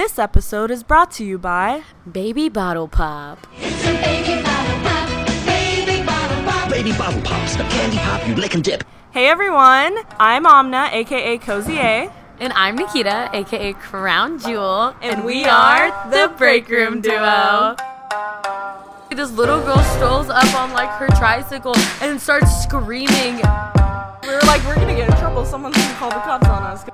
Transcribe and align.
This 0.00 0.18
episode 0.18 0.70
is 0.70 0.82
brought 0.82 1.10
to 1.16 1.24
you 1.26 1.36
by 1.36 1.82
Baby 2.10 2.48
Bottle 2.48 2.88
Pop. 2.88 3.46
It's 3.58 3.84
a 3.84 3.92
baby 4.00 4.42
bottle 4.42 4.80
pop, 4.80 5.26
baby 5.44 6.02
bottle 6.06 6.42
pop. 6.42 6.70
Baby 6.70 6.92
Bottle 6.92 7.20
Pops, 7.20 7.56
the 7.56 7.64
candy 7.64 7.98
pop 7.98 8.26
you 8.26 8.34
lick 8.34 8.54
and 8.54 8.64
dip. 8.64 8.82
Hey 9.10 9.26
everyone, 9.26 9.98
I'm 10.18 10.46
Amna, 10.46 10.88
aka 10.90 11.36
Cozy 11.36 11.76
A, 11.76 12.10
And 12.38 12.50
I'm 12.54 12.76
Nikita, 12.76 13.28
aka 13.34 13.74
Crown 13.74 14.38
Jewel. 14.38 14.96
and, 15.02 15.22
we 15.22 15.44
are 15.44 15.90
the 16.10 16.32
Break 16.38 16.70
Room 16.70 17.02
Duo. 17.02 17.76
This 19.10 19.30
little 19.32 19.60
girl 19.60 19.82
strolls 19.96 20.30
up 20.30 20.54
on 20.54 20.72
like 20.72 20.88
her 20.92 21.08
tricycle 21.08 21.76
and 22.00 22.18
starts 22.18 22.62
screaming. 22.62 23.36
We 24.22 24.28
were 24.30 24.40
like, 24.46 24.64
we're 24.64 24.76
gonna 24.76 24.96
get 24.96 25.10
in 25.10 25.16
trouble. 25.18 25.44
Someone's 25.44 25.76
gonna 25.76 25.94
call 25.96 26.08
the 26.08 26.20
cops 26.20 26.46
on 26.48 26.62
us. 26.62 26.89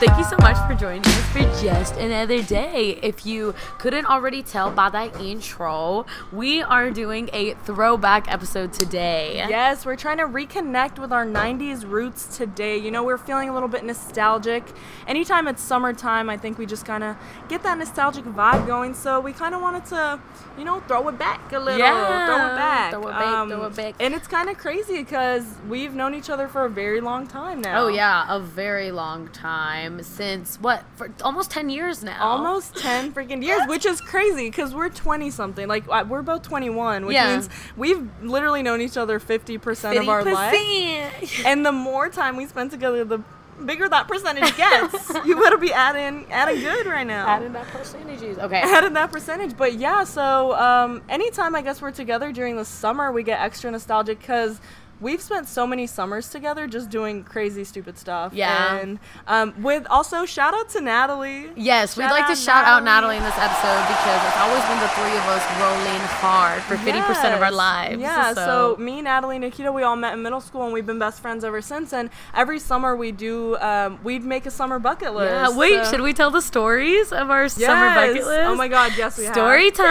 Thank 0.00 0.16
you 0.16 0.24
so 0.24 0.38
much 0.38 0.56
for 0.66 0.74
joining 0.74 1.04
us 1.04 1.26
for 1.26 1.40
just 1.62 1.96
another 1.98 2.42
day. 2.42 2.98
If 3.02 3.26
you 3.26 3.54
couldn't 3.76 4.06
already 4.06 4.42
tell 4.42 4.70
by 4.70 4.88
that 4.88 5.20
intro, 5.20 6.06
we 6.32 6.62
are 6.62 6.90
doing 6.90 7.28
a 7.34 7.52
throwback 7.52 8.32
episode 8.32 8.72
today. 8.72 9.44
Yes, 9.46 9.84
we're 9.84 9.96
trying 9.96 10.16
to 10.16 10.24
reconnect 10.24 10.98
with 10.98 11.12
our 11.12 11.26
90s 11.26 11.86
roots 11.86 12.34
today. 12.34 12.78
You 12.78 12.90
know, 12.90 13.04
we're 13.04 13.18
feeling 13.18 13.50
a 13.50 13.52
little 13.52 13.68
bit 13.68 13.84
nostalgic. 13.84 14.64
Anytime 15.06 15.46
it's 15.46 15.60
summertime, 15.60 16.30
I 16.30 16.38
think 16.38 16.56
we 16.56 16.64
just 16.64 16.86
kind 16.86 17.04
of 17.04 17.14
get 17.50 17.62
that 17.64 17.76
nostalgic 17.76 18.24
vibe 18.24 18.66
going. 18.66 18.94
So 18.94 19.20
we 19.20 19.34
kind 19.34 19.54
of 19.54 19.60
wanted 19.60 19.84
to, 19.86 20.18
you 20.56 20.64
know, 20.64 20.80
throw 20.88 21.06
it 21.08 21.18
back 21.18 21.52
a 21.52 21.58
little. 21.58 21.78
Yeah, 21.78 22.26
throw 22.26 22.36
it 22.36 22.56
back. 22.56 22.94
Um, 22.94 23.02
throw 23.02 23.10
it 23.10 23.12
back, 23.12 23.48
throw 23.48 23.64
it 23.64 23.76
back. 23.76 23.94
And 24.00 24.14
it's 24.14 24.28
kind 24.28 24.48
of 24.48 24.56
crazy 24.56 24.96
because 24.96 25.44
we've 25.68 25.92
known 25.92 26.14
each 26.14 26.30
other 26.30 26.48
for 26.48 26.64
a 26.64 26.70
very 26.70 27.02
long 27.02 27.26
time 27.26 27.60
now. 27.60 27.84
Oh 27.84 27.88
yeah, 27.88 28.24
a 28.34 28.40
very 28.40 28.92
long 28.92 29.28
time 29.28 29.89
since 30.02 30.56
what 30.60 30.84
for 30.96 31.12
almost 31.22 31.50
10 31.50 31.68
years 31.68 32.02
now. 32.04 32.22
Almost 32.24 32.76
10 32.76 33.12
freaking 33.14 33.42
years, 33.44 33.62
which 33.66 33.84
is 33.86 34.00
crazy 34.00 34.48
because 34.48 34.74
we're 34.74 34.88
20 34.88 35.30
something. 35.30 35.66
Like, 35.66 35.84
uh, 35.88 36.04
we're 36.08 36.22
both 36.22 36.42
21, 36.42 37.06
which 37.06 37.14
Yeah. 37.14 37.32
means 37.32 37.48
we've 37.76 38.08
literally 38.22 38.62
known 38.62 38.80
each 38.80 38.96
other 38.96 39.18
50% 39.18 39.98
of 40.00 40.08
our 40.08 40.24
life. 40.24 40.54
50%. 40.54 41.44
And 41.46 41.66
the 41.66 41.72
more 41.72 42.08
time 42.08 42.36
we 42.36 42.46
spend 42.46 42.70
together, 42.70 43.04
the 43.04 43.20
bigger 43.64 43.88
that 43.88 44.08
percentage 44.08 44.56
gets. 44.56 45.10
you 45.26 45.36
better 45.38 45.58
be 45.58 45.72
adding 45.72 46.26
adding 46.30 46.60
good 46.60 46.86
right 46.86 47.06
now. 47.06 47.28
Adding 47.28 47.52
that 47.52 47.66
percentages. 47.68 48.38
Okay. 48.38 48.60
Adding 48.62 48.94
that 48.94 49.12
percentage. 49.12 49.56
But 49.56 49.74
yeah, 49.74 50.04
so 50.04 50.54
um, 50.54 51.02
anytime 51.08 51.54
I 51.54 51.62
guess 51.62 51.82
we're 51.82 51.90
together 51.90 52.32
during 52.32 52.56
the 52.56 52.64
summer, 52.64 53.12
we 53.12 53.22
get 53.22 53.40
extra 53.40 53.70
nostalgic 53.70 54.18
because 54.18 54.60
we've 55.00 55.20
spent 55.20 55.48
so 55.48 55.66
many 55.66 55.86
summers 55.86 56.28
together 56.28 56.66
just 56.66 56.90
doing 56.90 57.24
crazy, 57.24 57.64
stupid 57.64 57.98
stuff. 57.98 58.32
Yeah. 58.34 58.76
And 58.78 58.98
um, 59.26 59.54
with 59.62 59.86
also 59.88 60.24
shout 60.26 60.54
out 60.54 60.68
to 60.70 60.80
Natalie. 60.80 61.50
Yes, 61.56 61.96
we'd 61.96 62.04
like 62.04 62.26
to 62.26 62.32
out 62.32 62.38
shout 62.38 62.64
out 62.64 62.84
Natalie. 62.84 63.14
Natalie 63.14 63.16
in 63.18 63.22
this 63.24 63.38
episode 63.38 63.82
because 63.88 64.20
it's 64.26 64.36
always 64.36 64.62
been 64.64 64.80
the 64.80 64.88
three 64.88 65.16
of 65.16 65.26
us 65.28 65.44
rolling 65.60 66.00
hard 66.20 66.62
for 66.62 66.76
50% 66.76 67.34
of 67.36 67.42
our 67.42 67.50
lives. 67.52 68.00
Yeah, 68.00 68.34
so. 68.34 68.76
me, 68.78 69.00
Natalie, 69.02 69.38
Nikita, 69.38 69.72
we 69.72 69.82
all 69.82 69.96
met 69.96 70.12
in 70.14 70.22
middle 70.22 70.40
school 70.40 70.64
and 70.64 70.72
we've 70.72 70.86
been 70.86 70.98
best 70.98 71.20
friends 71.20 71.44
ever 71.44 71.62
since. 71.62 71.92
And 71.92 72.10
every 72.34 72.58
summer 72.58 72.94
we 72.94 73.12
do, 73.12 73.56
um, 73.58 73.98
we'd 74.04 74.24
make 74.24 74.46
a 74.46 74.50
summer 74.50 74.78
bucket 74.78 75.14
list. 75.14 75.32
yeah, 75.32 75.56
wait, 75.56 75.84
So- 75.84 75.92
should 75.92 76.00
we 76.02 76.12
tell 76.12 76.30
the 76.30 76.42
stories 76.42 77.12
of 77.12 77.30
our 77.30 77.48
summer 77.48 77.94
bucket 77.94 78.16
Yes. 78.16 78.26
list? 78.26 78.40
Oh 78.48 78.54
my 78.54 78.68
god, 78.68 78.92
yes, 78.96 79.16
we 79.18 79.24
have. 79.24 79.34
Story 79.34 79.70
time! 79.70 79.86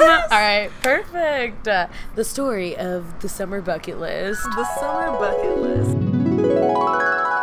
Yes. 0.00 0.28
All 0.32 0.38
right, 0.38 0.70
perfect. 0.82 1.68
Uh, 1.68 1.86
the 2.14 2.24
story 2.24 2.76
of 2.76 3.20
the 3.20 3.28
summer 3.28 3.60
bucket 3.60 3.98
list. 4.00 4.23
The 4.24 4.64
summer 4.80 5.18
bucket 5.18 5.58
list. 5.58 7.33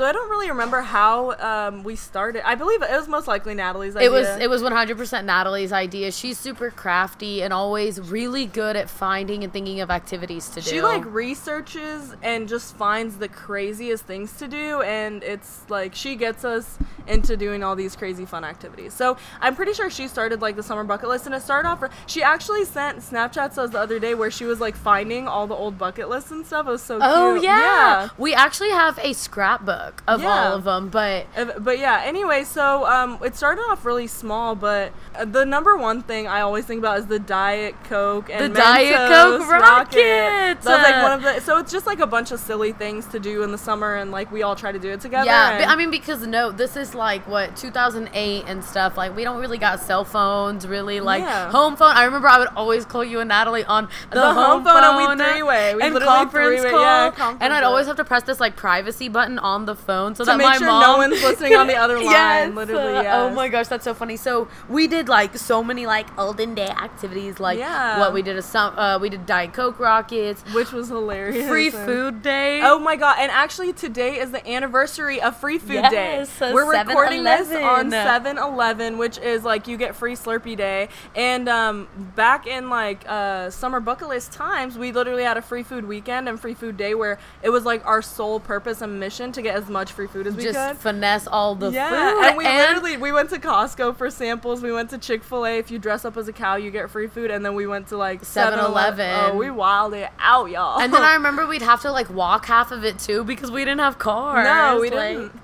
So 0.00 0.06
I 0.06 0.12
don't 0.12 0.30
really 0.30 0.48
remember 0.48 0.80
how 0.80 1.32
um, 1.32 1.82
we 1.82 1.94
started. 1.94 2.48
I 2.48 2.54
believe 2.54 2.80
it 2.80 2.90
was 2.90 3.06
most 3.06 3.28
likely 3.28 3.52
Natalie's 3.52 3.94
idea. 3.94 4.08
It 4.08 4.10
was 4.10 4.28
it 4.28 4.48
was 4.48 4.62
100% 4.62 5.26
Natalie's 5.26 5.72
idea. 5.72 6.10
She's 6.10 6.38
super 6.38 6.70
crafty 6.70 7.42
and 7.42 7.52
always 7.52 8.00
really 8.00 8.46
good 8.46 8.76
at 8.76 8.88
finding 8.88 9.44
and 9.44 9.52
thinking 9.52 9.82
of 9.82 9.90
activities 9.90 10.48
to 10.48 10.62
do. 10.62 10.70
She 10.70 10.80
like 10.80 11.04
researches 11.04 12.14
and 12.22 12.48
just 12.48 12.78
finds 12.78 13.18
the 13.18 13.28
craziest 13.28 14.06
things 14.06 14.32
to 14.38 14.48
do, 14.48 14.80
and 14.80 15.22
it's 15.22 15.68
like 15.68 15.94
she 15.94 16.16
gets 16.16 16.46
us 16.46 16.78
into 17.06 17.36
doing 17.36 17.62
all 17.62 17.76
these 17.76 17.94
crazy 17.94 18.24
fun 18.24 18.42
activities. 18.42 18.94
So 18.94 19.18
I'm 19.42 19.54
pretty 19.54 19.74
sure 19.74 19.90
she 19.90 20.08
started 20.08 20.40
like 20.40 20.56
the 20.56 20.62
summer 20.62 20.84
bucket 20.84 21.10
list, 21.10 21.26
and 21.26 21.34
it 21.34 21.42
started 21.42 21.68
off. 21.68 21.84
She 22.06 22.22
actually 22.22 22.64
sent 22.64 23.00
Snapchats 23.00 23.58
us 23.58 23.68
the 23.72 23.78
other 23.78 23.98
day 23.98 24.14
where 24.14 24.30
she 24.30 24.46
was 24.46 24.60
like 24.60 24.76
finding 24.76 25.28
all 25.28 25.46
the 25.46 25.54
old 25.54 25.76
bucket 25.76 26.08
lists 26.08 26.30
and 26.30 26.46
stuff. 26.46 26.66
It 26.66 26.70
was 26.70 26.82
so 26.82 26.98
Oh 27.02 27.32
cute. 27.34 27.44
yeah. 27.44 28.08
we 28.16 28.32
actually 28.32 28.70
have 28.70 28.98
a 29.00 29.12
scrapbook 29.12 29.89
of 30.08 30.22
Yeah. 30.22 30.28
all 30.50 30.56
of 30.56 30.64
them, 30.64 30.88
but 30.88 31.26
But 31.58 31.78
yeah, 31.78 32.02
anyway, 32.04 32.44
so 32.44 32.86
um, 32.86 33.18
it 33.24 33.36
started 33.36 33.62
off 33.62 33.84
really 33.84 34.06
small, 34.06 34.54
but 34.54 34.92
uh, 35.18 35.24
the 35.24 35.44
number 35.44 35.76
one 35.76 36.02
thing 36.02 36.26
I 36.26 36.40
always 36.40 36.64
think 36.66 36.78
about 36.78 36.98
is 36.98 37.06
the 37.06 37.18
Diet 37.18 37.74
Coke 37.84 38.30
and 38.30 38.54
The 38.54 38.58
Diet 38.60 38.94
Mentos 39.10 39.38
Coke 39.38 39.50
Rockets! 39.50 40.64
That's 40.64 40.82
like 40.90 41.02
one 41.02 41.12
of 41.12 41.22
the. 41.22 41.40
So 41.40 41.58
it's 41.58 41.72
just 41.72 41.86
like 41.86 42.00
a 42.00 42.06
bunch 42.06 42.30
of 42.32 42.40
silly 42.40 42.72
things 42.72 43.06
to 43.06 43.20
do 43.20 43.42
in 43.42 43.52
the 43.52 43.58
summer, 43.58 43.96
and 43.96 44.10
like 44.10 44.30
we 44.32 44.42
all 44.42 44.56
try 44.56 44.72
to 44.72 44.78
do 44.78 44.90
it 44.90 45.00
together. 45.00 45.26
yeah, 45.26 45.58
but, 45.58 45.68
I 45.68 45.76
mean 45.76 45.90
because 45.90 46.26
no, 46.26 46.50
this 46.50 46.76
is 46.76 46.94
like 46.94 47.26
what 47.28 47.56
2008 47.56 48.44
and 48.46 48.64
stuff. 48.64 48.96
Like 48.96 49.14
we 49.16 49.24
don't 49.24 49.40
really 49.40 49.58
got 49.58 49.80
cell 49.80 50.04
phones, 50.04 50.66
really 50.66 51.00
like 51.00 51.22
Yeah. 51.22 51.50
home 51.50 51.76
phone. 51.76 51.92
I 51.96 52.04
remember 52.04 52.28
I 52.28 52.38
would 52.38 52.48
always 52.56 52.84
call 52.84 53.04
you 53.04 53.20
and 53.20 53.28
Natalie 53.28 53.64
on 53.64 53.88
the, 54.10 54.16
The 54.20 54.32
home 54.34 54.64
phone, 54.64 54.82
and 54.84 55.18
we 55.18 55.24
three-way. 55.24 55.74
We 55.74 55.82
and 55.82 55.98
conference 56.00 56.60
three-way, 56.62 56.70
call. 56.70 56.80
yeah, 56.80 57.10
conference 57.10 57.38
and 57.42 57.52
I'd 57.52 57.62
call. 57.62 57.70
always 57.72 57.86
have 57.86 57.96
to 57.96 58.04
press 58.04 58.22
this 58.24 58.40
like 58.40 58.56
privacy 58.56 59.08
button 59.08 59.38
on 59.38 59.64
the 59.66 59.74
phone 59.80 60.14
so 60.14 60.24
To 60.24 60.30
that 60.30 60.36
make 60.38 60.46
my 60.46 60.56
sure 60.58 60.66
mom 60.66 60.80
no 60.80 60.96
one's 60.98 61.22
listening 61.28 61.54
on 61.54 61.66
the 61.66 61.76
other 61.76 61.98
line, 62.02 62.10
Yes. 62.12 62.54
literally, 62.54 63.06
Uh, 63.06 63.18
Oh 63.20 63.30
my 63.30 63.48
gosh, 63.48 63.68
that's 63.68 63.84
so 63.84 63.94
funny. 63.94 64.16
So 64.16 64.48
we 64.68 64.86
did 64.86 65.08
like 65.08 65.36
so 65.36 65.62
many 65.64 65.86
like 65.86 66.06
olden 66.18 66.54
day 66.54 66.68
activities, 66.68 67.40
like 67.40 67.58
Yeah. 67.58 67.98
what 67.98 68.12
we 68.12 68.22
did 68.22 68.36
a 68.36 68.42
some 68.42 68.78
uh, 68.78 68.98
we 68.98 69.08
did 69.08 69.26
Diet 69.26 69.52
Coke 69.52 69.78
rockets, 69.80 70.42
which 70.52 70.72
was 70.72 70.88
hilarious. 70.88 71.48
free 71.48 71.70
food 71.70 72.22
day. 72.22 72.60
Oh 72.62 72.78
my 72.78 72.96
god! 72.96 73.16
And 73.18 73.30
actually, 73.32 73.72
today 73.72 74.18
is 74.20 74.30
the 74.30 74.46
anniversary 74.48 75.20
of 75.20 75.36
Free 75.36 75.58
Food 75.58 75.82
Day. 75.90 76.24
So 76.38 76.52
We're 76.54 76.70
recording 76.70 77.24
this 77.24 77.50
on 77.50 77.90
7-Eleven, 77.90 78.98
which 78.98 79.18
is 79.18 79.44
like 79.44 79.66
you 79.68 79.76
get 79.76 79.94
free 79.96 80.14
Slurpee 80.14 80.56
Day. 80.56 80.88
And 81.14 81.48
um, 81.48 81.88
back 82.16 82.46
in 82.46 82.70
like 82.70 83.04
uh, 83.08 83.50
summer 83.50 83.80
bucket 83.80 84.08
list 84.08 84.32
times, 84.32 84.76
we 84.78 84.92
literally 84.92 85.22
had 85.24 85.36
a 85.36 85.42
free 85.42 85.62
food 85.62 85.86
weekend 85.86 86.28
and 86.28 86.38
free 86.40 86.54
food 86.54 86.76
day 86.76 86.94
where 86.94 87.18
it 87.42 87.50
was 87.50 87.64
like 87.64 87.84
our 87.86 88.02
sole 88.02 88.40
purpose 88.40 88.80
and 88.82 88.98
mission 89.00 89.32
to 89.32 89.42
get 89.42 89.56
as 89.62 89.68
much 89.68 89.92
free 89.92 90.06
food 90.06 90.26
as 90.26 90.34
we 90.34 90.42
just 90.44 90.58
could. 90.58 90.76
finesse 90.78 91.26
all 91.26 91.54
the 91.54 91.70
yeah, 91.70 92.12
food. 92.14 92.24
and 92.24 92.36
we 92.36 92.44
literally 92.44 92.96
we 92.96 93.12
went 93.12 93.30
to 93.30 93.38
Costco 93.38 93.96
for 93.96 94.10
samples. 94.10 94.62
We 94.62 94.72
went 94.72 94.90
to 94.90 94.98
Chick 94.98 95.22
Fil 95.24 95.46
A. 95.46 95.58
If 95.58 95.70
you 95.70 95.78
dress 95.78 96.04
up 96.04 96.16
as 96.16 96.28
a 96.28 96.32
cow, 96.32 96.56
you 96.56 96.70
get 96.70 96.90
free 96.90 97.06
food. 97.06 97.30
And 97.30 97.44
then 97.44 97.54
we 97.54 97.66
went 97.66 97.88
to 97.88 97.96
like 97.96 98.22
7-Eleven. 98.22 99.10
Oh, 99.20 99.36
we 99.36 99.50
wilded 99.50 100.08
out, 100.18 100.50
y'all. 100.50 100.80
and 100.80 100.92
then 100.92 101.02
I 101.02 101.14
remember 101.20 101.46
we'd 101.46 101.62
have 101.62 101.82
to 101.82 101.92
like 101.92 102.10
walk 102.10 102.46
half 102.46 102.72
of 102.72 102.84
it 102.84 102.98
too 102.98 103.24
because 103.24 103.50
we 103.50 103.60
didn't 103.64 103.80
have 103.80 103.98
cars. 103.98 104.44
No, 104.44 104.80
we 104.80 104.90
like- 104.90 105.16
didn't. 105.16 105.40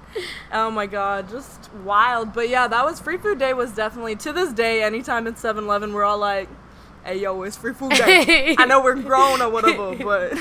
Oh 0.50 0.70
my 0.70 0.86
god, 0.86 1.28
just 1.28 1.70
wild. 1.84 2.32
But 2.32 2.48
yeah, 2.48 2.66
that 2.68 2.84
was 2.86 2.98
free 3.00 3.18
food 3.18 3.38
day 3.38 3.52
was 3.52 3.72
definitely 3.72 4.16
to 4.16 4.32
this 4.32 4.50
day, 4.52 4.82
anytime 4.82 5.26
it's 5.26 5.42
7 5.42 5.64
Eleven, 5.64 5.92
we're 5.92 6.04
all 6.04 6.16
like, 6.16 6.48
hey 7.06 7.18
yo, 7.20 7.42
it's 7.42 7.56
free 7.56 7.72
food 7.72 7.92
day. 7.92 8.54
I 8.58 8.64
know 8.66 8.82
we're 8.82 8.94
grown 8.96 9.40
or 9.40 9.48
whatever, 9.48 9.94
but 10.04 10.32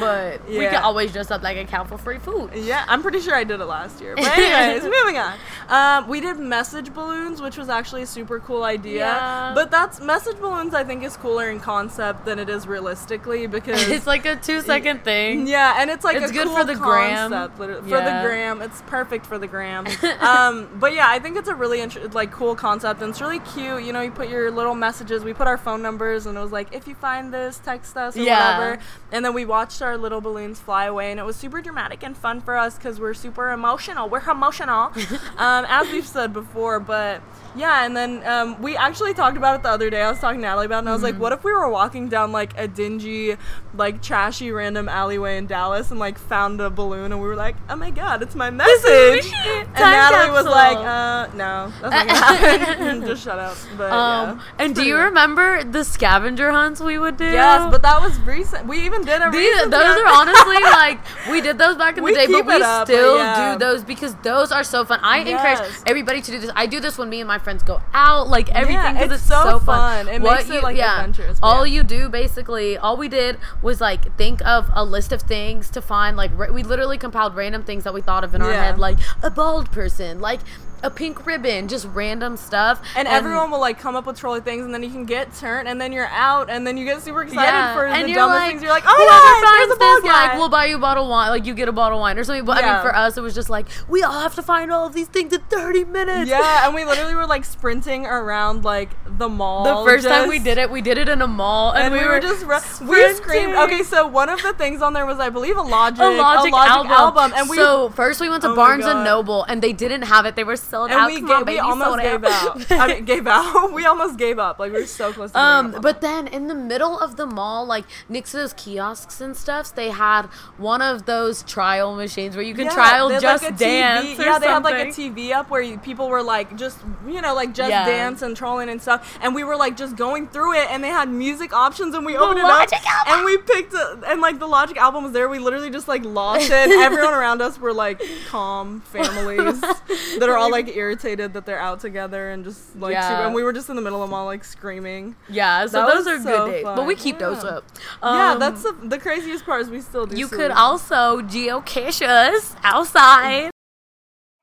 But 0.00 0.48
we 0.48 0.56
can 0.58 0.82
always 0.82 1.12
dress 1.12 1.30
up 1.30 1.42
like 1.42 1.56
a 1.56 1.64
cow 1.64 1.84
for 1.84 1.98
free 1.98 2.18
food. 2.18 2.50
yeah, 2.54 2.84
I'm 2.88 3.02
pretty 3.02 3.20
sure 3.20 3.34
I 3.34 3.44
did 3.44 3.60
it 3.60 3.64
last 3.64 4.00
year. 4.00 4.14
But 4.16 4.24
anyways, 4.38 4.82
moving 4.84 5.16
on. 5.18 5.38
Um, 5.68 6.08
we 6.08 6.20
did 6.20 6.38
message 6.38 6.92
balloons, 6.92 7.40
which 7.40 7.56
was 7.56 7.68
actually 7.68 8.02
a 8.02 8.06
super 8.06 8.40
cool 8.40 8.62
idea. 8.64 8.98
Yeah. 9.06 9.52
But 9.54 9.70
that's 9.70 10.00
message 10.00 10.36
balloons 10.38 10.74
I 10.74 10.84
think 10.84 11.02
is 11.04 11.16
cooler 11.16 11.50
in 11.50 11.60
concept 11.60 12.24
than 12.24 12.38
it 12.38 12.48
is 12.48 12.66
realistically 12.66 13.46
because 13.46 13.88
It's 13.88 14.06
like 14.06 14.26
a 14.26 14.36
two 14.36 14.60
second 14.60 15.04
thing. 15.04 15.46
Yeah, 15.46 15.76
and 15.78 15.90
it's 15.90 16.04
like 16.04 16.16
It's 16.16 16.30
a 16.30 16.34
good 16.34 16.46
cool 16.48 16.56
for 16.56 16.64
the 16.64 16.74
gram. 16.74 17.30
concept, 17.30 17.58
literally- 17.60 17.82
For 17.88 17.96
Yeah. 17.98 18.22
the 18.22 18.28
gram, 18.28 18.62
it's 18.62 18.82
perfect 18.82 19.26
for 19.26 19.38
the 19.38 19.46
gram. 19.46 19.86
um, 20.20 20.68
but 20.80 20.92
yeah, 20.94 21.06
I 21.08 21.18
think 21.18 21.36
it's 21.36 21.48
a 21.48 21.54
really 21.54 21.80
inter- 21.80 22.08
like 22.12 22.30
cool 22.32 22.54
concept, 22.54 23.00
and 23.02 23.10
it's 23.10 23.20
really 23.20 23.38
cute. 23.40 23.82
You 23.84 23.92
know, 23.92 24.00
you 24.00 24.10
put 24.10 24.28
your 24.28 24.50
little 24.50 24.74
messages. 24.74 25.22
We 25.24 25.32
put 25.32 25.46
our 25.46 25.56
phone 25.58 25.82
numbers, 25.92 26.26
and 26.26 26.36
it 26.38 26.40
was 26.40 26.52
like, 26.52 26.68
if 26.72 26.88
you 26.88 26.94
find 26.94 27.32
this, 27.32 27.58
text 27.58 27.96
us 27.96 28.16
or 28.16 28.22
Yeah. 28.22 28.56
whatever. 28.56 28.82
And 29.12 29.24
then 29.24 29.34
we 29.34 29.44
watched 29.44 29.82
our 29.82 29.96
little 29.98 30.20
balloons 30.20 30.58
fly 30.58 30.86
away, 30.86 31.10
and 31.10 31.20
it 31.20 31.24
was 31.26 31.36
super 31.36 31.60
dramatic 31.60 32.02
and 32.02 32.16
fun 32.16 32.40
for 32.40 32.56
us 32.56 32.76
because 32.76 32.98
we're 32.98 33.14
super 33.14 33.50
emotional. 33.52 34.08
We're 34.08 34.28
emotional, 34.28 34.90
um, 35.36 35.66
as 35.68 35.90
we've 35.92 36.06
said 36.06 36.32
before. 36.32 36.80
But 36.80 37.20
yeah, 37.54 37.84
and 37.84 37.94
then 37.94 38.26
um, 38.26 38.60
we 38.62 38.74
actually 38.76 39.12
talked 39.12 39.36
about 39.36 39.56
it 39.56 39.62
the 39.62 39.68
other 39.68 39.90
day. 39.90 40.00
I 40.02 40.10
was 40.10 40.18
talking 40.18 40.40
to 40.40 40.46
Natalie 40.46 40.66
about 40.66 40.76
it, 40.76 40.78
and 40.80 40.88
I 40.88 40.92
was 40.92 41.02
like, 41.02 41.12
Mm-hmm. 41.14 41.22
what 41.22 41.32
if 41.32 41.44
we 41.44 41.52
were 41.52 41.68
walking 41.68 42.08
down 42.08 42.32
like 42.32 42.56
a 42.58 42.66
dingy, 42.66 43.36
like 43.74 44.00
trashy 44.02 44.50
random 44.50 44.88
alleyway 44.88 45.36
in 45.36 45.46
Dallas 45.46 45.90
and 45.90 46.00
like 46.00 46.16
found 46.18 46.60
a 46.62 46.70
balloon 46.70 47.12
and 47.12 47.20
we 47.20 47.26
were 47.28 47.36
like, 47.36 47.56
oh 47.68 47.76
my 47.76 47.90
god, 47.90 48.22
it's 48.22 48.34
my 48.34 48.48
message. 48.50 49.30
And 49.34 49.68
Natalie 49.74 50.30
was 50.30 50.44
was 50.44 50.52
like, 50.54 50.78
uh, 50.78 51.28
no, 51.34 51.72
that's 51.82 51.82
not 51.82 52.08
gonna 52.08 52.58
happen. 52.64 53.00
Just 53.06 53.24
shut 53.24 53.38
up. 53.38 53.56
But 53.76 53.92
Um, 53.92 54.38
yeah, 54.38 54.64
and 54.64 54.74
do 54.74 54.82
you 54.84 54.96
remember 54.96 55.62
the 55.64 55.81
scavenger 55.84 56.50
hunts 56.50 56.80
we 56.80 56.98
would 56.98 57.16
do? 57.16 57.24
Yes, 57.24 57.70
but 57.70 57.82
that 57.82 58.00
was 58.00 58.18
recent. 58.20 58.66
We 58.66 58.84
even 58.84 59.04
did 59.04 59.22
a 59.22 59.30
These, 59.30 59.68
those 59.68 59.74
are 59.74 60.06
honestly 60.06 60.54
like 60.62 60.98
we 61.30 61.40
did 61.40 61.58
those 61.58 61.76
back 61.76 61.98
in 61.98 62.04
We 62.04 62.12
the 62.12 62.20
day, 62.20 62.26
but 62.26 62.46
we 62.46 62.54
it 62.54 62.62
up, 62.62 62.86
but 62.86 62.92
still 62.92 63.16
yeah. 63.18 63.52
do 63.52 63.58
those 63.58 63.84
because 63.84 64.14
those 64.16 64.52
are 64.52 64.64
so 64.64 64.84
fun. 64.84 65.00
I 65.02 65.18
encourage 65.18 65.60
everybody 65.86 66.20
to 66.22 66.30
do 66.30 66.38
this. 66.38 66.50
I 66.54 66.66
do 66.66 66.80
this 66.80 66.98
when 66.98 67.08
me 67.08 67.20
and 67.20 67.28
my 67.28 67.38
friends 67.38 67.62
go 67.62 67.80
out, 67.92 68.28
like 68.28 68.50
everything 68.50 68.94
because 68.94 69.10
it's 69.12 69.22
it's, 69.22 69.28
so 69.28 69.52
so, 69.52 69.58
fun. 69.58 70.08
It 70.08 70.20
what 70.22 70.38
makes 70.38 70.50
it, 70.50 70.54
you, 70.54 70.60
like, 70.60 70.76
yeah, 70.76 71.00
adventurous, 71.00 71.38
All 71.42 71.66
yeah. 71.66 71.74
you 71.74 71.82
do 71.82 72.08
basically, 72.08 72.76
all 72.76 72.96
we 72.96 73.08
did 73.08 73.38
was 73.60 73.80
like 73.80 74.16
think 74.16 74.44
of 74.46 74.70
a 74.74 74.84
list 74.84 75.12
of 75.12 75.22
things 75.22 75.70
to 75.70 75.82
find. 75.82 76.16
Like 76.16 76.30
ra- 76.34 76.52
we 76.52 76.62
literally 76.62 76.98
compiled 76.98 77.34
random 77.34 77.62
things 77.62 77.84
that 77.84 77.94
we 77.94 78.00
thought 78.00 78.24
of 78.24 78.34
in 78.34 78.42
our 78.42 78.52
head, 78.52 78.78
like 78.78 78.98
a 79.22 79.30
bald 79.30 79.70
person, 79.70 80.20
like 80.20 80.40
a 80.82 80.90
pink 80.90 81.26
ribbon, 81.26 81.68
just 81.68 81.86
random 81.92 82.36
stuff. 82.36 82.80
And 82.96 83.06
everyone 83.06 83.50
will 83.50 83.60
like 83.60 83.78
come 83.78 83.94
up 83.96 84.06
with 84.06 84.18
trolly 84.18 84.40
things, 84.40 84.64
and 84.64 84.74
then 84.74 84.82
you 84.82 84.90
can 84.90 85.04
get 85.04 85.34
turned, 85.34 85.68
and 85.68 85.80
then 85.80 85.92
you're 85.92 86.08
out, 86.08 86.50
and 86.50 86.66
then 86.66 86.76
you 86.76 86.84
get 86.84 87.02
super 87.02 87.22
excited 87.22 87.42
Yeah, 87.42 87.74
for 87.74 87.86
and 87.86 88.08
the 88.08 88.14
dumbest 88.14 88.38
like, 88.40 88.50
things. 88.50 88.62
You're 88.62 88.72
like, 88.72 88.84
oh 88.86 88.88
my 88.88 89.42
god, 89.44 89.58
there's 89.58 89.76
a 89.76 90.02
this, 90.02 90.04
like, 90.12 90.34
we'll 90.38 90.48
buy 90.48 90.66
you 90.66 90.76
a 90.76 90.80
bottle 90.80 91.04
of 91.04 91.10
wine, 91.10 91.30
like 91.30 91.46
you 91.46 91.54
get 91.54 91.68
a 91.68 91.72
bottle 91.72 91.98
of 91.98 92.02
wine 92.02 92.18
or 92.18 92.24
something. 92.24 92.44
But 92.44 92.64
I 92.64 92.72
mean, 92.72 92.82
for 92.82 92.94
us, 92.94 93.16
it 93.16 93.20
was 93.20 93.34
just 93.34 93.48
like 93.50 93.66
we 93.88 94.02
all 94.02 94.20
have 94.20 94.34
to 94.36 94.42
find 94.42 94.72
all 94.72 94.86
of 94.86 94.92
these 94.94 95.08
things 95.08 95.32
in 95.32 95.40
30 95.42 95.84
minutes. 95.84 96.28
yeah, 96.30 96.64
and 96.66 96.74
we 96.74 96.84
literally 96.84 97.14
were 97.14 97.26
like 97.26 97.44
sprinting 97.44 98.06
around 98.06 98.64
like 98.64 98.90
the 99.18 99.28
mall. 99.28 99.64
The 99.84 99.90
first 99.90 100.06
time 100.06 100.28
we 100.28 100.38
did 100.38 100.58
it, 100.58 100.70
we 100.70 100.80
did 100.82 100.98
it 100.98 101.08
in 101.08 101.22
a 101.22 101.26
mall, 101.26 101.72
and, 101.72 101.84
And, 101.84 101.94
we, 101.94 102.06
were 102.06 102.20
just 102.20 102.44
ru- 102.44 102.88
we 102.88 103.14
screamed. 103.14 103.54
Okay, 103.54 103.82
so 103.82 104.06
one 104.06 104.28
of 104.28 104.42
the 104.42 104.52
things 104.54 104.82
on 104.82 104.92
there 104.92 105.06
was 105.06 105.18
I 105.18 105.30
believe 105.30 105.56
a 105.56 105.62
Logic, 105.62 106.00
A 106.00 106.08
Logic, 106.10 106.52
album. 106.52 107.32
and 107.36 107.48
we 107.48 107.56
so 107.56 107.90
first 107.90 108.20
we 108.20 108.28
went 108.28 108.42
to 108.42 108.50
Oh 108.50 108.56
Barnes 108.56 108.84
and 108.84 109.04
Noble, 109.04 109.44
and 109.44 109.62
they 109.62 109.72
didn't 109.72 110.02
have 110.02 110.26
it. 110.26 110.36
They 110.36 110.44
were 110.44 110.56
sold 110.72 110.90
and 110.90 111.00
out. 111.00 111.06
we 111.10 111.16
Come 111.20 111.26
ga- 111.28 111.34
on, 111.34 111.44
we 111.46 111.58
almost 111.58 112.00
gave 112.02 112.24
out. 112.24 112.70
out. 112.72 112.72
I 112.82 112.86
mean, 112.94 113.04
gave 113.04 113.26
out. 113.26 113.72
we 113.78 113.84
almost 113.86 114.18
gave 114.18 114.38
up. 114.38 114.58
Like 114.58 114.72
we 114.72 114.80
were 114.80 114.86
so 114.86 115.12
close. 115.12 115.30
to 115.32 115.38
Um, 115.38 115.64
but 115.80 116.00
then 116.00 116.26
in 116.26 116.48
the 116.48 116.54
middle 116.54 116.98
of 116.98 117.16
the 117.16 117.26
mall, 117.26 117.66
like 117.66 117.84
next 118.08 118.30
to 118.32 118.38
those 118.38 118.52
kiosks 118.54 119.20
and 119.20 119.36
stuff, 119.36 119.74
they 119.74 119.90
had 119.90 120.22
one 120.56 120.80
of 120.82 121.06
those 121.06 121.42
trial 121.44 121.94
machines 121.94 122.34
where 122.36 122.44
you 122.44 122.54
can 122.54 122.64
Yeah, 122.66 122.74
trial 122.74 123.08
just 123.20 123.44
like, 123.44 123.56
dance. 123.58 124.06
TV, 124.06 124.24
yeah, 124.24 124.38
they 124.38 124.46
had 124.46 124.64
like 124.64 124.74
a. 124.88 124.90
TV 124.92 125.32
up 125.32 125.50
where 125.50 125.62
you, 125.62 125.78
people 125.78 126.08
were 126.08 126.22
like 126.22 126.56
just 126.56 126.78
you 127.06 127.20
know 127.20 127.34
like 127.34 127.54
just 127.54 127.70
Yeah. 127.70 127.84
dance 127.84 128.22
and 128.22 128.36
trolling 128.36 128.68
and 128.68 128.80
stuff, 128.80 129.18
and 129.22 129.34
we 129.34 129.44
were 129.44 129.56
like 129.56 129.76
just 129.76 129.94
going 129.96 130.26
through 130.28 130.54
it, 130.60 130.70
and 130.70 130.82
they 130.82 130.88
had 130.88 131.08
music 131.08 131.52
options, 131.52 131.94
and 131.94 132.04
we 132.06 132.16
opened 132.16 132.38
it 132.40 132.44
up, 132.44 132.68
album. 132.72 132.78
and 133.08 133.24
we 133.24 133.36
picked 133.38 133.74
a, 133.74 134.00
and 134.08 134.20
like 134.20 134.38
the 134.38 134.46
Logic 134.46 134.76
album 134.76 135.04
was 135.04 135.12
there. 135.12 135.28
We 135.28 135.38
literally 135.38 135.70
just 135.70 135.88
like 135.88 136.04
lost 136.04 136.50
it. 136.50 136.70
Everyone 136.86 137.14
around 137.14 137.40
us 137.42 137.58
were 137.58 137.72
like 137.72 138.02
calm 138.28 138.80
families 138.82 139.60
that 139.60 140.28
are 140.28 140.36
all 140.36 140.50
like 140.50 140.61
irritated 140.68 141.32
that 141.34 141.46
they're 141.46 141.60
out 141.60 141.80
together 141.80 142.30
and 142.30 142.44
just 142.44 142.76
like 142.76 142.92
Yeah. 142.92 143.08
super, 143.08 143.22
and 143.26 143.34
we 143.34 143.42
were 143.42 143.52
just 143.52 143.68
in 143.70 143.76
the 143.76 143.82
middle 143.82 144.02
of 144.02 144.08
them 144.08 144.14
all 144.14 144.26
like 144.26 144.44
screaming. 144.44 145.16
Yeah, 145.28 145.66
so 145.66 145.84
That 145.86 145.94
those 145.94 146.06
are 146.06 146.18
so 146.22 146.46
good 146.46 146.50
days. 146.52 146.64
But 146.64 146.86
we 146.86 146.94
fun, 146.94 147.02
keep 147.04 147.18
those 147.18 147.42
yeah. 147.44 147.50
up. 147.50 147.64
yeah, 148.02 148.32
Um, 148.32 148.38
that's 148.38 148.62
the, 148.62 148.72
the 148.84 148.98
craziest 148.98 149.44
part 149.44 149.62
is 149.62 149.70
we 149.70 149.80
still 149.80 150.06
do. 150.06 150.16
You 150.16 150.26
silly- 150.28 150.42
could 150.42 150.50
also 150.50 151.20
geocache 151.22 152.06
us 152.06 152.54
outside. 152.62 153.50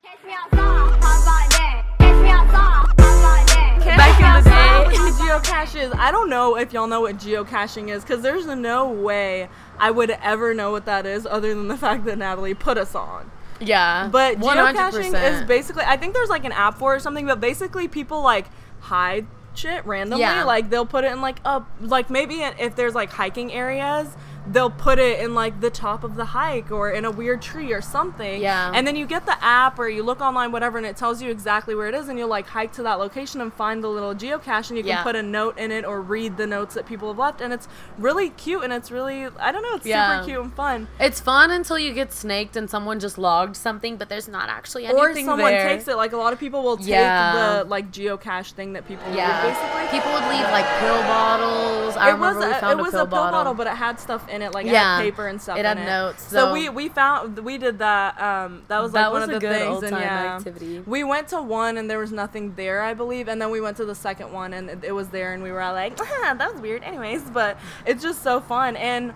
Catch 0.04 0.24
me 0.24 0.32
outside, 0.32 0.58
how 0.58 1.22
about? 1.22 1.50
Catch 1.98 2.22
me 2.22 2.30
outside, 2.30 2.54
how 2.54 2.86
about 2.86 3.46
that? 3.48 3.80
Back 3.96 4.16
in 4.16 4.22
the 4.22 4.26
Outside 4.26 4.90
day. 4.90 4.98
with 5.02 5.18
the 5.18 5.24
geocaches. 5.24 5.94
I 5.98 6.10
don't 6.10 6.28
know 6.30 6.56
if 6.56 6.72
y'all 6.72 6.86
know 6.86 7.00
what 7.02 7.16
geocaching 7.16 7.88
is 7.88 8.02
because 8.02 8.22
there's 8.22 8.46
no 8.46 8.88
way 8.90 9.48
I 9.78 9.90
would 9.90 10.10
ever 10.10 10.54
know 10.54 10.70
what 10.70 10.84
that 10.86 11.06
is 11.06 11.26
other 11.26 11.48
than 11.54 11.68
the 11.68 11.76
fact 11.76 12.04
that 12.04 12.18
Natalie 12.18 12.54
put 12.54 12.78
us 12.78 12.94
on. 12.94 13.30
Yeah, 13.60 14.08
But 14.10 14.38
geocaching 14.38 15.12
100%. 15.12 15.32
is 15.32 15.42
basically, 15.46 15.84
I 15.86 15.96
think 15.96 16.14
there's 16.14 16.28
like 16.30 16.44
an 16.44 16.52
app 16.52 16.78
for 16.78 16.94
it 16.94 16.96
or 16.96 17.00
something, 17.00 17.26
but 17.26 17.40
basically 17.40 17.88
people 17.88 18.22
like 18.22 18.46
hide 18.80 19.26
shit 19.54 19.84
randomly. 19.84 20.22
Yeah. 20.22 20.44
Like 20.44 20.70
they'll 20.70 20.86
put 20.86 21.04
it 21.04 21.12
in 21.12 21.20
like 21.20 21.40
a, 21.44 21.62
like 21.80 22.10
maybe 22.10 22.40
if 22.40 22.76
there's 22.76 22.94
like 22.94 23.10
hiking 23.10 23.52
areas, 23.52 24.08
they'll 24.52 24.70
put 24.70 24.98
it 24.98 25.20
in 25.20 25.34
like 25.34 25.60
the 25.60 25.70
top 25.70 26.02
of 26.02 26.16
the 26.16 26.24
hike 26.24 26.70
or 26.72 26.90
in 26.90 27.04
a 27.04 27.10
weird 27.10 27.40
tree 27.40 27.72
or 27.72 27.80
something. 27.80 28.40
Yeah. 28.42 28.72
And 28.74 28.86
then 28.86 28.96
you 28.96 29.06
get 29.06 29.24
the 29.26 29.36
app 29.44 29.78
or 29.78 29.88
you 29.88 30.02
look 30.02 30.20
online, 30.20 30.50
whatever, 30.50 30.76
and 30.78 30.86
it 30.86 30.96
tells 30.96 31.22
you 31.22 31.30
exactly 31.30 31.74
where 31.74 31.88
it 31.88 31.94
is, 31.94 32.08
and 32.08 32.18
you'll 32.18 32.28
like 32.28 32.46
hike 32.46 32.72
to 32.72 32.82
that 32.82 32.98
location 32.98 33.40
and 33.40 33.52
find 33.52 33.82
the 33.84 33.88
little 33.88 34.14
geocache, 34.14 34.68
and 34.70 34.76
you 34.76 34.82
can 34.82 34.88
Yeah. 34.88 35.02
put 35.02 35.14
a 35.16 35.22
note 35.22 35.56
in 35.58 35.70
it 35.70 35.84
or 35.84 36.00
read 36.00 36.36
the 36.36 36.46
notes 36.46 36.74
that 36.74 36.86
people 36.86 37.08
have 37.08 37.18
left, 37.18 37.40
and 37.40 37.52
it's 37.52 37.68
really 37.98 38.30
cute 38.30 38.64
and 38.64 38.72
it's 38.72 38.90
really, 38.90 39.26
I 39.38 39.52
don't 39.52 39.62
know, 39.62 39.74
it's 39.74 39.86
Yeah. 39.86 40.20
super 40.20 40.26
cute 40.26 40.40
and 40.44 40.54
fun. 40.54 40.88
It's 40.98 41.20
fun 41.20 41.50
until 41.50 41.78
you 41.78 41.92
get 41.92 42.12
snaked 42.12 42.56
and 42.56 42.68
someone 42.68 42.98
just 42.98 43.18
logged 43.18 43.56
something, 43.56 43.96
but 43.96 44.08
there's 44.08 44.28
not 44.28 44.48
actually 44.48 44.86
anything. 44.86 45.00
or 45.00 45.14
someone 45.30 45.52
there. 45.52 45.68
takes 45.68 45.86
it. 45.86 45.96
Like 45.96 46.12
a 46.12 46.16
lot 46.16 46.32
of 46.32 46.40
people 46.40 46.62
will 46.62 46.76
take 46.76 46.88
Yeah. 46.88 47.58
the 47.58 47.64
like 47.64 47.92
geocache 47.92 48.52
thing 48.52 48.72
that 48.72 48.86
people 48.88 49.04
Yeah, 49.14 49.44
leave, 49.44 49.54
basically. 49.54 49.98
people 49.98 50.12
would 50.12 50.24
leave 50.28 50.50
like 50.50 50.66
pill 50.80 51.00
bottles. 51.02 51.96
I 51.96 52.10
it 52.10 52.18
was 52.18 52.34
remember 52.36 52.46
we 52.48 52.60
found 52.60 52.80
it 52.80 52.82
was 52.82 52.94
a 52.94 52.96
pill, 52.98 53.06
pill 53.06 53.10
bottle. 53.10 53.30
bottle, 53.38 53.54
but 53.54 53.66
it 53.66 53.74
had 53.74 54.00
stuff 54.00 54.28
in 54.28 54.39
it, 54.42 54.54
like 54.54 54.66
it 54.66 54.72
Yeah. 54.72 54.96
had 54.96 55.02
paper 55.02 55.26
and 55.28 55.40
stuff. 55.40 55.58
It 55.58 55.64
had 55.64 55.78
in 55.78 55.86
notes, 55.86 56.22
So, 56.24 56.36
so- 56.46 56.52
we 56.52 56.68
we 56.68 56.88
found 56.88 57.38
we 57.40 57.58
did 57.58 57.78
that. 57.78 58.20
Um, 58.20 58.62
that 58.68 58.80
was 58.82 58.92
like 58.92 59.04
That 59.04 59.12
one 59.12 59.20
was 59.22 59.28
of 59.30 59.36
a 59.36 59.38
the 59.38 59.40
good 59.40 59.56
things, 59.56 59.82
and 59.84 59.96
yeah, 59.96 60.36
activity. 60.36 60.82
we 60.86 61.04
went 61.04 61.28
to 61.28 61.40
one 61.42 61.78
and 61.78 61.88
there 61.90 61.98
was 61.98 62.12
nothing 62.12 62.54
there, 62.56 62.82
I 62.82 62.94
believe, 62.94 63.28
and 63.28 63.40
then 63.40 63.50
we 63.50 63.60
went 63.60 63.76
to 63.78 63.84
the 63.84 63.94
second 63.94 64.32
one 64.32 64.52
and 64.52 64.68
it, 64.70 64.84
it 64.84 64.92
was 64.92 65.08
there, 65.08 65.32
and 65.32 65.42
we 65.42 65.50
were 65.52 65.60
all 65.60 65.74
like, 65.74 65.98
ah, 66.00 66.34
that 66.36 66.52
was 66.52 66.60
weird, 66.60 66.82
anyways. 66.82 67.22
But 67.30 67.58
it's 67.86 68.02
just 68.02 68.22
so 68.22 68.40
fun 68.40 68.76
and. 68.76 69.12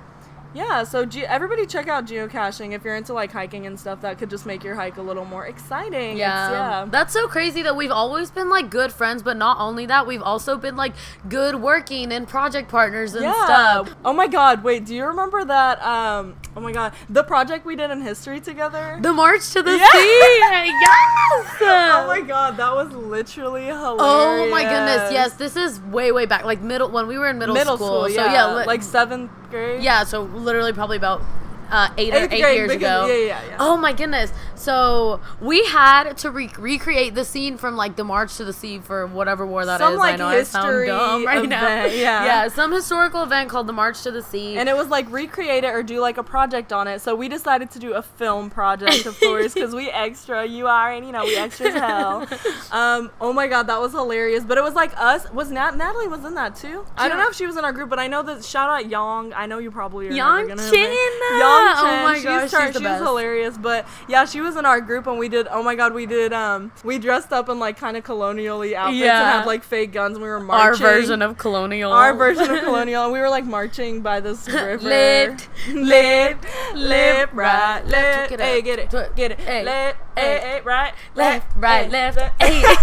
Yeah, 0.54 0.84
so 0.84 1.04
ge- 1.04 1.18
everybody 1.18 1.66
check 1.66 1.88
out 1.88 2.06
geocaching 2.06 2.72
if 2.72 2.84
you're 2.84 2.94
into 2.94 3.12
like 3.12 3.32
hiking 3.32 3.66
and 3.66 3.78
stuff. 3.78 4.00
That 4.02 4.18
could 4.18 4.30
just 4.30 4.46
make 4.46 4.62
your 4.62 4.76
hike 4.76 4.96
a 4.96 5.02
little 5.02 5.24
more 5.24 5.46
exciting. 5.46 6.16
Yeah. 6.16 6.50
yeah. 6.50 6.86
That's 6.88 7.12
so 7.12 7.26
crazy 7.26 7.62
that 7.62 7.76
we've 7.76 7.90
always 7.90 8.30
been 8.30 8.48
like 8.48 8.70
good 8.70 8.92
friends, 8.92 9.22
but 9.22 9.36
not 9.36 9.58
only 9.58 9.86
that, 9.86 10.06
we've 10.06 10.22
also 10.22 10.56
been 10.56 10.76
like 10.76 10.94
good 11.28 11.56
working 11.56 12.12
and 12.12 12.28
project 12.28 12.70
partners 12.70 13.14
and 13.14 13.24
yeah. 13.24 13.44
stuff. 13.44 13.94
Oh 14.04 14.12
my 14.12 14.28
god, 14.28 14.62
wait, 14.62 14.84
do 14.84 14.94
you 14.94 15.04
remember 15.06 15.44
that 15.44 15.82
um 15.84 16.36
oh 16.56 16.60
my 16.60 16.72
god, 16.72 16.92
the 17.10 17.24
project 17.24 17.66
we 17.66 17.74
did 17.74 17.90
in 17.90 18.00
history 18.00 18.40
together? 18.40 18.98
The 19.00 19.12
March 19.12 19.50
to 19.50 19.62
the 19.62 19.76
yeah. 19.76 19.90
Sea. 19.90 20.30
yes. 20.40 21.56
oh 21.60 22.04
my 22.06 22.20
god, 22.20 22.56
that 22.58 22.74
was 22.74 22.92
literally 22.92 23.66
hilarious. 23.66 24.00
Oh 24.00 24.48
my 24.50 24.62
goodness, 24.62 25.12
yes. 25.12 25.34
This 25.34 25.56
is 25.56 25.80
way 25.80 26.12
way 26.12 26.26
back 26.26 26.44
like 26.44 26.60
middle 26.60 26.90
when 26.90 27.08
we 27.08 27.18
were 27.18 27.28
in 27.28 27.38
middle, 27.38 27.54
middle 27.54 27.76
school, 27.76 28.04
school. 28.04 28.08
yeah. 28.08 28.26
So 28.26 28.32
yeah, 28.32 28.56
li- 28.56 28.66
like 28.66 28.80
7th 28.80 29.30
Okay. 29.54 29.80
Yeah, 29.80 30.02
so 30.02 30.22
literally 30.22 30.72
probably 30.72 30.96
about 30.96 31.22
uh, 31.70 31.88
eight 31.98 32.14
or 32.14 32.24
eight 32.24 32.28
grade, 32.40 32.56
years 32.56 32.72
because- 32.72 33.08
ago. 33.08 33.14
yeah, 33.14 33.26
yeah, 33.26 33.46
yeah. 33.50 33.56
Oh 33.60 33.76
my 33.76 33.92
goodness! 33.92 34.32
So 34.54 35.20
we 35.40 35.64
had 35.66 36.16
to 36.18 36.30
re- 36.30 36.50
recreate 36.58 37.14
the 37.14 37.24
scene 37.24 37.56
from 37.58 37.76
like 37.76 37.96
the 37.96 38.04
March 38.04 38.36
to 38.36 38.44
the 38.44 38.52
Sea 38.52 38.78
for 38.78 39.06
whatever 39.06 39.46
war 39.46 39.66
that 39.66 39.80
is. 39.80 39.86
Some, 39.86 39.94
I 39.94 39.96
like, 39.96 40.18
know 40.18 40.26
I 40.28 40.42
sound 40.44 40.66
history 40.66 40.86
dumb 40.86 41.26
right 41.26 41.48
now. 41.48 41.64
event, 41.64 41.96
yeah. 41.96 42.24
yeah, 42.24 42.48
some 42.48 42.72
historical 42.72 43.22
event 43.22 43.50
called 43.50 43.66
the 43.66 43.72
March 43.72 44.02
to 44.02 44.10
the 44.10 44.22
Sea. 44.22 44.56
And 44.56 44.68
it 44.68 44.76
was 44.76 44.88
like 44.88 45.10
recreate 45.10 45.64
it 45.64 45.74
or 45.74 45.82
do 45.82 46.00
like 46.00 46.16
a 46.18 46.22
project 46.22 46.72
on 46.72 46.88
it. 46.88 47.00
So 47.00 47.14
we 47.14 47.28
decided 47.28 47.70
to 47.72 47.78
do 47.78 47.92
a 47.94 48.02
film 48.02 48.48
project, 48.50 49.04
of 49.06 49.18
course, 49.20 49.52
because 49.54 49.74
we 49.74 49.90
extra. 49.90 50.46
You 50.46 50.66
are, 50.66 50.92
and 50.92 51.04
you 51.06 51.12
know 51.12 51.24
we 51.24 51.36
extra 51.36 51.66
as 51.68 51.74
hell. 51.74 52.26
Um, 52.72 53.10
oh 53.20 53.32
my 53.32 53.46
god, 53.46 53.64
that 53.68 53.80
was 53.80 53.92
hilarious. 53.92 54.42
But 54.44 54.58
it 54.58 54.64
was 54.64 54.74
like 54.74 54.92
us. 54.96 55.30
Was 55.32 55.50
Nat- 55.50 55.76
Natalie 55.76 56.08
was 56.08 56.24
in 56.24 56.34
that 56.34 56.56
too? 56.56 56.84
I 56.96 57.08
don't 57.08 57.18
know 57.18 57.28
if 57.28 57.34
she 57.36 57.46
was 57.46 57.56
in 57.56 57.64
our 57.64 57.72
group, 57.72 57.88
but 57.90 57.98
I 57.98 58.08
know 58.08 58.22
that 58.22 58.44
shout 58.44 58.68
out 58.70 58.88
Yang. 58.90 59.32
I 59.34 59.46
know 59.46 59.58
you 59.58 59.70
probably 59.70 60.08
are 60.08 60.12
Yang 60.12 60.48
never 60.48 60.56
gonna 60.60 60.70
Chen. 60.70 60.92
Yang 61.38 61.53
Oh 61.54 62.02
my 62.04 62.20
gosh, 62.22 62.50
her- 62.52 62.66
she's 62.66 62.72
the 62.74 62.78
she 62.80 62.84
best. 62.84 63.02
hilarious. 63.02 63.56
But 63.58 63.86
yeah, 64.08 64.24
she 64.24 64.40
was 64.40 64.56
in 64.56 64.64
our 64.66 64.80
group, 64.80 65.06
and 65.06 65.18
we 65.18 65.28
did. 65.28 65.46
Oh 65.50 65.62
my 65.62 65.74
god, 65.74 65.94
we 65.94 66.06
did. 66.06 66.32
Um, 66.32 66.72
we 66.84 66.98
dressed 66.98 67.32
up 67.32 67.48
in 67.48 67.58
like 67.58 67.76
kind 67.78 67.96
of 67.96 68.04
colonially 68.04 68.74
outfits 68.74 68.94
and 68.94 69.04
Yeah. 69.04 69.32
had 69.38 69.46
like 69.46 69.62
fake 69.64 69.92
guns. 69.92 70.16
and 70.16 70.22
We 70.22 70.28
were 70.28 70.40
marching. 70.40 70.84
our 70.84 70.92
version 70.92 71.22
of 71.22 71.38
colonial. 71.38 71.92
Our 71.92 72.14
version 72.14 72.50
of 72.50 72.60
colonial, 72.64 73.10
we 73.12 73.20
were 73.20 73.28
like 73.30 73.44
marching 73.44 74.00
by 74.00 74.20
this 74.20 74.48
river. 74.48 74.78
Left, 74.88 75.48
left, 75.72 76.44
left, 76.74 77.32
right, 77.34 77.80
left, 77.86 77.88
left. 77.90 78.30
twerk 78.30 78.34
it 78.34 78.40
Hey, 78.40 78.62
get 78.62 78.78
it, 78.78 78.90
get 79.16 79.30
it. 79.32 79.40
Hey, 79.40 79.92
hey, 80.16 80.38
hey, 80.38 80.38
hey, 80.40 80.60
right, 80.62 80.94
left, 81.14 81.46
right, 81.56 81.90
left. 81.90 82.16
left. 82.18 82.42
Hey. 82.42 82.62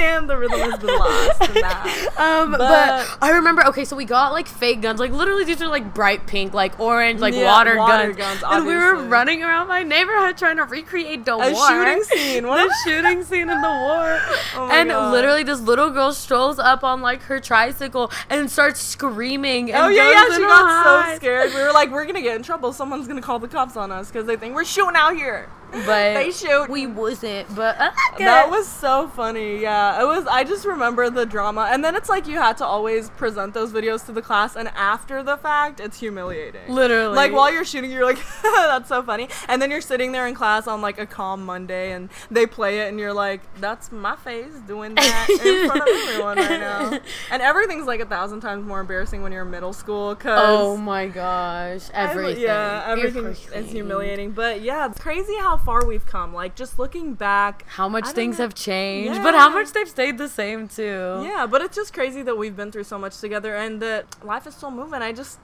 and 0.00 0.28
the 0.28 0.36
rhythm 0.36 0.58
has 0.60 0.78
been 0.78 0.96
lost 0.98 1.48
in 1.48 1.54
that. 1.60 2.08
Um, 2.16 2.50
but, 2.52 2.58
But- 2.58 3.18
I 3.20 3.30
remember. 3.32 3.64
Okay, 3.66 3.84
so 3.84 3.96
we 3.96 4.04
got 4.04 4.32
like 4.32 4.48
fake 4.48 4.80
guns, 4.80 4.98
like 5.00 5.12
literally 5.12 5.44
these 5.44 5.60
are 5.62 5.68
like 5.68 5.94
bright 5.94 6.26
pink, 6.26 6.54
like 6.54 6.78
orange, 6.80 7.20
like 7.20 7.34
Yeah, 7.34 7.44
water, 7.44 7.76
water 7.76 8.12
guns, 8.12 8.40
guns, 8.40 8.42
and 8.46 8.66
we 8.66 8.74
were 8.74 8.96
running 9.04 9.42
around 9.42 9.68
my 9.68 9.82
neighborhood 9.82 10.36
trying 10.36 10.56
to 10.56 10.64
recreate 10.64 11.24
the 11.24 11.34
A 11.34 11.52
war. 11.52 11.68
shooting 11.68 12.02
scene. 12.04 12.46
What 12.46 12.68
the 12.68 12.74
shooting 12.90 13.24
scene 13.24 13.48
in 13.50 13.60
the 13.60 13.68
war. 13.68 14.20
Oh 14.54 14.68
and 14.70 14.90
God. 14.90 15.12
literally, 15.12 15.42
this 15.44 15.60
little 15.60 15.90
girl 15.90 16.12
strolls 16.12 16.58
up 16.58 16.84
on 16.84 17.00
like 17.00 17.22
her 17.22 17.40
tricycle 17.40 18.10
and 18.28 18.50
starts 18.50 18.80
screaming. 18.80 19.72
And 19.72 19.84
Oh 19.84 19.88
yeah, 19.88 20.10
yeah. 20.10 20.36
She 20.36 20.42
a 20.42 20.46
got 20.46 21.08
so 21.10 21.16
scared. 21.16 21.54
We 21.54 21.60
were 21.62 21.72
like, 21.72 21.90
we're 21.90 22.04
gonna 22.04 22.20
get 22.22 22.36
in 22.36 22.42
trouble. 22.42 22.72
Someone's 22.72 23.06
gonna 23.08 23.22
call 23.22 23.38
the 23.38 23.48
cops 23.48 23.76
on 23.76 23.90
us 23.90 24.08
because 24.08 24.26
they 24.26 24.36
think 24.36 24.54
we're 24.54 24.64
shooting 24.64 24.96
out 24.96 25.14
here. 25.14 25.48
But 25.72 26.14
They 26.14 26.30
showed- 26.30 26.68
we 26.68 26.86
wasn't. 26.86 27.54
But 27.54 27.80
uh, 27.80 27.90
That 28.18 28.50
was 28.50 28.68
so 28.68 29.08
funny. 29.08 29.60
Yeah, 29.60 30.02
it 30.02 30.06
was. 30.06 30.26
I 30.26 30.44
just 30.44 30.64
remember 30.66 31.10
the 31.10 31.24
drama, 31.26 31.68
and 31.72 31.82
then 31.84 31.94
it's 31.96 32.08
like 32.08 32.26
you 32.26 32.36
had 32.38 32.56
to 32.58 32.64
always 32.64 33.10
present 33.10 33.54
those 33.54 33.72
videos 33.72 34.04
to 34.06 34.12
the 34.12 34.22
class, 34.22 34.54
and 34.56 34.68
after 34.68 35.22
the 35.22 35.36
fact, 35.36 35.80
it's 35.80 35.98
humiliating. 35.98 36.68
literally 36.68 37.14
Like 37.16 37.32
while 37.32 37.52
you're 37.52 37.64
shooting, 37.64 37.90
you're 37.90 38.04
like, 38.04 38.18
"That's 38.42 38.88
so 38.88 39.02
funny," 39.02 39.28
and 39.48 39.60
then 39.60 39.70
you're 39.70 39.80
sitting 39.80 40.12
there 40.12 40.26
in 40.26 40.34
class 40.34 40.66
on 40.66 40.80
like 40.80 40.98
a 40.98 41.06
calm 41.06 41.44
Monday, 41.44 41.92
and 41.92 42.10
they 42.30 42.46
play 42.46 42.80
it, 42.80 42.88
and 42.88 42.98
you're 43.00 43.12
like, 43.14 43.40
"That's 43.60 43.90
my 43.90 44.16
face 44.16 44.52
doing 44.66 44.94
that 44.94 45.26
in 45.30 45.68
front 45.68 45.82
of 45.82 45.88
everyone 46.08 46.36
right 46.38 46.60
now," 46.60 46.98
and 47.30 47.42
everything's 47.42 47.86
like 47.86 48.00
a 48.00 48.06
thousand 48.06 48.40
times 48.40 48.64
more 48.66 48.80
embarrassing 48.80 49.22
when 49.22 49.32
you're 49.32 49.42
in 49.44 49.50
middle 49.50 49.72
school. 49.72 50.14
Cause 50.16 50.38
Oh 50.42 50.76
my 50.76 51.06
gosh, 51.06 51.82
everything. 51.94 52.42
yeah, 52.42 52.84
everything 52.86 53.26
is 53.26 53.70
humiliating. 53.70 54.32
But 54.32 54.60
yeah, 54.62 54.86
it's 54.86 55.00
crazy 55.00 55.34
how 55.36 55.56
far 55.64 55.84
we've 55.86 56.06
come. 56.06 56.32
Like 56.34 56.54
just 56.54 56.78
looking 56.78 57.14
back, 57.14 57.64
How 57.68 57.88
much 57.88 58.06
things 58.08 58.38
know. 58.38 58.44
have 58.44 58.54
changed, 58.54 59.22
but 59.22 59.34
how 59.34 59.48
much 59.48 59.72
they've 59.72 59.88
stayed 59.88 60.18
the 60.18 60.28
same 60.28 60.68
too. 60.68 61.22
Yeah, 61.24 61.46
but 61.50 61.62
it's 61.62 61.76
just 61.76 61.92
crazy 61.92 62.22
that 62.22 62.36
we've 62.36 62.56
been 62.56 62.70
through 62.72 62.84
so 62.84 62.98
much 62.98 63.18
together 63.18 63.54
and 63.56 63.80
that 63.82 64.04
life 64.24 64.46
is 64.46 64.54
still 64.54 64.70
moving. 64.70 65.02
I 65.02 65.12
just, 65.12 65.38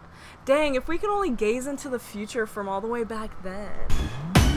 dang, 0.44 0.74
if 0.74 0.88
we 0.88 0.98
could 0.98 1.10
only 1.10 1.30
gaze 1.30 1.66
into 1.66 1.88
the 1.88 1.98
future 1.98 2.46
from 2.46 2.68
all 2.68 2.80
the 2.80 2.88
way 2.88 3.04
back 3.04 3.30
then. 3.42 3.70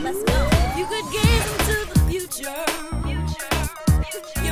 Let's 0.02 0.22
go. 0.24 0.50
You 0.76 0.86
could 0.86 1.12
gaze 1.12 1.52
into 1.52 1.94
the 1.94 2.00
future, 2.10 2.64
you 4.44 4.51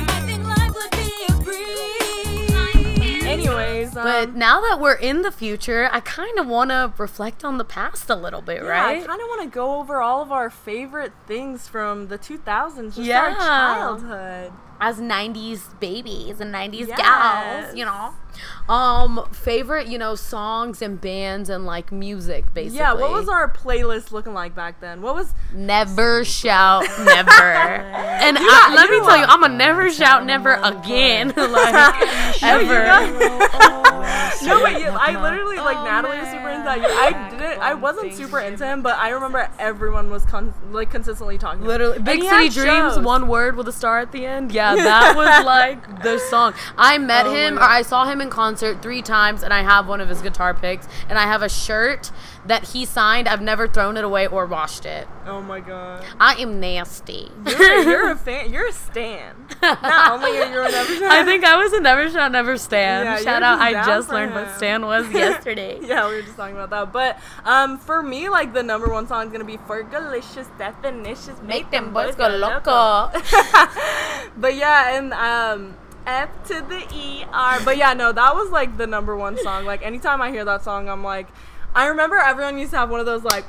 Um, 3.97 4.03
But 4.03 4.35
now 4.35 4.61
that 4.61 4.79
we're 4.79 4.93
in 4.95 5.21
the 5.21 5.31
future, 5.31 5.89
I 5.91 5.99
kind 5.99 6.39
of 6.39 6.47
want 6.47 6.69
to 6.71 6.93
reflect 6.97 7.43
on 7.43 7.57
the 7.57 7.63
past 7.65 8.09
a 8.09 8.15
little 8.15 8.41
bit, 8.41 8.61
yeah, 8.63 8.69
right? 8.69 9.03
I 9.03 9.05
kind 9.05 9.21
of 9.21 9.27
want 9.27 9.41
to 9.43 9.47
go 9.49 9.79
over 9.79 10.01
all 10.01 10.21
of 10.21 10.31
our 10.31 10.49
favorite 10.49 11.13
things 11.27 11.67
from 11.67 12.07
the 12.07 12.17
2000s, 12.17 12.95
just 12.95 13.07
Yeah. 13.07 13.19
our 13.21 13.35
childhood. 13.35 14.53
As 14.79 14.99
90s 14.99 15.75
babies 15.79 16.39
and 16.41 16.51
90s 16.51 16.87
Yes. 16.87 16.97
gals, 16.97 17.75
you 17.75 17.85
know. 17.85 18.13
Um, 18.69 19.27
favorite, 19.31 19.87
you 19.87 19.97
know, 19.97 20.15
songs 20.15 20.81
and 20.81 20.99
bands 20.99 21.49
and 21.49 21.65
like 21.65 21.91
music, 21.91 22.53
basically. 22.53 22.77
Yeah, 22.79 22.93
what 22.93 23.11
was 23.11 23.27
our 23.27 23.51
playlist 23.51 24.11
looking 24.11 24.33
like 24.33 24.55
back 24.55 24.79
then? 24.79 25.01
What 25.01 25.15
was 25.15 25.33
Never 25.53 26.23
shout 26.23 26.83
never. 26.99 27.31
and 27.31 28.37
I, 28.37 28.41
got- 28.41 28.73
let 28.75 28.89
me 28.89 28.99
tell 28.99 29.17
you, 29.17 29.25
I'm 29.27 29.43
a 29.43 29.49
never 29.49 29.91
shout 29.91 30.25
never 30.25 30.53
again. 30.63 31.29
like, 31.35 32.41
ever. 32.43 32.85
No, 34.43 34.59
but 34.61 34.79
you, 34.79 34.87
I 34.87 35.21
literally 35.21 35.57
like 35.57 35.77
Natalie 35.83 36.17
was 36.17 36.27
super 36.29 36.49
into 36.49 36.63
that. 36.63 36.79
I 36.81 37.29
didn't. 37.29 37.59
I 37.61 37.73
wasn't 37.73 38.13
super 38.13 38.39
into 38.39 38.65
him, 38.65 38.81
but 38.81 38.97
I 38.97 39.09
remember 39.09 39.49
everyone 39.59 40.09
was 40.09 40.25
con- 40.25 40.53
like 40.71 40.89
consistently 40.89 41.37
talking. 41.37 41.63
Literally, 41.63 41.97
him. 41.97 42.03
Big 42.03 42.23
City 42.23 42.49
Dreams, 42.49 42.95
shows. 42.95 42.99
one 42.99 43.27
word 43.27 43.55
with 43.55 43.67
a 43.67 43.71
star 43.71 43.99
at 43.99 44.11
the 44.11 44.25
end. 44.25 44.51
Yeah, 44.51 44.75
that 44.75 45.15
was 45.15 45.45
like 45.45 46.01
the 46.03 46.17
song. 46.29 46.53
I 46.77 46.97
met 46.97 47.27
Oh 47.27 47.33
him, 47.33 47.57
or 47.57 47.63
I 47.63 47.81
saw 47.81 48.05
him 48.05 48.20
in 48.21 48.29
concert 48.29 48.81
three 48.81 49.01
times, 49.01 49.43
and 49.43 49.53
I 49.53 49.63
have 49.63 49.87
one 49.87 49.99
of 49.99 50.07
his 50.07 50.21
guitar 50.21 50.53
picks, 50.53 50.87
and 51.09 51.19
I 51.19 51.23
have 51.23 51.41
a 51.41 51.49
shirt 51.49 52.11
that 52.45 52.69
he 52.69 52.85
signed. 52.85 53.27
I've 53.27 53.41
never 53.41 53.67
thrown 53.67 53.97
it 53.97 54.03
away 54.03 54.25
or 54.27 54.45
washed 54.45 54.85
it. 54.85 55.07
Oh 55.25 55.41
my 55.41 55.59
god. 55.59 56.05
I 56.19 56.35
am 56.35 56.59
nasty. 56.59 57.29
You're, 57.45 57.81
you're 57.83 58.11
a 58.11 58.15
fan. 58.27 58.51
You're 58.51 58.67
a 58.67 58.71
stan. 58.71 59.35
Not 59.61 60.11
only 60.13 60.39
are 60.39 60.51
you 60.51 60.61
a 60.61 60.71
never 60.71 61.05
I 61.05 61.23
think 61.25 61.43
I 61.43 61.57
was 61.61 61.73
a 61.73 61.79
never 61.81 62.09
shout, 62.09 62.31
never 62.31 62.57
stan. 62.57 63.05
Yeah, 63.05 63.17
Shout 63.17 63.43
out! 63.43 63.59
I 63.59 63.73
just 63.85 64.09
learned 64.09 64.33
what 64.33 64.55
stan 64.57 64.85
was 64.85 65.09
yesterday. 65.11 65.79
Yeah, 65.81 66.07
we 66.07 66.15
were 66.15 66.21
just 66.21 66.35
talking 66.37 66.55
about 66.55 66.69
that. 66.71 66.91
But 66.93 67.19
um, 67.45 67.77
for 67.77 68.01
me, 68.01 68.29
like 68.29 68.53
the 68.53 68.63
number 68.63 68.89
one 68.89 69.07
song 69.07 69.25
is 69.27 69.31
gonna 69.31 69.43
be 69.43 69.57
"Fergalicious 69.57 70.47
Definitions." 70.57 71.41
Make 71.41 71.69
them 71.71 71.93
boys 71.93 72.15
go 72.15 72.27
loco. 72.27 73.11
but 74.37 74.55
yeah, 74.55 74.97
and 74.97 75.13
um, 75.13 75.75
F 76.05 76.29
to 76.47 76.61
the 76.61 76.85
E 76.93 77.25
R. 77.31 77.59
But 77.63 77.77
yeah, 77.77 77.93
no, 77.93 78.11
that 78.11 78.35
was 78.35 78.49
like 78.49 78.77
the 78.77 78.87
number 78.87 79.15
one 79.15 79.37
song. 79.37 79.65
Like 79.65 79.83
anytime 79.83 80.21
I 80.21 80.31
hear 80.31 80.45
that 80.45 80.63
song, 80.63 80.89
I'm 80.89 81.03
like, 81.03 81.27
I 81.75 81.87
remember 81.87 82.17
everyone 82.17 82.57
used 82.57 82.71
to 82.71 82.77
have 82.77 82.89
one 82.89 82.99
of 82.99 83.05
those 83.05 83.23
like. 83.23 83.45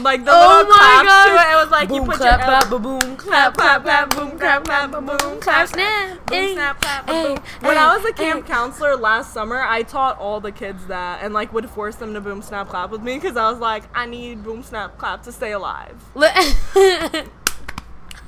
Like 0.00 0.24
the 0.24 0.32
Oh 0.34 0.58
little 0.58 0.74
claps 0.74 1.08
gosh. 1.08 1.26
to 1.28 1.34
it. 1.34 1.52
It 1.52 1.62
was 1.62 1.70
like 1.70 1.88
you 1.90 2.04
put 2.04 2.16
clap, 2.16 2.40
your 2.40 2.46
clap, 2.46 2.70
ba, 2.70 2.78
boom, 2.78 3.16
clap, 3.16 3.54
clap, 3.54 3.82
clap, 3.84 4.10
clap, 4.10 4.16
boom, 4.16 4.38
clap, 4.38 4.64
clap, 4.64 4.90
ba, 4.90 5.00
boom, 5.00 5.40
clap, 5.40 5.68
snap, 5.68 6.26
Boom, 6.26 6.36
eh, 6.36 6.52
snap, 6.54 6.80
clap, 6.80 7.08
eh, 7.08 7.22
boom. 7.22 7.44
When 7.60 7.76
eh, 7.76 7.80
I 7.80 7.96
was 7.96 8.04
a 8.04 8.12
camp 8.12 8.44
eh. 8.44 8.48
counselor 8.48 8.96
last 8.96 9.32
summer, 9.32 9.62
I 9.62 9.84
taught 9.84 10.18
all 10.18 10.40
the 10.40 10.50
kids 10.52 10.86
that 10.88 11.22
and 11.22 11.32
like 11.32 11.52
would 11.52 11.70
force 11.70 11.94
them 11.96 12.14
to 12.14 12.20
boom, 12.20 12.42
snap, 12.42 12.68
clap 12.68 12.90
with 12.90 13.00
me 13.00 13.14
because 13.14 13.36
I 13.36 13.48
was 13.48 13.60
like, 13.60 13.84
I 13.94 14.06
need 14.06 14.42
boom, 14.42 14.64
snap, 14.64 14.98
clap 14.98 15.22
to 15.22 15.32
stay 15.32 15.52
alive. 15.52 15.94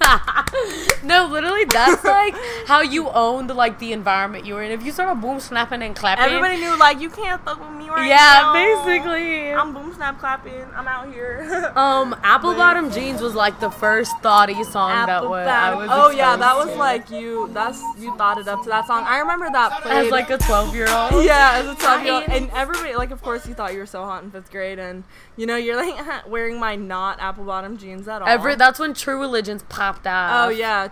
No, 1.05 1.27
literally, 1.27 1.65
that's 1.65 2.05
like 2.05 2.35
how 2.67 2.83
you 2.83 3.09
owned 3.09 3.55
like 3.55 3.79
the 3.79 3.93
environment 3.93 4.45
you 4.45 4.55
were 4.55 4.63
in. 4.63 4.73
If 4.73 4.85
you 4.85 4.93
started 4.93 5.21
boom 5.21 5.41
snapping 5.41 5.83
and 5.83 5.95
clapping, 5.95 6.25
Everybody 6.25 6.57
knew 6.57 6.77
like 6.79 7.01
you 7.01 7.09
can't 7.09 7.43
fuck 7.45 7.61
with 7.61 7.79
me 7.79 7.89
right 7.89 8.09
yeah, 8.09 8.41
now. 8.43 8.53
basically. 8.53 9.53
I'm 9.53 9.73
boom, 9.73 9.95
snap, 9.95 10.19
clapping. 10.19 10.65
I'm 10.75 10.89
out 10.89 11.13
here. 11.13 11.73
um, 11.77 12.15
Apple 12.23 12.55
Bottom 12.55 12.91
Jeans 12.91 13.21
was 13.21 13.35
like 13.35 13.61
the 13.61 13.71
first 13.71 14.13
thotty 14.19 14.65
song 14.65 14.91
that 14.91 15.09
Apple 15.09 15.31
was. 15.31 15.47
I 15.47 15.75
was 15.75 15.89
oh 15.91 16.11
yeah, 16.11 16.37
that 16.37 16.57
was 16.57 16.71
to. 16.71 16.75
like 16.75 17.11
you. 17.11 17.49
That's 17.53 17.81
you 17.99 18.15
thought 18.17 18.39
it 18.39 18.49
up 18.49 18.63
to 18.65 18.69
that 18.69 18.87
song. 18.87 19.05
I 19.07 19.21
remember 19.21 19.49
that 19.51 19.83
played 19.83 20.07
as 20.07 20.11
like 20.11 20.31
a 20.31 20.39
twelve 20.39 20.75
year 20.75 20.89
old. 20.89 21.25
Yeah, 21.29 21.53
as 21.55 21.67
a 21.67 21.75
12 21.75 22.05
year 22.05 22.13
old. 22.15 22.25
And 22.29 22.51
everybody, 22.55 22.95
like, 22.95 23.11
of 23.11 23.23
course, 23.23 23.47
you 23.47 23.53
thought 23.53 23.73
you 23.73 23.81
were 23.81 23.87
so 23.87 24.05
hot 24.05 24.23
in 24.23 24.31
fifth 24.31 24.51
grade. 24.51 24.79
And, 24.79 25.05
you 25.37 25.47
know, 25.47 25.57
you're 25.57 25.77
like 25.77 26.27
wearing 26.27 26.59
my 26.59 26.75
not 26.75 27.21
apple 27.21 27.45
bottom 27.45 27.77
jeans 27.77 28.09
at 28.09 28.23
all. 28.23 28.29
Every 28.29 28.55
that's 28.55 28.79
when 28.79 28.95
True 28.95 29.19
Religions 29.19 29.63
popped 29.93 30.07
out. 30.07 30.47
Oh, 30.47 30.51
yeah. 30.51 30.89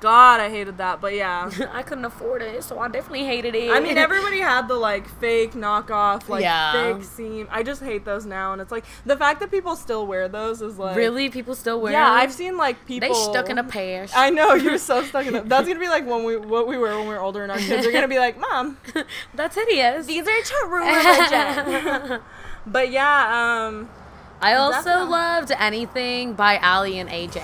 God, 0.00 0.40
I 0.40 0.48
hated 0.50 0.78
that. 0.78 1.00
But 1.00 1.14
yeah. 1.14 1.50
I 1.72 1.82
couldn't 1.82 2.04
afford 2.04 2.42
it, 2.42 2.62
so 2.64 2.78
I 2.78 2.88
definitely 2.88 3.24
hated 3.24 3.54
it. 3.54 3.70
I 3.70 3.80
mean, 3.80 3.96
everybody 3.98 4.38
had 4.40 4.68
the, 4.68 4.74
like, 4.74 5.08
fake 5.20 5.52
knockoff, 5.52 6.28
like, 6.28 6.42
Yeah. 6.42 6.72
fake 6.94 7.04
seam. 7.04 7.48
I 7.50 7.62
just 7.62 7.82
hate 7.82 8.04
those 8.04 8.26
now. 8.26 8.52
And 8.52 8.60
it's 8.62 8.72
like, 8.72 8.84
the 9.06 9.16
fact 9.16 9.40
that 9.40 9.50
people 9.50 9.76
still 9.76 10.06
wear 10.06 10.28
those 10.28 10.62
is 10.62 10.78
like. 10.78 10.96
really 10.96 11.28
people 11.30 11.54
still 11.54 11.80
wear. 11.80 11.92
Yeah, 11.92 12.04
them? 12.04 12.14
I've 12.18 12.32
seen, 12.32 12.56
like, 12.56 12.84
people. 12.86 13.08
They 13.08 13.14
stuck 13.14 13.48
in 13.48 13.58
a 13.58 13.64
past. 13.64 14.16
I 14.16 14.30
know 14.30 14.54
you're 14.54 14.78
so 14.78 15.02
stuck 15.10 15.26
in 15.26 15.34
it. 15.34 15.48
That's 15.48 15.66
gonna 15.66 15.80
be 15.80 15.88
like 15.88 16.06
when 16.06 16.24
we 16.24 16.36
what 16.36 16.66
we 16.66 16.76
were 16.78 16.96
when 16.98 17.08
we 17.08 17.14
were 17.14 17.20
older, 17.20 17.42
and 17.42 17.50
our 17.52 17.58
kids 17.58 17.86
are 17.86 17.92
gonna 17.92 18.08
be 18.08 18.18
like, 18.18 18.38
"Mom, 18.38 18.76
That's 19.34 19.54
hideous. 19.54 20.06
these 20.06 20.26
are 20.26 20.42
true 20.42 20.68
religion." 20.78 22.20
but 22.66 22.90
yeah, 22.90 23.66
um, 23.68 23.88
I 24.42 24.54
also 24.54 24.82
Definitely. 24.82 25.10
loved 25.10 25.52
anything 25.58 26.32
by 26.34 26.58
Aly 26.58 26.98
and 26.98 27.10
AJ. 27.10 27.42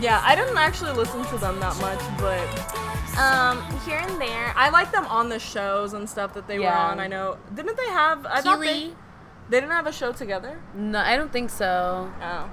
Yeah, 0.00 0.20
I 0.24 0.34
didn't 0.34 0.58
actually 0.58 0.92
listen 0.92 1.24
to 1.26 1.38
them 1.38 1.58
that 1.60 1.76
much, 1.80 2.00
but 2.18 3.18
um, 3.18 3.62
here 3.86 3.98
and 3.98 4.20
there, 4.20 4.52
I 4.56 4.68
like 4.70 4.92
them 4.92 5.06
on 5.06 5.28
the 5.28 5.38
shows 5.38 5.92
and 5.94 6.08
stuff 6.08 6.34
that 6.34 6.46
they 6.48 6.58
were 6.58 6.68
on. 6.68 7.00
I 7.00 7.06
know, 7.06 7.38
didn't 7.54 7.76
they 7.76 7.86
have? 7.88 8.26
I 8.26 8.40
thought 8.42 8.60
they, 8.60 8.66
Keely? 8.66 8.96
they 9.48 9.60
didn't 9.60 9.72
have 9.72 9.86
a 9.86 9.92
show 9.92 10.12
together. 10.12 10.60
No, 10.74 10.98
I 10.98 11.16
don't 11.16 11.32
think 11.32 11.48
so. 11.48 12.12
Oh, 12.20 12.50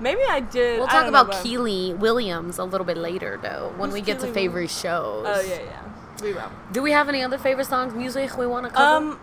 maybe 0.00 0.22
I 0.28 0.40
did. 0.40 0.78
We'll 0.80 0.88
talk 0.88 1.06
about 1.06 1.28
but- 1.28 1.42
Keely 1.44 1.94
Williams 1.94 2.58
a 2.58 2.64
little 2.64 2.86
bit 2.86 2.96
later, 2.96 3.38
though, 3.40 3.72
when 3.76 3.90
Who's 3.90 3.94
we 3.94 4.00
get 4.00 4.16
to 4.20 4.22
Keely 4.26 4.34
favorite 4.34 4.70
shows. 4.70 5.26
Oh 5.28 5.40
yeah, 5.46 5.60
yeah, 5.62 5.82
we 6.22 6.32
will. 6.32 6.50
Do 6.72 6.82
we 6.82 6.90
have 6.90 7.08
any 7.08 7.22
other 7.22 7.38
favorite 7.38 7.66
songs, 7.66 7.94
music 7.94 8.36
we 8.36 8.46
want 8.48 8.66
to 8.66 8.72
cover? 8.72 9.06
Um, 9.12 9.20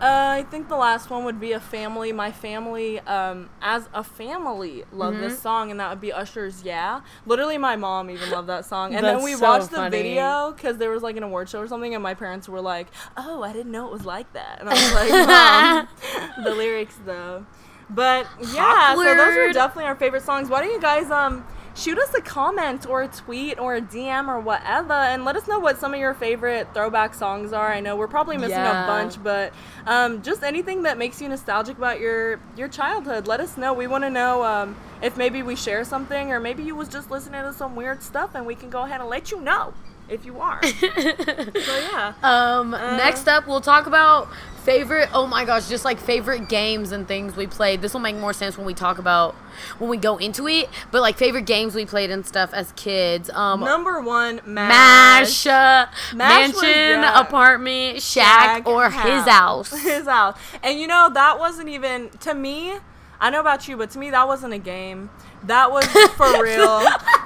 uh, 0.00 0.38
I 0.38 0.46
think 0.50 0.68
the 0.68 0.76
last 0.76 1.10
one 1.10 1.24
would 1.24 1.40
be 1.40 1.52
a 1.52 1.60
family. 1.60 2.12
My 2.12 2.30
family, 2.32 3.00
um, 3.00 3.48
as 3.62 3.88
a 3.94 4.02
family, 4.04 4.84
love 4.92 5.14
Mm-hmm. 5.14 5.22
this 5.22 5.40
song, 5.40 5.70
and 5.70 5.80
that 5.80 5.90
would 5.90 6.00
be 6.00 6.12
Usher's 6.12 6.62
"Yeah." 6.62 7.00
Literally, 7.26 7.58
my 7.58 7.76
mom 7.76 8.10
even 8.10 8.30
loved 8.30 8.48
that 8.48 8.64
song. 8.64 8.94
And 8.94 9.04
then 9.06 9.22
we 9.22 9.34
so 9.34 9.42
watched 9.44 9.70
the 9.70 9.76
funny. 9.76 9.90
video 9.90 10.52
because 10.52 10.76
there 10.78 10.90
was 10.90 11.02
like 11.02 11.16
an 11.16 11.22
award 11.22 11.48
show 11.48 11.60
or 11.60 11.68
something, 11.68 11.94
and 11.94 12.02
my 12.02 12.14
parents 12.14 12.48
were 12.48 12.60
like, 12.60 12.88
"Oh, 13.16 13.42
I 13.42 13.52
didn't 13.52 13.72
know 13.72 13.86
it 13.86 13.92
was 13.92 14.04
like 14.04 14.32
that," 14.34 14.60
and 14.60 14.68
I 14.68 14.74
was 14.74 14.92
like, 14.92 15.10
"Mom, 15.26 15.88
the 16.36 16.54
lyrics 16.54 16.96
though." 17.04 17.46
But 17.90 18.28
yeah, 18.38 18.94
so 18.96 19.14
those 19.14 19.36
were 19.36 19.48
definitely 19.52 19.84
our 19.84 19.94
favorite 19.94 20.22
songs. 20.22 20.48
Why 20.48 20.62
don't 20.62 20.72
you 20.72 20.80
guys 20.80 21.10
um 21.10 21.44
shoot 21.74 21.98
us 21.98 22.14
a 22.14 22.20
comment 22.20 22.86
or 22.86 23.02
a 23.02 23.08
tweet 23.08 23.58
or 23.58 23.74
a 23.74 23.80
DM 23.80 24.28
or 24.28 24.38
whatever 24.40 24.92
and 24.92 25.24
let 25.24 25.34
us 25.36 25.48
know 25.48 25.58
what 25.58 25.78
some 25.78 25.92
of 25.92 25.98
your 26.00 26.14
favorite 26.14 26.68
throwback 26.72 27.14
songs 27.14 27.52
are. 27.52 27.70
I 27.72 27.80
know 27.80 27.96
we're 27.96 28.06
probably 28.08 28.36
missing 28.36 28.58
Yeah. 28.58 28.84
a 28.84 28.86
bunch, 28.86 29.22
but 29.22 29.52
um, 29.86 30.22
just 30.22 30.42
anything 30.42 30.82
that 30.84 30.98
makes 30.98 31.20
you 31.20 31.28
nostalgic 31.28 31.76
about 31.76 31.98
your 32.00 32.38
your 32.56 32.68
childhood. 32.68 33.26
Let 33.26 33.40
us 33.40 33.56
know. 33.56 33.72
We 33.72 33.86
want 33.86 34.04
to 34.04 34.10
know 34.10 34.44
um, 34.44 34.76
if 35.02 35.16
maybe 35.16 35.42
we 35.42 35.56
share 35.56 35.84
something 35.84 36.30
or 36.30 36.38
maybe 36.40 36.62
you 36.62 36.74
was 36.76 36.88
just 36.88 37.10
listening 37.10 37.42
to 37.42 37.52
some 37.52 37.74
weird 37.74 38.02
stuff 38.02 38.30
and 38.34 38.46
we 38.46 38.54
can 38.54 38.70
go 38.70 38.82
ahead 38.84 39.00
and 39.00 39.08
let 39.10 39.30
you 39.30 39.40
know 39.40 39.74
if 40.08 40.24
you 40.24 40.38
are. 40.40 40.62
so 40.62 41.78
yeah. 41.90 42.12
Um, 42.22 42.74
Uh, 42.74 42.96
next 42.96 43.26
up, 43.26 43.46
we'll 43.46 43.60
talk 43.60 43.86
about 43.86 44.28
favorite. 44.64 45.08
Oh 45.12 45.26
my 45.26 45.44
gosh, 45.44 45.68
just 45.68 45.84
like 45.84 46.00
favorite 46.00 46.48
games 46.48 46.90
and 46.92 47.06
things 47.06 47.36
we 47.36 47.46
played. 47.46 47.82
This 47.82 47.92
will 47.92 48.00
make 48.00 48.16
more 48.16 48.32
sense 48.32 48.56
when 48.58 48.66
we 48.66 48.74
talk 48.74 48.98
about 48.98 49.34
when 49.78 49.88
we 49.90 49.96
go 49.96 50.16
into 50.16 50.48
it. 50.48 50.68
But 50.90 51.02
like 51.02 51.16
favorite 51.16 51.46
games 51.46 51.74
we 51.74 51.86
played 51.86 52.10
and 52.10 52.26
stuff 52.26 52.52
as 52.52 52.72
kids. 52.72 53.30
Um, 53.30 53.60
Number 53.60 54.00
one, 54.00 54.40
Mash. 54.44 55.44
Mash, 55.44 55.46
uh, 55.46 55.86
Mash 56.16 56.52
was- 56.54 56.62
mansion, 56.62 57.00
yeah. 57.02 57.20
apartment, 57.20 58.02
shack, 58.02 58.64
Shag 58.64 58.68
or 58.68 58.90
his 58.90 59.24
house. 59.24 59.70
His 59.82 60.06
house. 60.06 60.36
And 60.62 60.80
you 60.80 60.86
know, 60.86 61.10
that 61.12 61.38
wasn't 61.38 61.68
even 61.68 62.10
to 62.20 62.34
me. 62.34 62.74
I 63.20 63.30
know 63.30 63.40
about 63.40 63.68
you, 63.68 63.76
but 63.76 63.90
to 63.90 63.98
me 63.98 64.10
that 64.10 64.26
wasn't 64.26 64.52
a 64.54 64.58
game 64.58 65.08
That 65.46 65.70
was 65.70 65.84
for 65.86 66.42
real. 66.42 66.80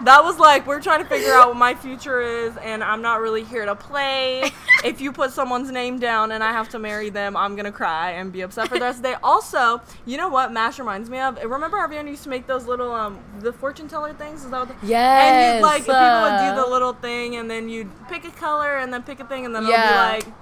that 0.04 0.20
was 0.24 0.38
like 0.38 0.66
we're 0.66 0.80
trying 0.80 1.02
to 1.02 1.08
figure 1.08 1.32
out 1.32 1.48
what 1.48 1.56
my 1.56 1.74
future 1.74 2.20
is, 2.20 2.56
and 2.58 2.82
I'm 2.82 3.02
not 3.02 3.20
really 3.20 3.44
here 3.44 3.64
to 3.64 3.74
play. 3.74 4.50
if 4.84 5.00
you 5.00 5.12
put 5.12 5.32
someone's 5.32 5.70
name 5.70 5.98
down 5.98 6.32
and 6.32 6.42
I 6.42 6.52
have 6.52 6.68
to 6.70 6.78
marry 6.78 7.10
them, 7.10 7.36
I'm 7.36 7.56
gonna 7.56 7.72
cry 7.72 8.12
and 8.12 8.32
be 8.32 8.40
upset 8.42 8.68
for 8.68 8.74
the 8.74 8.80
rest 8.84 8.98
of 8.98 9.02
the 9.02 9.08
day. 9.10 9.16
Also, 9.22 9.80
you 10.06 10.16
know 10.16 10.28
what 10.28 10.52
Mash 10.52 10.78
reminds 10.78 11.10
me 11.10 11.18
of? 11.18 11.36
Remember 11.44 11.78
everyone 11.78 12.06
used 12.08 12.22
to 12.24 12.28
make 12.28 12.46
those 12.46 12.66
little 12.66 12.92
um 12.92 13.18
the 13.40 13.52
fortune 13.52 13.88
teller 13.88 14.12
things? 14.14 14.44
Is 14.44 14.50
that 14.50 14.66
what? 14.68 14.80
The, 14.80 14.94
And 14.96 15.56
you'd 15.56 15.62
like 15.62 15.82
people 15.82 15.94
would 15.94 16.32
uh, 16.32 16.54
do 16.54 16.60
the 16.62 16.66
little 16.68 16.92
thing, 16.94 17.36
and 17.36 17.50
then 17.50 17.68
you'd 17.68 17.90
pick 18.08 18.24
a 18.24 18.30
color, 18.30 18.78
and 18.78 18.92
then 18.92 19.02
pick 19.02 19.20
a 19.20 19.24
thing, 19.24 19.44
and 19.44 19.54
then 19.54 19.66
Yeah. 19.66 20.14
it'll 20.14 20.20
be 20.20 20.26
like. 20.26 20.34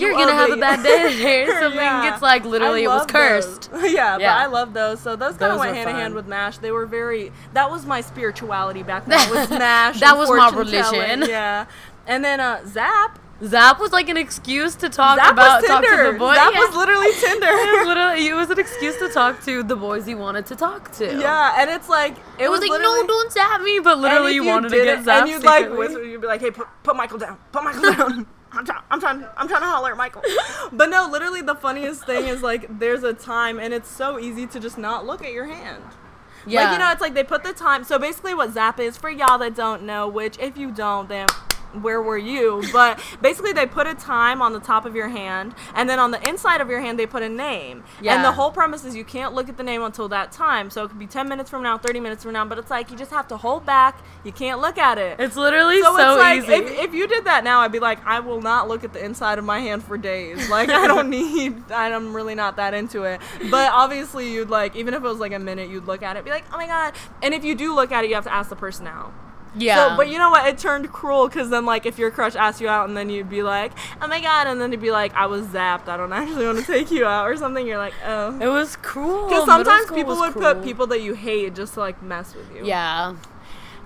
You're 0.00 0.10
you 0.12 0.16
gonna 0.18 0.32
have 0.32 0.50
a 0.50 0.56
bad 0.56 0.82
day. 0.82 1.46
Something 1.60 1.78
Yeah. 1.80 2.10
gets 2.10 2.22
like 2.22 2.44
literally 2.44 2.84
it 2.84 2.88
was 2.88 3.06
cursed. 3.06 3.70
yeah, 3.74 3.82
Yeah. 3.90 4.16
but 4.18 4.26
I 4.28 4.46
love 4.46 4.72
those. 4.74 5.00
So 5.00 5.16
those 5.16 5.36
kind 5.36 5.52
of 5.52 5.58
went 5.58 5.74
hand 5.76 5.90
in 5.90 5.96
hand 5.96 6.14
with 6.14 6.26
Mash. 6.26 6.58
They 6.58 6.70
were 6.72 6.86
very. 6.86 7.32
That 7.54 7.70
was 7.70 7.84
my 7.86 8.00
spirituality 8.00 8.82
back 8.82 9.06
then. 9.06 9.18
That 9.18 9.30
was 9.30 9.50
Mash. 9.50 10.00
That 10.00 10.16
was 10.16 10.28
my 10.30 10.50
fortune 10.50 10.72
telling. 10.72 11.00
religion. 11.00 11.28
Yeah, 11.30 11.66
and 12.06 12.24
then 12.24 12.40
uh, 12.40 12.64
Zap. 12.66 13.20
Zap 13.44 13.78
was 13.80 13.92
like 13.92 14.08
an 14.08 14.16
excuse 14.16 14.74
to 14.76 14.88
talk 14.88 15.18
Zap 15.18 15.34
about 15.34 15.60
was 15.60 15.68
talk 15.68 15.84
to 15.84 15.90
the 16.10 16.18
boys. 16.18 16.36
Zap 16.36 16.54
Yeah. 16.54 16.60
was 16.60 16.74
literally 16.74 17.12
Tinder. 17.20 17.46
It 17.50 17.78
was 17.80 17.86
literally 17.86 18.26
it 18.28 18.32
was 18.34 18.48
an 18.48 18.58
excuse 18.58 18.96
to 18.96 19.10
talk 19.10 19.42
to 19.44 19.62
the 19.62 19.76
boys 19.76 20.06
he 20.06 20.14
wanted 20.14 20.46
to 20.46 20.56
talk 20.56 20.90
to. 20.92 21.04
yeah, 21.04 21.60
and 21.60 21.68
it's 21.68 21.86
like 21.86 22.12
it, 22.38 22.44
It 22.44 22.50
was 22.50 22.60
like, 22.60 22.70
no, 22.80 23.06
don't 23.06 23.30
zap 23.30 23.60
me, 23.60 23.78
but 23.78 23.98
literally 23.98 24.30
if 24.30 24.36
you 24.36 24.44
wanted 24.44 24.70
to 24.70 24.76
get 24.82 25.00
zapped 25.04 25.20
and 25.20 25.28
you'd 25.28 25.44
like 25.44 25.70
whisper, 25.70 26.02
you'd 26.02 26.22
be 26.22 26.26
like, 26.26 26.40
"Hey, 26.40 26.50
put, 26.50 26.66
put 26.82 26.96
Michael 26.96 27.18
down, 27.18 27.36
put 27.52 27.62
Michael 27.62 27.92
down." 27.92 28.26
I'm 28.56 28.64
trying, 28.64 28.82
I'm 28.90 29.00
trying, 29.00 29.24
I'm 29.36 29.48
trying 29.48 29.60
to 29.60 29.66
holler 29.66 29.90
at 29.90 29.96
Michael. 29.96 30.22
But 30.72 30.90
no, 30.90 31.08
literally, 31.10 31.42
the 31.42 31.54
funniest 31.54 32.06
thing 32.06 32.26
is 32.26 32.42
like, 32.42 32.66
there's 32.78 33.02
a 33.02 33.12
time, 33.12 33.58
and 33.60 33.72
it's 33.72 33.88
so 33.88 34.18
easy 34.18 34.46
to 34.48 34.58
just 34.58 34.78
not 34.78 35.06
look 35.06 35.22
at 35.24 35.32
your 35.32 35.46
hand. 35.46 35.82
Yeah. 36.46 36.64
Like, 36.64 36.72
you 36.72 36.78
know, 36.78 36.90
it's 36.90 37.00
like 37.00 37.14
they 37.14 37.24
put 37.24 37.44
the 37.44 37.52
time. 37.52 37.84
So 37.84 37.98
basically, 37.98 38.34
what 38.34 38.52
Zap 38.52 38.80
is, 38.80 38.96
for 38.96 39.10
y'all 39.10 39.38
that 39.38 39.54
don't 39.54 39.82
know, 39.82 40.08
which 40.08 40.38
if 40.38 40.56
you 40.56 40.70
don't, 40.70 41.08
then 41.08 41.26
where 41.82 42.00
were 42.02 42.18
you? 42.18 42.62
But 42.72 43.00
basically, 43.20 43.52
they 43.52 43.66
put 43.66 43.86
a 43.86 43.94
time 43.94 44.42
on 44.42 44.52
the 44.52 44.60
top 44.60 44.86
of 44.86 44.94
your 44.94 45.08
hand, 45.08 45.54
and 45.74 45.88
then 45.88 45.98
on 45.98 46.10
the 46.10 46.28
inside 46.28 46.60
of 46.60 46.68
your 46.68 46.80
hand, 46.80 46.98
they 46.98 47.06
put 47.06 47.22
a 47.22 47.28
name. 47.28 47.84
Yeah. 48.00 48.14
And 48.14 48.24
the 48.24 48.32
whole 48.32 48.50
premise 48.50 48.84
is 48.84 48.94
you 48.94 49.04
can't 49.04 49.34
look 49.34 49.48
at 49.48 49.56
the 49.56 49.62
name 49.62 49.82
until 49.82 50.08
that 50.08 50.32
time. 50.32 50.70
So 50.70 50.84
it 50.84 50.88
could 50.88 50.98
be 50.98 51.06
10 51.06 51.28
minutes 51.28 51.50
from 51.50 51.62
now, 51.62 51.78
30 51.78 52.00
minutes 52.00 52.22
from 52.22 52.32
now, 52.32 52.44
but 52.44 52.58
it's 52.58 52.70
like 52.70 52.90
you 52.90 52.96
just 52.96 53.10
have 53.10 53.28
to 53.28 53.36
hold 53.36 53.64
back. 53.66 54.02
You 54.24 54.32
can't 54.32 54.60
look 54.60 54.78
at 54.78 54.98
it. 54.98 55.20
it's 55.20 55.36
literally 55.36 55.80
so, 55.82 55.96
so, 55.96 56.12
it's 56.12 56.20
like 56.20 56.38
easy. 56.42 56.52
If, 56.52 56.88
if 56.88 56.94
you 56.94 57.06
did 57.06 57.24
that 57.24 57.44
now, 57.44 57.60
I'd 57.60 57.72
be 57.72 57.78
like, 57.78 58.04
I 58.06 58.20
will 58.20 58.40
not 58.40 58.68
look 58.68 58.84
at 58.84 58.92
the 58.92 59.04
inside 59.04 59.38
of 59.38 59.44
my 59.44 59.60
hand 59.60 59.84
for 59.84 59.96
days. 59.96 60.48
Like 60.56 60.70
I 60.70 60.86
don't 60.86 61.10
need. 61.10 61.70
I'm 61.70 62.14
really 62.14 62.34
not 62.34 62.56
that 62.56 62.72
into 62.72 63.02
it. 63.02 63.20
But 63.50 63.72
obviously, 63.72 64.32
you'd 64.32 64.48
like 64.48 64.74
even 64.74 64.94
if 64.94 65.02
it 65.02 65.06
was 65.06 65.18
like 65.18 65.32
a 65.32 65.38
minute, 65.38 65.68
you'd 65.68 65.86
look 65.86 66.02
at 66.02 66.16
it, 66.16 66.24
be 66.24 66.30
like, 66.30 66.44
oh 66.52 66.56
my 66.56 66.66
god. 66.66 66.94
And 67.22 67.34
if 67.34 67.44
you 67.44 67.54
do 67.54 67.74
look 67.74 67.92
at 67.92 68.04
it, 68.04 68.08
you 68.08 68.14
have 68.14 68.24
to 68.24 68.32
ask 68.32 68.48
the 68.48 68.56
person 68.56 68.86
out. 68.86 69.12
Yeah. 69.56 69.90
So, 69.90 69.96
but 69.96 70.08
you 70.08 70.18
know 70.18 70.30
what? 70.30 70.46
It 70.46 70.58
turned 70.58 70.92
cruel 70.92 71.28
because 71.28 71.50
then, 71.50 71.64
like, 71.66 71.86
if 71.86 71.98
your 71.98 72.10
crush 72.10 72.34
asked 72.36 72.60
you 72.60 72.68
out, 72.68 72.88
and 72.88 72.96
then 72.96 73.10
you'd 73.10 73.30
be 73.30 73.42
like, 73.42 73.72
"Oh 74.00 74.06
my 74.06 74.20
god," 74.20 74.46
and 74.46 74.60
then 74.60 74.70
you'd 74.72 74.80
be 74.80 74.90
like, 74.90 75.14
"I 75.14 75.26
was 75.26 75.46
zapped. 75.46 75.88
I 75.88 75.96
don't 75.96 76.12
actually 76.20 76.46
want 76.46 76.58
to 76.58 76.64
take 76.64 76.90
you 76.90 77.04
out," 77.06 77.26
or 77.28 77.36
something. 77.36 77.66
You're 77.66 77.78
like, 77.78 77.94
"Oh." 78.04 78.38
it 78.40 78.48
was 78.48 78.76
cruel. 78.76 79.28
Because 79.28 79.44
sometimes 79.46 79.90
people 79.90 80.16
would 80.16 80.32
cruel. 80.32 80.54
put 80.54 80.64
people 80.64 80.86
that 80.88 81.00
you 81.02 81.14
hate 81.14 81.54
just 81.54 81.74
to 81.74 81.80
like 81.80 82.02
mess 82.02 82.34
with 82.34 82.54
you. 82.54 82.64
Yeah. 82.66 83.16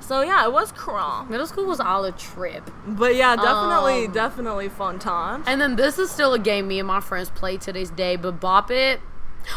So 0.00 0.22
yeah, 0.22 0.44
it 0.44 0.52
was 0.52 0.72
cruel. 0.72 1.24
Middle 1.28 1.46
school 1.46 1.66
was 1.66 1.78
all 1.78 2.04
a 2.04 2.10
trip. 2.12 2.68
But 2.86 3.14
yeah, 3.14 3.36
definitely, 3.36 4.06
Um, 4.06 4.12
definitely 4.12 4.68
fun 4.68 4.98
times. 4.98 5.44
And 5.46 5.60
then 5.60 5.76
this 5.76 5.98
is 5.98 6.10
still 6.10 6.32
a 6.34 6.38
game 6.38 6.66
me 6.66 6.78
and 6.80 6.88
my 6.88 7.00
friends 7.00 7.30
play 7.30 7.58
to 7.58 7.72
this 7.72 7.90
day, 7.90 8.16
but 8.16 8.40
Bop 8.40 8.70
It, 8.70 9.00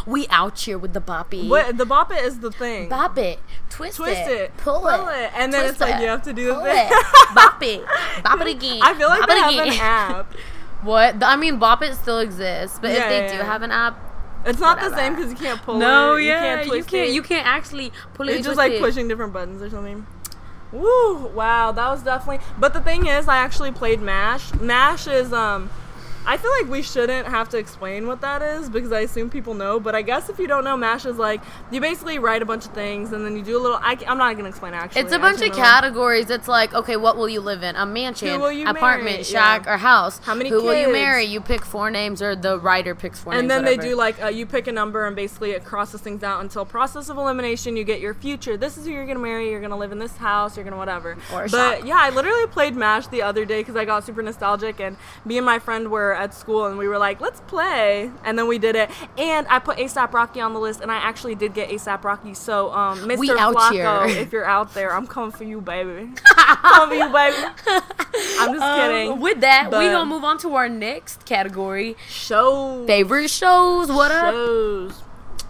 we 0.05 0.27
out 0.29 0.59
here 0.59 0.77
with 0.77 0.93
the 0.93 1.01
Boppy. 1.01 1.47
But 1.49 1.77
the 1.77 1.85
bop 1.85 2.11
it 2.11 2.23
is 2.23 2.39
the 2.39 2.51
thing. 2.51 2.89
Bop 2.89 3.17
it, 3.17 3.39
twist, 3.69 3.97
Twist 3.97 4.21
it, 4.29 4.31
it, 4.31 4.57
pull, 4.57 4.81
pull 4.81 5.07
it, 5.09 5.23
it, 5.23 5.31
and 5.35 5.51
then 5.53 5.69
it's 5.69 5.79
like 5.79 5.95
it, 5.95 6.01
you 6.01 6.07
have 6.07 6.23
to 6.23 6.33
do 6.33 6.47
the 6.47 6.61
thing. 6.61 6.87
it, 6.89 7.35
bop 7.35 7.61
it, 7.61 7.83
bop 8.23 8.41
it 8.41 8.47
again. 8.47 8.79
I 8.81 8.93
feel 8.93 9.07
like 9.09 9.19
bop 9.21 9.29
they 9.29 9.35
it 9.35 9.41
have 9.41 9.53
an 9.53 9.59
again. 9.69 9.79
app. 9.81 10.33
What? 10.83 11.23
I 11.23 11.37
mean, 11.37 11.59
Bop 11.59 11.81
It 11.81 11.95
still 11.95 12.19
exists, 12.19 12.77
but 12.81 12.91
Yeah, 12.91 13.03
if 13.03 13.09
they 13.09 13.19
yeah, 13.21 13.31
do 13.31 13.37
yeah. 13.37 13.43
have 13.45 13.61
an 13.61 13.71
app, 13.71 13.97
It's 14.45 14.59
not 14.59 14.81
the 14.81 14.93
same 14.93 15.15
because 15.15 15.31
you 15.31 15.37
can't 15.37 15.61
pull 15.61 15.77
no, 15.79 16.15
it. 16.17 16.25
yeah, 16.25 16.33
you 16.35 16.65
can't 16.65 16.77
you 16.77 16.83
can't, 16.83 17.09
it. 17.09 17.13
you 17.13 17.21
can't 17.21 17.47
actually 17.47 17.93
pull 18.13 18.27
it. 18.27 18.35
It's 18.35 18.45
just 18.45 18.57
like 18.57 18.73
it. 18.73 18.81
pushing 18.81 19.07
different 19.07 19.31
buttons 19.31 19.61
or 19.61 19.69
something. 19.69 20.05
Woo! 20.73 21.27
Wow, 21.27 21.71
that 21.71 21.89
was 21.89 22.03
definitely. 22.03 22.45
But 22.59 22.73
the 22.73 22.81
thing 22.81 23.05
is, 23.07 23.29
I 23.29 23.37
actually 23.37 23.71
played 23.71 24.01
Mash. 24.01 24.53
Mash 24.55 25.07
is 25.07 25.31
um. 25.31 25.69
I 26.25 26.37
feel 26.37 26.51
like 26.61 26.69
we 26.69 26.81
shouldn't 26.81 27.27
have 27.27 27.49
to 27.49 27.57
explain 27.57 28.07
what 28.07 28.21
that 28.21 28.41
is 28.41 28.69
because 28.69 28.91
I 28.91 29.01
assume 29.01 29.29
people 29.29 29.53
know. 29.53 29.79
But 29.79 29.93
I 29.93 30.01
guess 30.01 30.29
if 30.29 30.39
you 30.39 30.47
don't 30.47 30.63
know, 30.63 30.77
Mash 30.77 31.05
is 31.05 31.17
like 31.17 31.41
you 31.71 31.81
basically 31.81 32.17
write 32.19 32.41
a 32.41 32.45
bunch 32.45 32.65
of 32.65 32.71
things 32.71 33.11
and 33.11 33.25
then 33.25 33.35
you 33.35 33.43
do 33.43 33.57
a 33.57 33.61
little. 33.61 33.77
I, 33.81 33.97
am 34.05 34.17
not 34.17 34.35
gonna 34.37 34.49
explain 34.49 34.73
actually. 34.73 35.01
It's 35.01 35.13
a 35.13 35.19
bunch 35.19 35.41
of 35.41 35.53
categories. 35.53 36.29
It's 36.29 36.47
like, 36.47 36.73
okay, 36.73 36.95
what 36.95 37.17
will 37.17 37.27
you 37.27 37.41
live 37.41 37.61
in? 37.63 37.75
A 37.75 37.85
mansion, 37.85 38.39
will 38.39 38.51
you 38.51 38.67
apartment, 38.67 39.11
marry? 39.11 39.23
shack, 39.23 39.65
Yeah. 39.65 39.73
or 39.73 39.77
house. 39.77 40.19
How 40.19 40.33
many 40.33 40.49
Who 40.49 40.63
will 40.63 40.79
you 40.79 40.91
marry? 40.91 41.25
You 41.25 41.41
pick 41.41 41.65
four 41.65 41.91
names, 41.91 42.21
or 42.21 42.35
the 42.35 42.57
writer 42.57 42.95
picks 42.95 43.19
four 43.19 43.33
names. 43.33 43.41
And 43.41 43.51
then 43.51 43.65
they 43.65 43.75
do 43.75 43.95
like 43.95 44.21
uh, 44.23 44.27
you 44.27 44.45
pick 44.45 44.67
a 44.67 44.71
number 44.71 45.05
and 45.05 45.15
basically 45.15 45.51
it 45.51 45.65
crosses 45.65 45.99
things 46.01 46.23
out 46.23 46.41
until 46.41 46.65
process 46.65 47.09
of 47.09 47.17
elimination. 47.17 47.75
You 47.75 47.83
get 47.83 47.99
your 47.99 48.13
future. 48.13 48.55
This 48.55 48.77
is 48.77 48.85
who 48.85 48.91
you're 48.91 49.05
gonna 49.05 49.19
marry. 49.19 49.49
You're 49.49 49.61
gonna 49.61 49.77
live 49.77 49.91
in 49.91 49.99
this 49.99 50.15
house. 50.15 50.55
You're 50.55 50.63
gonna 50.63 50.77
whatever. 50.77 51.17
Or 51.33 51.47
but 51.49 51.79
shop. 51.79 51.85
yeah, 51.85 51.97
I 51.99 52.09
literally 52.11 52.47
played 52.47 52.75
Mash 52.75 53.07
the 53.07 53.21
other 53.21 53.43
day 53.43 53.59
because 53.59 53.75
I 53.75 53.83
got 53.83 54.05
super 54.05 54.21
nostalgic 54.21 54.79
and 54.79 54.95
me 55.25 55.37
and 55.37 55.45
my 55.45 55.59
friend 55.59 55.91
were 55.91 56.12
at 56.13 56.33
school 56.33 56.65
and 56.65 56.77
we 56.77 56.87
were 56.87 56.97
like, 56.97 57.19
let's 57.21 57.41
play. 57.41 58.09
And 58.23 58.37
then 58.37 58.47
we 58.47 58.57
did 58.57 58.75
it. 58.75 58.89
And 59.17 59.45
I 59.49 59.59
put 59.59 59.77
ASAP 59.77 60.13
Rocky 60.13 60.39
on 60.41 60.53
the 60.53 60.59
list 60.59 60.81
and 60.81 60.91
I 60.91 60.97
actually 60.97 61.35
did 61.35 61.53
get 61.53 61.69
ASAP 61.69 62.03
Rocky. 62.03 62.33
So 62.33 62.71
um, 62.71 62.99
Mr. 62.99 63.17
We 63.17 63.31
out 63.31 63.55
Flacko, 63.55 64.07
here. 64.09 64.19
if 64.21 64.31
you're 64.31 64.45
out 64.45 64.73
there, 64.73 64.93
I'm 64.93 65.07
coming 65.07 65.31
for 65.31 65.43
you, 65.43 65.61
baby. 65.61 66.11
coming 66.25 66.99
for 66.99 67.05
you, 67.07 67.13
baby. 67.13 67.37
I'm 68.39 68.53
just 68.53 68.63
Um, 68.63 68.79
kidding. 68.79 69.19
with 69.19 69.41
that, 69.41 69.65
we 69.65 69.71
But- 69.71 69.91
gonna 69.91 70.05
move 70.05 70.23
on 70.23 70.37
to 70.39 70.55
our 70.55 70.69
next 70.69 71.25
category: 71.25 71.95
Show 72.07 72.85
favorite 72.87 73.29
shows. 73.29 73.91
What 73.91 74.11
up? 74.11 74.33
shows. 74.33 75.01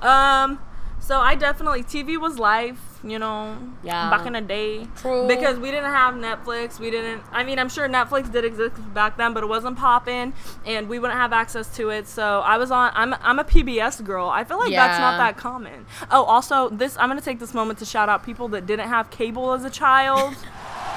Um, 0.02 0.60
so 0.99 1.19
I 1.19 1.36
definitely 1.36 1.84
TV 1.84 2.17
was 2.17 2.38
life, 2.39 2.93
you 3.04 3.20
know. 3.20 3.58
Yeah. 3.84 4.10
Back 4.10 4.26
in 4.26 4.34
the 4.34 4.42
day. 4.42 4.88
True. 4.98 5.28
Because 5.28 5.60
we 5.60 5.72
didn't 5.72 5.92
have 5.92 6.16
Netflix. 6.16 6.80
We 6.80 6.89
didn't. 6.89 7.22
I 7.32 7.44
mean, 7.44 7.60
I'm 7.60 7.70
sure 7.70 7.88
Netflix 7.88 8.32
did 8.32 8.46
exist 8.46 8.76
back 8.94 9.18
then, 9.18 9.34
but 9.34 9.44
it 9.44 9.48
wasn't 9.48 9.78
popping, 9.78 10.34
and 10.66 10.88
we 10.89 11.00
wouldn't 11.00 11.20
have 11.20 11.34
access 11.34 11.74
to 11.76 11.89
it. 11.89 12.08
So 12.08 12.39
I 12.39 12.58
was 12.58 12.72
on. 12.72 12.92
I'm 12.96 13.13
I'm 13.22 13.39
a 13.39 13.44
PBS 13.44 14.04
girl. 14.04 14.28
I 14.28 14.44
feel 14.44 14.58
like 14.58 14.72
that's 14.72 15.00
not 15.00 15.18
that 15.18 15.38
common. 15.38 15.86
Oh, 16.12 16.24
also 16.24 16.70
this. 16.70 16.98
I'm 16.98 17.10
gonna 17.10 17.22
take 17.22 17.39
this 17.39 17.54
moment 17.54 17.80
to 17.80 17.86
shout 17.86 18.10
out 18.10 18.26
people 18.26 18.48
that 18.50 18.66
didn't 18.66 18.89
have 18.89 19.10
cable 19.10 19.54
as 19.54 19.63
a 19.63 19.70
child. 19.70 20.36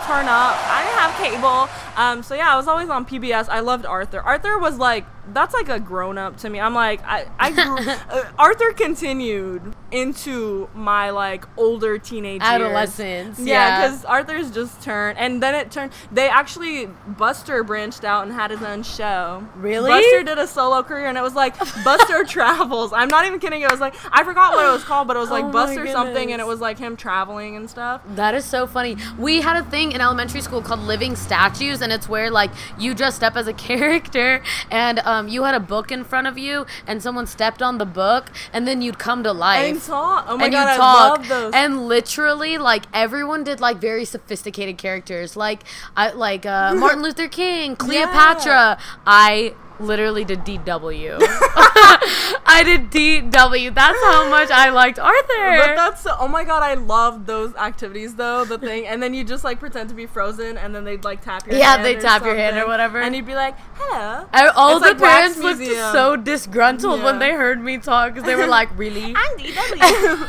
Turn 0.07 0.27
up. 0.27 0.55
I 0.69 0.85
didn't 0.85 0.99
have 1.01 1.33
cable. 1.33 1.69
Um, 1.97 2.23
so 2.23 2.37
yeah, 2.37 2.53
I 2.53 2.57
was 2.57 2.69
always 2.69 2.88
on 2.88 3.05
PBS. 3.05 3.49
I 3.49 3.59
loved 3.59 3.85
Arthur. 3.85 4.21
Arthur 4.21 4.57
was 4.57 4.79
like 4.79 5.05
that's 5.33 5.55
like 5.55 5.69
a 5.69 5.81
grown 5.81 6.19
up 6.19 6.37
to 6.39 6.51
me. 6.51 6.61
I'm 6.61 6.75
like 6.75 7.01
I 7.05 7.27
I 7.39 7.51
grew, 7.53 7.79
uh, 8.11 8.31
Arthur 8.39 8.73
continued 8.73 9.75
into 9.91 10.69
my 10.75 11.11
like 11.11 11.45
older 11.57 11.99
teenage. 11.99 12.41
Adolescence. 12.43 13.39
Yeah, 13.39 13.55
Yeah. 13.81 13.89
because 13.89 14.05
Arthur's 14.05 14.51
just 14.51 14.83
turned, 14.83 15.19
and 15.19 15.43
then 15.43 15.55
it 15.55 15.71
turned. 15.71 15.93
They 16.12 16.29
actually 16.29 16.87
Buster 17.07 17.62
branched 17.65 18.05
out 18.05 18.25
and 18.25 18.33
had 18.33 18.51
his 18.51 18.62
own 18.62 18.83
show. 18.83 19.47
Really? 19.57 19.91
Buster 19.91 20.23
did 20.23 20.39
a 20.39 20.47
solo 20.47 20.83
career, 20.83 21.07
and 21.07 21.17
it 21.19 21.23
was 21.23 21.35
like 21.35 21.57
Buster 21.85 22.25
Travels. 22.25 22.93
I'm 22.93 23.09
not 23.09 23.27
even 23.27 23.39
kidding. 23.39 23.62
It 23.62 23.71
was 23.71 23.81
like 23.81 23.95
I 24.12 24.23
forgot 24.25 24.55
what 24.55 24.67
it 24.67 24.73
was 24.73 24.85
called, 24.85 25.09
but 25.09 25.17
it 25.17 25.21
was 25.21 25.31
like 25.31 25.45
Oh 25.45 25.51
Buster 25.51 25.87
something, 25.87 26.33
and 26.33 26.41
it 26.41 26.47
was 26.47 26.61
like 26.61 26.79
him 26.79 26.97
traveling 26.97 27.57
and 27.57 27.69
stuff. 27.71 28.03
That 28.15 28.35
is 28.35 28.45
so 28.45 28.67
funny. 28.67 28.97
We 29.19 29.41
had 29.41 29.57
a 29.57 29.69
thing 29.71 29.93
in 29.93 30.01
elementary 30.01 30.41
school 30.41 30.62
called 30.62 30.81
living 30.81 31.17
statues, 31.17 31.81
and 31.81 31.93
it's 31.93 32.09
where 32.09 32.31
like 32.31 32.51
you 32.79 32.95
dressed 32.95 33.23
up 33.23 33.37
as 33.37 33.47
a 33.47 33.53
character, 33.67 34.43
and 34.71 34.99
um, 35.01 35.15
you 35.24 35.44
had 35.44 35.55
a 35.55 35.61
book 35.61 35.90
in 35.90 36.05
front 36.05 36.26
of 36.26 36.37
you, 36.38 36.66
and 36.87 37.02
someone 37.02 37.26
stepped 37.26 37.62
on 37.62 37.79
the 37.79 37.87
book, 37.87 38.31
and 38.52 38.66
then 38.68 38.83
you'd 38.83 38.98
come 38.98 39.22
to 39.22 39.33
life. 39.33 39.64
And 39.64 39.83
talk. 39.83 40.26
Oh 40.29 40.37
my 40.37 40.44
and 40.44 40.52
god, 40.52 40.64
you 40.64 40.68
I 40.68 40.76
talk, 40.76 41.18
love 41.18 41.29
those. 41.29 41.52
and 41.55 41.88
literally, 41.88 42.59
like 42.59 42.85
everyone 42.92 43.44
did, 43.44 43.61
like 43.61 43.79
very 43.79 44.05
sophisticated 44.05 44.79
characters, 44.79 45.37
like 45.37 45.62
I 45.96 46.12
like 46.12 46.44
uh, 46.46 46.74
Martin 46.76 47.02
Luther 47.02 47.29
King, 47.29 47.76
Cleopatra. 47.76 48.79
I 49.07 49.55
literally 49.81 50.25
did 50.25 50.41
DW. 50.41 51.19
I 52.49 52.62
did 52.65 52.91
DW. 52.91 53.75
That's 53.75 53.99
how 54.05 54.29
much 54.31 54.51
I 54.51 54.71
liked 54.71 54.99
Arthur. 54.99 55.57
But 55.59 55.75
that's 55.77 56.07
oh 56.07 56.29
my 56.29 56.45
god, 56.45 56.62
I 56.62 56.75
love 56.75 57.27
those 57.27 57.55
activities 57.57 58.15
though. 58.15 58.45
The 58.45 58.59
thing, 58.59 58.87
and 58.87 59.03
then 59.03 59.15
you 59.15 59.25
just 59.25 59.45
like 59.45 59.61
pretend 59.61 59.89
to 59.91 59.95
be 59.95 60.07
frozen, 60.07 60.57
and 60.57 60.75
then 60.75 60.85
they'd 60.85 61.05
like 61.05 61.23
tap 61.23 61.47
your 61.47 61.57
Yeah, 61.57 61.85
or 61.85 62.01
tap 62.01 62.25
your 62.25 62.35
hand 62.37 62.57
or 62.59 62.67
whatever. 62.67 63.01
and 63.01 63.15
you'd 63.15 63.27
be 63.27 63.35
like, 63.35 63.57
"Hello, 63.75 64.27
I- 64.33 64.49
all 64.49 64.77
It's 64.77 64.87
the 64.87 64.93
like 64.93 64.99
parents 64.99 65.39
looked 65.39 65.65
so 65.93 66.17
disgruntled 66.17 67.03
when 67.03 67.19
they 67.19 67.33
heard 67.33 67.62
me 67.62 67.79
talk 67.79 68.15
because 68.15 68.27
they 68.27 68.37
were 68.37 68.47
like, 68.47 68.69
"Really? 68.79 69.15
I'm 69.17 69.37
DW." 69.39 70.29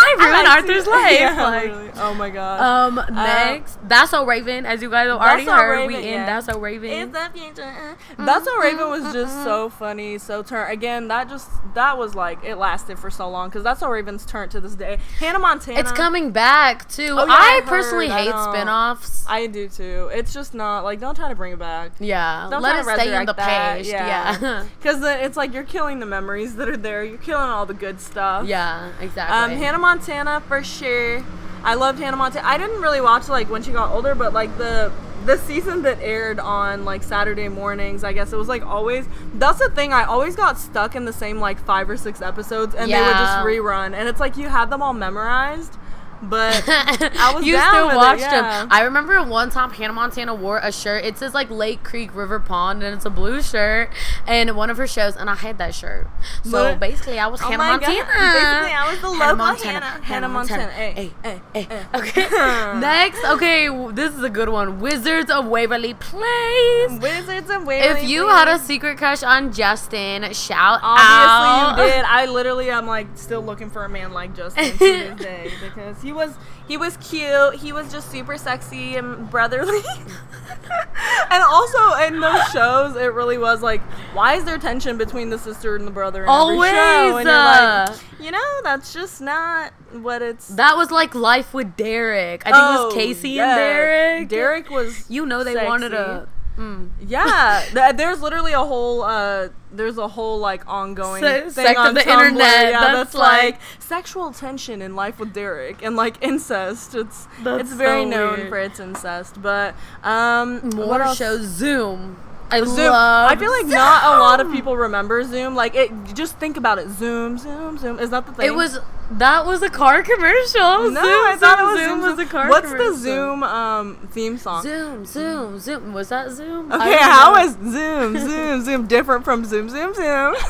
I 0.00 0.14
ruined 0.18 0.32
like 0.32 0.48
Arthur's 0.48 0.86
life." 0.86 1.18
Yeah, 1.20 1.42
like, 1.42 1.64
literally. 1.70 1.90
oh 1.96 2.14
my 2.14 2.30
god. 2.30 2.60
um, 2.60 3.14
next, 3.14 3.78
that's 3.88 4.10
so 4.10 4.24
Raven. 4.24 4.64
As 4.64 4.80
you 4.82 4.90
guys 4.90 5.08
have 5.08 5.20
already 5.20 5.44
heard, 5.44 5.70
Raven, 5.70 5.86
we 5.86 5.94
yeah. 5.94 6.14
end. 6.16 6.28
That's 6.28 6.46
so 6.46 6.58
Raven. 6.58 6.90
It's 6.90 7.12
the 7.12 7.30
future. 7.38 7.96
That's 8.18 8.44
So 8.44 8.58
Raven 8.60 8.77
Raven 8.78 8.90
was 9.04 9.12
just 9.12 9.32
so 9.44 9.68
funny, 9.78 10.18
so 10.18 10.42
turn 10.42 10.70
again. 10.70 11.08
That 11.08 11.28
just 11.28 11.48
that 11.74 11.98
was 11.98 12.14
like 12.14 12.42
it 12.44 12.56
lasted 12.56 12.98
for 12.98 13.10
so 13.10 13.28
long 13.28 13.48
because 13.48 13.62
that's 13.64 13.80
how 13.80 13.90
Raven's 13.90 14.24
turned 14.24 14.50
to 14.52 14.60
this 14.60 14.74
day. 14.74 14.98
Hannah 15.18 15.38
Montana. 15.38 15.78
It's 15.80 15.92
coming 15.92 16.30
back 16.30 16.88
too. 16.88 17.16
Oh, 17.18 17.24
yeah, 17.26 17.32
I 17.32 17.60
I 17.64 17.68
personally. 17.68 18.08
I 18.08 18.24
hate 18.24 18.30
know. 18.30 18.50
spin-offs. 18.52 19.24
I 19.28 19.46
do 19.46 19.68
too. 19.68 20.10
It's 20.12 20.32
just 20.32 20.54
not 20.54 20.84
like 20.84 21.00
don't 21.00 21.14
try 21.14 21.28
to 21.28 21.34
bring 21.34 21.52
it 21.52 21.58
back. 21.58 21.92
yeah, 21.98 22.48
Don't 22.50 22.62
let 22.62 22.82
try 22.84 22.94
it 22.94 22.96
to 22.96 23.02
stay 23.02 23.16
in 23.16 23.26
the 23.26 23.32
that. 23.32 23.36
past. 23.36 23.88
Yeah, 23.88 24.38
Yeah, 24.40 24.66
because 24.78 25.02
it's 25.02 25.36
like 25.36 25.52
you're 25.52 25.64
killing 25.64 25.98
the 26.00 26.06
memories 26.06 26.56
that 26.56 26.68
are 26.68 26.76
there. 26.76 27.04
You're 27.04 27.18
killing 27.18 27.48
all 27.48 27.66
the 27.66 27.74
good 27.74 28.00
stuff. 28.00 28.46
yeah, 28.46 28.92
exactly. 29.00 29.36
Um, 29.36 29.50
Hannah 29.60 29.78
Montana 29.78 30.40
for 30.46 30.62
sure. 30.62 31.24
I 31.64 31.74
loved 31.74 31.98
Hannah 31.98 32.16
Montana. 32.16 32.46
I 32.46 32.56
didn't 32.56 32.80
really 32.80 33.00
watch 33.00 33.28
like 33.28 33.50
when 33.50 33.62
she 33.62 33.72
got 33.72 33.90
older, 33.92 34.14
but 34.14 34.32
like 34.32 34.56
the 34.58 34.92
the 35.26 35.36
season 35.38 35.82
that 35.82 35.98
aired 36.00 36.38
on 36.38 36.84
like 36.84 37.02
Saturday 37.02 37.48
mornings, 37.48 38.04
I 38.04 38.12
guess 38.12 38.32
it 38.32 38.36
was 38.36 38.48
like 38.48 38.64
always. 38.64 39.06
That's 39.34 39.58
the 39.58 39.68
thing. 39.70 39.92
I 39.92 40.04
always 40.04 40.36
got 40.36 40.58
stuck 40.58 40.94
in 40.96 41.04
the 41.04 41.12
same 41.12 41.38
like 41.38 41.58
five 41.58 41.88
or 41.90 41.96
six 41.96 42.22
episodes, 42.22 42.74
and 42.74 42.90
they 42.90 43.00
would 43.00 43.12
just 43.12 43.38
rerun. 43.44 43.94
And 43.94 44.08
it's 44.08 44.20
like 44.20 44.36
you 44.36 44.48
had 44.48 44.70
them 44.70 44.82
all 44.82 44.94
memorized, 44.94 45.76
but 46.22 46.64
I 46.68 47.32
was 47.34 47.44
you 47.46 47.54
down 47.54 47.68
still 47.72 47.86
with 47.86 47.94
it, 47.94 47.96
watched 47.96 48.20
yeah. 48.22 48.60
them. 48.60 48.68
I 48.70 48.82
remember 48.82 49.22
one 49.22 49.50
time 49.50 49.70
Hannah 49.70 49.92
Montana 49.92 50.34
wore 50.34 50.58
a 50.58 50.72
shirt. 50.72 51.04
It 51.04 51.16
says 51.18 51.34
like 51.34 51.50
Lake 51.50 51.82
Creek 51.84 52.14
River 52.14 52.40
Pond, 52.40 52.82
and 52.82 52.94
it's 52.94 53.04
a 53.04 53.10
blue 53.10 53.40
shirt. 53.42 53.90
And 54.26 54.54
one 54.56 54.70
of 54.70 54.76
her 54.76 54.86
shows, 54.86 55.16
and 55.16 55.28
I 55.30 55.34
had 55.34 55.58
that 55.58 55.74
shirt. 55.74 56.06
So 56.44 56.70
What? 56.70 56.80
basically, 56.80 57.18
I 57.18 57.26
was 57.28 57.40
Oh 57.42 57.44
Hannah 57.50 57.58
my 57.58 57.78
God. 57.78 57.80
Montana. 57.82 58.04
Basically, 58.08 58.72
I 58.74 58.90
was 58.90 59.00
the 59.00 59.06
Hannah 59.08 59.20
local 59.32 59.36
Montana. 59.36 59.86
Hannah- 59.86 60.04
Hannah 60.04 60.28
Montana. 60.28 60.70
Ay, 60.76 61.10
ay, 61.24 61.40
ay. 61.54 61.86
Okay. 61.94 62.28
Next, 62.80 63.24
okay, 63.24 63.68
this 63.92 64.14
is 64.14 64.22
a 64.22 64.30
good 64.30 64.48
one. 64.48 64.80
Wizards 64.80 65.30
of 65.30 65.46
Waverly 65.46 65.94
Place. 65.94 67.00
Wizards 67.00 67.50
and 67.50 67.66
Waverly 67.66 68.00
If 68.02 68.08
you 68.08 68.24
Place. 68.24 68.34
had 68.34 68.48
a 68.48 68.58
secret 68.58 68.98
crush 68.98 69.22
on 69.22 69.52
Justin, 69.52 70.32
shout 70.32 70.80
Obviously 70.82 71.08
out. 71.08 71.76
you 71.78 71.84
did. 71.92 72.04
I 72.04 72.26
literally 72.26 72.70
am 72.70 72.86
like 72.86 73.06
still 73.14 73.40
looking 73.42 73.70
for 73.70 73.84
a 73.84 73.88
man 73.88 74.12
like 74.12 74.34
Justin 74.34 74.64
to 74.72 74.78
this 74.78 75.20
day 75.20 75.50
because 75.62 76.00
he 76.02 76.07
was 76.12 76.34
he 76.66 76.76
was 76.76 76.96
cute. 76.98 77.56
He 77.56 77.72
was 77.72 77.90
just 77.90 78.10
super 78.10 78.36
sexy 78.36 78.96
and 78.96 79.30
brotherly. 79.30 79.80
and 81.30 81.42
also 81.42 81.94
in 82.06 82.20
those 82.20 82.44
shows, 82.52 82.96
it 82.96 83.12
really 83.14 83.38
was 83.38 83.62
like, 83.62 83.80
why 84.12 84.34
is 84.34 84.44
there 84.44 84.58
tension 84.58 84.98
between 84.98 85.30
the 85.30 85.38
sister 85.38 85.76
and 85.76 85.86
the 85.86 85.90
brother 85.90 86.24
in 86.24 86.28
Always, 86.28 86.70
every 86.70 86.78
show? 86.78 87.16
And 87.18 87.26
you're 87.26 87.34
uh, 87.34 87.86
like, 87.88 88.20
you 88.20 88.30
know, 88.30 88.60
that's 88.62 88.92
just 88.92 89.20
not 89.20 89.72
what 89.92 90.20
it's. 90.20 90.48
That 90.48 90.76
was 90.76 90.90
like 90.90 91.14
life 91.14 91.54
with 91.54 91.76
Derek. 91.76 92.46
I 92.46 92.52
think 92.52 92.56
it 92.56 92.84
was 92.84 92.94
Casey 92.94 93.30
yeah. 93.30 93.48
and 93.48 93.58
Derek. 93.58 94.28
Derek 94.28 94.70
was. 94.70 95.10
You 95.10 95.24
know 95.24 95.44
they 95.44 95.54
sexy. 95.54 95.66
wanted 95.66 95.94
a. 95.94 96.28
Mm. 96.58 96.88
Yeah, 97.06 97.62
th- 97.72 97.96
there's 97.96 98.20
literally 98.20 98.52
a 98.52 98.58
whole 98.64 99.02
uh 99.02 99.48
there's 99.70 99.96
a 99.96 100.08
whole 100.08 100.38
like 100.38 100.66
ongoing 100.66 101.22
Se- 101.22 101.40
thing 101.42 101.50
sect 101.50 101.78
of 101.78 101.86
on 101.86 101.94
the 101.94 102.00
Tumblr, 102.00 102.10
internet 102.26 102.70
Yeah, 102.72 102.80
that's 102.80 102.94
that's, 102.96 103.14
like, 103.14 103.42
like- 103.54 103.60
sexual 103.78 104.32
tension 104.32 104.82
in 104.82 104.96
life 104.96 105.20
with 105.20 105.32
Derek 105.32 105.82
and 105.82 105.94
like 105.94 106.16
incest. 106.20 106.94
It's 106.96 107.28
it's 107.44 107.72
very 107.72 108.02
so 108.02 108.08
known 108.08 108.36
weird. 108.38 108.48
for 108.48 108.58
its 108.58 108.80
incest, 108.80 109.40
but 109.40 109.74
um 110.02 110.60
what 110.70 110.74
More 110.74 111.02
else? 111.02 111.16
shows. 111.16 111.42
Zoom. 111.46 112.16
I 112.50 112.64
Zoom. 112.64 112.90
I 112.92 113.36
feel 113.38 113.50
like 113.52 113.66
not 113.66 114.16
a 114.16 114.18
lot 114.20 114.40
of 114.40 114.50
people 114.50 114.76
remember 114.76 115.22
Zoom. 115.22 115.54
Like 115.54 115.74
it, 115.76 115.92
just 116.14 116.38
think 116.38 116.56
about 116.56 116.78
it. 116.78 116.88
Zoom, 116.88 117.36
Zoom, 117.38 117.76
Zoom. 117.78 117.98
Is 118.00 118.08
that 118.10 118.24
the 118.26 118.32
thing? 118.32 118.46
It 118.46 118.54
was 118.54 118.78
that 119.12 119.46
was 119.46 119.62
a 119.62 119.70
car 119.70 120.02
commercial. 120.02 120.60
No, 120.90 121.00
Zoom, 121.00 121.04
I 121.04 121.36
thought 121.38 121.58
Zoom, 121.58 121.68
it 121.68 121.72
was 121.72 121.80
Zoom 121.80 122.00
Zoom. 122.00 122.10
was 122.10 122.18
a 122.18 122.26
car 122.26 122.48
What's 122.48 122.66
commercial. 122.70 122.92
the 122.92 122.98
Zoom 122.98 123.42
um 123.42 124.08
theme 124.12 124.36
song? 124.38 124.62
Zoom, 124.62 125.04
Zoom, 125.06 125.58
Zoom. 125.58 125.92
Was 125.94 126.08
that 126.10 126.30
Zoom? 126.30 126.70
Okay, 126.72 126.90
don't 126.90 127.02
how 127.02 127.32
know. 127.34 127.44
is 127.44 127.52
Zoom, 127.72 128.18
Zoom, 128.18 128.62
Zoom 128.64 128.86
different 128.86 129.24
from 129.24 129.44
Zoom, 129.44 129.68
Zoom, 129.70 129.94
Zoom? 129.94 130.34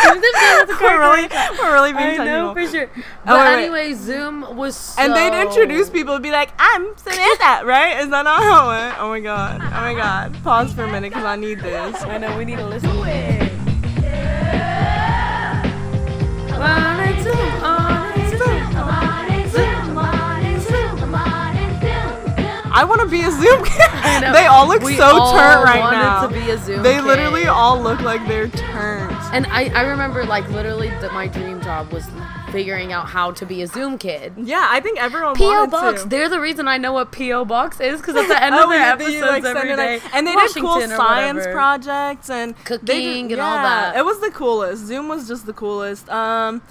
Zoom, 0.00 0.14
Zoom, 0.14 0.22
Zoom 0.22 0.60
was 0.60 0.70
a 0.70 0.74
car 0.74 0.88
we're 0.98 1.16
really, 1.16 1.28
we're 1.58 1.72
really 1.74 1.92
being 1.92 2.20
I 2.20 2.24
know 2.24 2.54
for 2.54 2.66
sure. 2.66 2.88
Oh, 2.96 3.02
But 3.26 3.36
wait, 3.38 3.44
wait. 3.44 3.62
anyway, 3.62 3.94
Zoom 3.94 4.56
was 4.56 4.74
so 4.76 5.02
And 5.02 5.12
they'd 5.14 5.38
introduce 5.42 5.90
people 5.90 6.14
and 6.14 6.22
be 6.22 6.30
like, 6.30 6.50
I'm 6.58 6.96
Samantha, 6.96 7.66
right? 7.66 8.00
Is 8.00 8.08
that 8.08 8.22
not 8.22 8.42
how 8.42 8.70
it 8.70 8.76
went? 8.86 9.00
Oh 9.00 9.08
my 9.10 9.20
god. 9.20 9.60
Oh 9.62 9.70
my 9.70 9.92
god. 9.94 10.34
Pause 10.42 10.72
for 10.72 10.84
a 10.84 10.90
minute 10.90 11.10
because 11.10 11.24
I 11.24 11.36
need 11.36 11.60
this. 11.60 12.02
I 12.04 12.16
know 12.16 12.36
we 12.38 12.44
need 12.46 12.56
to 12.56 12.66
listen 12.66 12.88
to 12.90 13.02
it. 13.04 13.52
On 16.58 16.97
it, 17.20 17.24
Zoom, 17.24 17.64
on 17.64 18.20
it, 18.20 18.38
Zoom. 18.38 19.88
I 22.70 22.84
want 22.84 23.00
to 23.00 23.08
be 23.08 23.22
a 23.22 23.30
Zoom 23.30 23.64
kid. 23.64 24.32
They 24.32 24.46
all 24.46 24.68
look 24.68 24.82
We 24.82 24.96
so 24.96 25.04
all 25.04 25.32
turnt 25.32 25.64
right 25.64 25.80
wanted 25.80 25.96
now. 25.96 26.26
to 26.28 26.32
be 26.34 26.50
a 26.50 26.58
Zoom 26.58 26.82
they 26.84 26.94
kid. 26.96 27.04
literally 27.04 27.46
all 27.46 27.80
look 27.80 28.00
like 28.02 28.26
they're 28.28 28.48
turned. 28.48 29.16
And 29.32 29.46
I, 29.46 29.68
I 29.74 29.82
remember 29.82 30.24
like 30.24 30.48
literally 30.50 30.88
that 30.88 31.12
my 31.12 31.26
dream 31.26 31.60
job 31.60 31.92
was 31.92 32.06
figuring 32.52 32.92
out 32.92 33.06
how 33.08 33.32
to 33.32 33.44
be 33.46 33.62
a 33.62 33.66
Zoom 33.66 33.98
kid. 33.98 34.32
Yeah, 34.36 34.64
I 34.70 34.78
think 34.80 35.00
everyone 35.00 35.34
PO 35.34 35.66
box. 35.66 36.02
to. 36.04 36.08
They're 36.08 36.28
the 36.28 36.40
reason 36.40 36.68
I 36.68 36.78
know 36.78 36.92
what 36.92 37.10
PO 37.10 37.46
box 37.46 37.80
is 37.80 38.00
because 38.00 38.14
at 38.14 38.28
the 38.28 38.40
end 38.42 38.54
Oh, 38.54 38.64
of 38.64 38.70
their 38.70 38.78
yeah, 38.80 38.92
episodes 38.92 39.44
like, 39.44 39.56
it, 39.56 39.76
day, 39.76 39.94
like- 40.00 40.14
and 40.14 40.26
they 40.26 40.36
did 40.36 40.54
cool 40.54 40.64
Washington 40.64 40.96
science 40.96 41.46
projects 41.50 42.30
and 42.30 42.54
they 42.54 42.58
did- 42.58 42.86
Cooking 42.86 43.32
and 43.32 43.40
all 43.40 43.56
that. 43.56 43.96
It 43.96 44.04
was 44.04 44.20
the 44.20 44.30
coolest. 44.30 44.84
Zoom 44.86 45.08
was 45.08 45.26
just 45.26 45.46
the 45.46 45.52
coolest. 45.52 46.08
Um, 46.10 46.62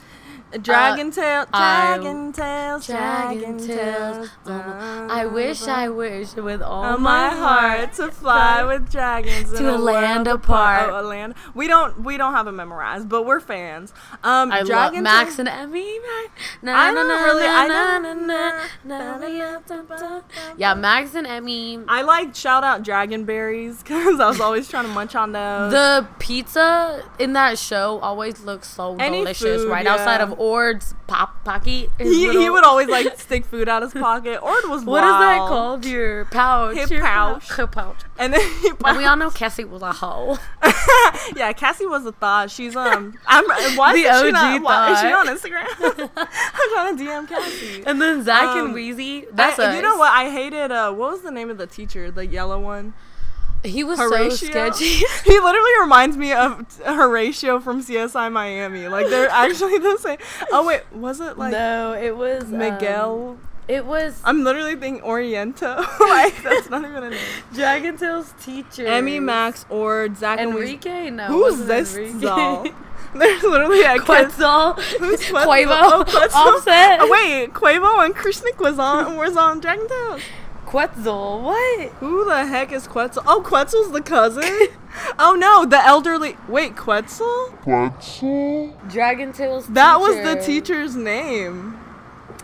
Uh, 0.54 0.58
Dragon 0.58 1.12
Tail, 1.12 1.46
Dragon 1.52 2.32
Tales, 2.32 2.88
Dragon 2.88 3.58
Dragon 3.58 3.68
tails. 3.68 4.30
Oh, 4.46 5.08
I 5.12 5.26
wish, 5.26 5.64
I 5.68 5.90
wish 5.90 6.36
with 6.36 6.62
all 6.62 6.98
my 6.98 7.30
heart 7.30 7.94
to 7.94 8.12
fly 8.12 8.64
with 8.64 8.90
dragons 8.90 9.52
To 9.54 9.76
a 9.76 9.78
land 9.78 10.28
apart. 10.28 10.90
Oh, 10.90 11.02
a 11.02 11.04
land. 11.04 11.36
We 11.54 11.68
don't 11.68 12.02
we 12.04 12.16
don't 12.18 12.34
have 12.34 12.48
it 12.48 12.54
memorized, 12.54 13.10
but 13.10 13.26
we're 13.26 13.42
fans. 13.42 13.92
Um, 14.24 14.52
I 14.52 14.60
love 14.60 14.68
Dragon 14.68 15.04
Max 15.04 15.36
Tales- 15.36 15.40
and 15.40 15.50
Emmy. 15.50 15.98
I 16.64 16.94
don't 16.94 17.08
know 17.08 17.24
really- 17.26 17.46
I 17.46 17.68
don't- 17.68 17.98
Yeah, 20.58 20.74
Max 20.74 21.14
and 21.14 21.28
Emmy. 21.28 21.80
I 21.88 22.02
like 22.02 22.36
shout 22.36 22.64
out 22.64 22.84
Dragonberries 22.84 23.84
because 23.84 24.20
I 24.20 24.28
was 24.30 24.40
always 24.40 24.68
trying 24.70 24.86
to 24.86 24.92
munch 24.92 25.16
on 25.16 25.32
those. 25.34 25.72
The 25.72 26.08
pizza 26.20 27.04
in 27.20 27.34
that 27.34 27.58
show 27.60 28.00
always 28.00 28.42
looks 28.42 28.68
so 28.70 28.96
Any 28.98 29.20
delicious. 29.20 29.64
food, 29.64 29.70
right 29.70 29.86
yeah. 29.86 29.94
outside 29.94 30.22
of 30.22 30.37
Ord's 30.38 30.94
pop 31.08 31.44
pocket. 31.44 31.90
he, 31.98 32.30
he 32.32 32.50
would 32.50 32.64
always 32.64 32.88
like 32.88 33.20
stick 33.20 33.46
food 33.46 33.68
out 33.68 33.84
of 33.84 33.94
his 33.94 34.02
pocket, 34.02 34.42
or 34.42 34.54
it 34.58 34.70
was 34.70 34.84
What 34.84 35.04
is 35.04 35.10
that 35.10 35.38
called? 35.48 35.86
Your 35.86 36.26
pouch. 36.26 36.76
Hip 36.76 36.90
Your 36.90 37.02
pouch. 37.02 37.56
Hip 37.56 37.72
pouch. 37.72 37.98
And 38.18 38.34
then 38.34 38.42
he 38.62 38.72
And 38.86 38.98
we 38.98 39.06
all 39.06 39.16
know 39.16 39.30
Cassie 39.30 39.64
was 39.64 39.82
a 39.82 39.92
hoe. 39.94 40.38
yeah, 41.36 41.54
Cassie 41.54 41.86
was 41.86 42.06
a 42.06 42.12
thot. 42.12 42.50
She's 42.52 42.76
um, 42.76 43.18
I'm 43.28 43.46
why 43.78 43.94
The 43.94 44.00
is 44.00 44.22
she 44.22 44.32
not? 44.32 44.62
Why, 44.62 44.94
is 44.94 45.00
she 45.00 45.08
on 45.08 45.28
Instagram? 45.28 46.10
I'm 46.18 46.74
trying 46.74 46.98
to 46.98 47.04
DM 47.04 47.28
Cassie. 47.28 47.84
And 47.86 48.02
then 48.02 48.24
Zak 48.24 48.44
Um, 48.44 48.68
and 48.68 48.76
Wheezie. 48.76 49.26
That's 49.32 49.60
I, 49.60 49.76
you 49.76 49.82
know 49.82 49.98
what? 49.98 50.12
I 50.12 50.30
hated. 50.30 50.72
Uh, 50.72 50.92
what 50.94 51.12
was 51.12 51.22
the 51.22 51.32
name 51.32 51.50
of 51.50 51.58
the 51.58 51.68
teacher? 51.68 52.12
The 52.12 52.26
yellow 52.26 52.60
one. 52.60 52.94
He 53.68 53.84
was 53.84 54.00
Horatio. 54.00 54.30
so 54.30 54.46
sketchy. 54.48 54.86
he 55.26 55.40
literally 55.40 55.80
reminds 55.82 56.18
me 56.18 56.34
of 56.34 56.66
Horatio 56.86 57.60
from 57.60 57.84
CSI 57.84 58.32
Miami. 58.32 58.88
Like 58.88 59.08
they're 59.10 59.30
actually 59.32 59.78
the 59.80 59.98
same. 59.98 60.18
Oh 60.52 60.66
wait, 60.66 60.82
was 60.94 61.20
it 61.20 61.38
like 61.38 61.52
no, 61.52 61.94
it 61.94 62.16
was 62.16 62.44
um, 62.46 62.58
Miguel? 62.58 63.38
it 63.68 63.86
was 63.86 64.22
I'm 64.24 64.44
literally 64.46 64.76
thinking 64.78 65.04
Oriento. 65.04 65.78
like 66.00 66.42
that's 66.42 66.70
not 66.70 66.86
even 66.86 67.04
a 67.04 67.10
name. 67.10 67.20
Dragon 67.54 67.98
Tales 67.98 68.34
teacher. 68.42 68.86
Emmy, 68.88 69.20
Max, 69.20 69.66
or 69.70 70.08
Zach 70.16 70.40
and 70.40 70.54
Weez- 70.54 70.58
Enrique. 70.58 71.10
No, 71.10 71.26
Who's 71.28 71.66
this 71.66 71.96
Enrique. 71.96 72.20
doll? 72.22 72.66
There's 73.16 73.42
literally 73.44 73.82
a. 73.82 74.00
Quetzal. 74.00 74.74
Who's 74.74 75.20
Quetzal? 75.30 75.52
Quavo. 75.52 75.68
Oh, 75.70 76.04
Quetzal. 76.08 76.40
Offset. 76.40 77.00
Oh, 77.02 77.10
wait, 77.10 77.54
Quavo 77.54 78.04
and 78.06 78.14
Krishnik 78.16 78.60
was 78.60 78.78
on 78.80 79.16
was 79.18 79.36
on 79.36 79.60
Dragon 79.60 79.88
Tales. 79.88 80.22
Quetzal. 80.68 81.42
What? 81.44 81.90
Who 82.02 82.26
the 82.26 82.46
heck 82.46 82.74
is 82.74 82.88
Quetzal? 82.88 83.24
Oh, 83.26 83.42
Quetzal's 83.42 83.92
the 83.94 84.02
cousin. 84.02 84.44
oh 85.20 85.36
no, 85.40 85.66
the 85.66 85.80
elderly. 85.84 86.36
Wait, 86.50 86.76
Quetzal? 86.76 87.54
Quetzal? 87.62 88.78
Dragon 88.90 89.32
Tales. 89.32 89.66
That 89.68 90.00
was 90.02 90.16
the 90.16 90.42
teacher's 90.46 90.96
name. 90.98 91.80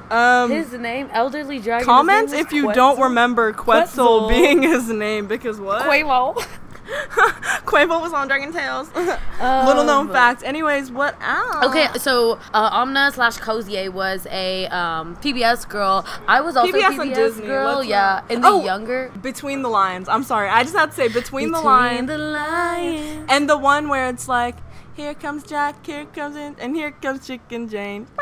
Um, 0.10 0.52
His 0.52 0.72
name, 0.74 1.10
elderly 1.12 1.60
dragon. 1.60 1.80
his 1.80 1.86
comment 1.86 2.34
if 2.34 2.54
you 2.54 2.72
don't 2.72 3.00
remember 3.00 3.52
Quetzal, 3.52 4.28
Quetzal. 4.28 4.30
being 4.30 4.62
his 4.62 4.88
name 4.88 5.28
because 5.28 5.60
what? 5.60 5.84
Quavo. 5.84 6.46
Quavo 7.66 8.02
was 8.02 8.14
on 8.14 8.28
Dragon 8.28 8.52
Tales. 8.52 8.90
Little 8.96 9.84
known 9.84 10.08
Um, 10.08 10.12
fact. 10.12 10.44
Anyways, 10.44 10.92
what 10.92 11.16
else? 11.22 11.66
Okay, 11.66 11.88
so 11.98 12.40
uh, 12.54 12.70
Amna 12.74 13.12
slash 13.14 13.38
Cozy 13.38 13.78
A 13.78 13.90
was 13.90 14.28
a 14.30 14.68
um, 14.68 15.16
PBS 15.18 15.68
girl. 15.68 16.06
I 16.28 16.42
was 16.42 16.56
also 16.56 16.72
PBS 16.72 16.98
a 16.98 17.02
and 17.02 17.12
PBS 17.12 17.16
Disney, 17.16 17.46
girl. 17.48 17.76
let's, 17.78 17.88
Yeah, 17.88 18.22
in 18.30 18.42
the 18.42 18.48
oh, 18.48 18.64
younger. 18.64 19.12
Between 19.22 19.62
the 19.62 19.70
Lions. 19.70 20.10
I'm 20.10 20.24
sorry. 20.24 20.50
I 20.50 20.64
just 20.64 20.76
had 20.76 20.90
to 20.92 20.96
say 20.96 21.08
between, 21.08 21.52
the 21.52 21.58
Between 21.58 21.66
lines. 21.66 22.08
the 22.08 22.18
lines. 22.18 23.26
And 23.30 23.50
the 23.50 23.58
one 23.58 23.88
where 23.88 24.10
it's 24.10 24.28
like, 24.28 24.56
here 24.96 25.14
comes 25.16 25.44
Jack, 25.44 25.86
here 25.86 26.06
comes 26.06 26.36
in, 26.36 26.56
and 26.60 26.76
here 26.76 26.92
comes 26.92 27.26
Chicken 27.26 27.68
Jane. 27.70 28.08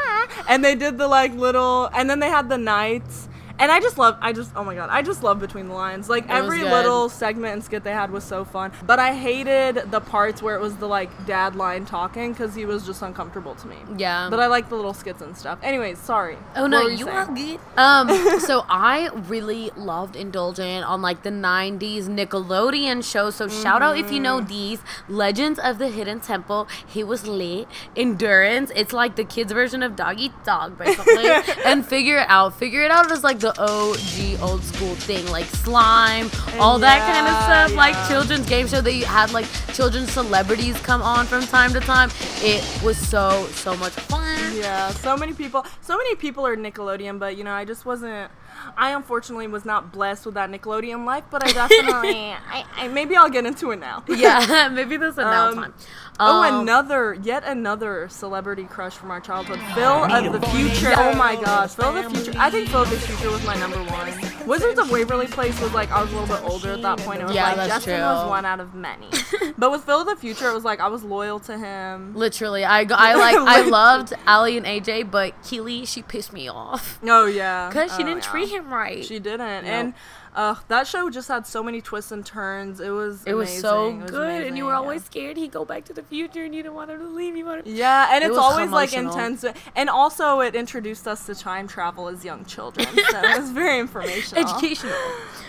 And 0.48 0.64
they 0.64 0.76
did 0.76 0.98
the 0.98 1.08
like 1.08 1.34
little, 1.34 1.90
and 1.94 2.10
then 2.10 2.20
they 2.20 2.30
had 2.30 2.48
the 2.48 2.58
knights, 2.58 3.28
And 3.60 3.72
I 3.72 3.80
just 3.80 3.98
love, 3.98 4.18
I 4.22 4.34
just, 4.34 4.52
oh 4.56 4.64
my 4.64 4.76
god, 4.76 4.90
I 4.92 5.02
just 5.02 5.24
love 5.24 5.40
Between 5.40 5.68
the 5.68 5.74
Lions. 5.74 6.10
Like 6.10 6.28
was 6.28 6.38
every 6.44 6.64
little 6.64 7.10
segment 7.10 7.54
and 7.54 7.64
skit 7.64 7.84
they 7.84 7.92
had 7.94 8.12
was 8.12 8.24
so 8.24 8.44
fun. 8.46 8.72
But 8.86 9.00
I 9.00 9.14
hated 9.14 9.92
the 9.92 10.00
parts 10.02 10.42
where 10.42 10.56
it 10.56 10.62
was 10.62 10.78
the 10.78 10.88
like 10.88 11.10
dad 11.26 11.56
line 11.56 11.86
talking 11.86 12.32
because 12.32 12.56
he 12.56 12.66
was 12.66 12.86
just 12.86 13.02
uncomfortable 13.02 13.56
to 13.56 13.68
me. 13.68 13.76
Yeah. 13.98 14.30
But 14.30 14.40
I 14.40 14.48
like 14.48 14.70
the 14.70 14.76
little 14.76 14.94
skits 14.94 15.22
and 15.22 15.38
stuff. 15.38 15.60
Anyways, 15.64 16.00
sorry. 16.00 16.38
Oh 16.56 16.64
What 16.64 16.68
no, 16.72 16.88
you 16.88 17.06
saying? 17.06 17.10
are 17.10 17.26
good. 17.36 17.60
Um, 17.78 18.40
so 18.40 18.66
I 18.70 19.10
really 19.28 19.72
loved 19.76 20.16
indulging 20.16 20.84
on 20.84 21.02
like 21.02 21.24
the 21.24 21.30
'90s 21.30 22.06
Nickelodeon 22.08 23.04
shows. 23.10 23.36
So 23.36 23.48
shout 23.48 23.82
out 23.82 23.98
if 23.98 24.12
you 24.12 24.20
know 24.20 24.32
Mm-hmm. 24.40 24.48
these 24.48 24.80
Legends 25.10 25.60
of 25.60 25.78
the 25.78 25.90
Hidden 25.90 26.22
Temple. 26.22 26.68
He 26.88 27.04
was 27.04 27.28
lit. 27.28 27.68
Endurance. 27.96 28.72
It's 28.76 28.94
like 28.94 29.16
the 29.16 29.24
kids' 29.24 29.52
version 29.52 29.84
of 29.84 29.96
Dog 29.96 30.20
Eat 30.20 30.32
Dog, 30.46 30.78
basically. 30.78 31.26
and 31.66 31.86
Figure 31.86 32.18
It 32.18 32.26
Out. 32.30 32.58
Figure 32.58 32.82
It 32.82 32.92
Out 32.92 33.12
is 33.12 33.24
like 33.24 33.40
the 33.40 33.51
OG 33.58 34.42
old 34.42 34.64
school 34.64 34.96
thing, 34.96 35.26
like 35.28 35.46
slime, 35.46 36.30
all 36.60 36.80
that 36.80 37.00
kind 37.00 37.28
of 37.28 37.34
yeah, 37.34 37.66
stuff. 37.68 37.78
Like 37.78 37.96
children's 38.08 38.48
game 38.48 38.68
show 38.68 38.82
they 38.82 39.00
had 39.00 39.32
like 39.32 39.46
children's 39.74 40.12
celebrities 40.12 40.80
come 40.82 41.02
on 41.02 41.26
from 41.26 41.42
time 41.44 41.72
to 41.74 41.80
time. 41.80 42.10
It 42.38 42.64
was 42.84 42.98
so 42.98 43.48
so 43.52 43.76
much 43.78 43.94
fun. 43.94 44.56
Yeah, 44.56 44.90
so 44.90 45.18
many 45.18 45.34
people, 45.34 45.66
so 45.82 45.98
many 45.98 46.16
people 46.16 46.46
are 46.46 46.56
Nickelodeon, 46.56 47.20
but 47.20 47.38
you 47.38 47.44
know, 47.44 47.54
I 47.54 47.66
just 47.66 47.86
wasn't. 47.86 48.32
I 48.78 48.92
unfortunately 48.92 49.48
was 49.48 49.66
not 49.66 49.92
blessed 49.92 50.26
with 50.26 50.36
that 50.36 50.50
Nickelodeon 50.50 51.06
life, 51.06 51.24
but 51.30 51.44
I 51.44 51.52
definitely, 51.52 52.32
I, 52.32 52.66
I 52.76 52.88
maybe 52.88 53.16
I'll 53.16 53.30
get 53.30 53.46
into 53.46 53.72
it 53.72 53.80
now. 53.80 54.04
Yeah, 54.10 54.70
maybe 54.74 54.98
this 54.98 55.12
is 55.12 55.18
now 55.18 55.50
Um, 55.50 55.56
time. 55.56 55.74
Oh, 56.20 56.44
Um, 56.44 56.62
another, 56.62 57.14
yet 57.14 57.44
another 57.44 58.08
celebrity 58.10 58.64
crush 58.66 58.94
from 58.94 59.10
our 59.12 59.20
childhood, 59.20 59.60
Phil 59.74 60.04
of 60.06 60.34
the 60.34 60.48
Future. 60.48 60.94
Oh 60.96 61.16
my 61.16 61.36
gosh, 61.36 61.72
Phil 61.76 61.96
of 61.98 62.04
the 62.04 62.10
Future. 62.22 62.38
I 62.40 62.50
think 62.50 62.70
Phil 62.70 62.84
of 62.84 62.90
the 62.90 62.98
Future 63.00 63.32
was 63.32 63.44
my 63.46 63.56
number 63.56 63.78
one. 63.78 64.10
Wizards 64.48 64.80
of 64.80 64.90
Waverly 64.92 65.28
Place 65.28 65.60
was 65.62 65.74
like 65.74 65.92
I 65.92 66.02
was 66.02 66.12
a 66.14 66.20
little 66.20 66.36
bit 66.36 66.44
older 66.50 66.72
at 66.74 66.82
that 66.82 67.00
point. 67.00 67.22
It 67.22 67.26
was 67.26 67.36
Yeah, 67.36 67.48
like 67.48 67.56
that's 67.58 67.70
Justin 67.86 67.96
true. 68.00 68.04
was 68.06 68.30
one 68.30 68.46
out 68.46 68.60
of 68.60 68.74
many. 68.76 69.08
but 69.58 69.72
with 69.72 69.84
Phil 69.84 70.02
of 70.02 70.08
the 70.08 70.16
Future, 70.16 70.50
it 70.50 70.54
was 70.54 70.64
like 70.64 70.80
I 70.80 70.88
was 70.88 71.04
loyal 71.04 71.40
to 71.42 71.58
him. 71.58 72.16
Literally, 72.16 72.64
I, 72.66 72.84
go- 72.84 72.96
I 72.98 73.14
like 73.16 73.36
I 73.38 73.62
loved 73.70 74.14
Aly 74.28 74.58
and 74.58 74.66
AJ, 74.66 75.12
but 75.12 75.34
Keely 75.44 75.86
she 75.86 76.02
pissed 76.02 76.34
me 76.34 76.48
off 76.48 77.00
Oh 77.04 77.26
yeah, 77.26 77.70
because 77.70 77.92
she 77.96 78.04
Oh, 78.04 78.06
didn't 78.06 78.24
yeah. 78.24 78.32
treat 78.32 78.50
him 78.50 78.74
right. 78.74 79.04
She 79.06 79.20
didn't, 79.20 79.42
and 79.42 79.94
uh, 80.34 80.56
that 80.70 80.88
show 80.88 81.10
just 81.10 81.28
had 81.28 81.46
so 81.46 81.62
many 81.62 81.82
twists 81.82 82.12
and 82.12 82.26
turns. 82.26 82.80
It 82.80 82.90
was 82.90 83.24
it 83.26 83.34
was 83.34 83.50
so. 83.50 83.90
It 83.90 84.02
was 84.04 84.12
good, 84.12 84.48
and 84.48 84.58
you 84.58 84.66
were 84.66 84.74
always 84.74 85.02
yeah. 85.02 85.06
scared 85.06 85.38
he'd 85.38 85.52
go 85.52 85.66
back 85.66 85.86
to 85.86 85.94
the 85.94 86.04
future, 86.04 86.44
and 86.46 86.56
you 86.56 86.64
didn't 86.64 86.76
want 86.76 86.90
him 86.92 87.00
to 87.00 87.08
leave. 87.08 87.36
You 87.36 87.46
wanted. 87.46 87.68
Yeah, 87.68 88.10
and 88.14 88.24
It 88.24 88.28
it's 88.28 88.38
always 88.38 88.70
like 88.70 88.94
intense, 88.94 89.44
and 89.76 89.90
also 89.90 90.40
it 90.40 90.56
introduced 90.56 91.08
us 91.08 91.26
to 91.26 91.36
time 91.36 91.68
travel 91.68 92.08
as 92.08 92.24
young 92.24 92.46
children, 92.46 92.88
so 92.88 93.18
it 93.20 93.40
was 93.40 93.52
very 93.62 93.80
informational. 93.80 94.44
Educational. 94.44 94.96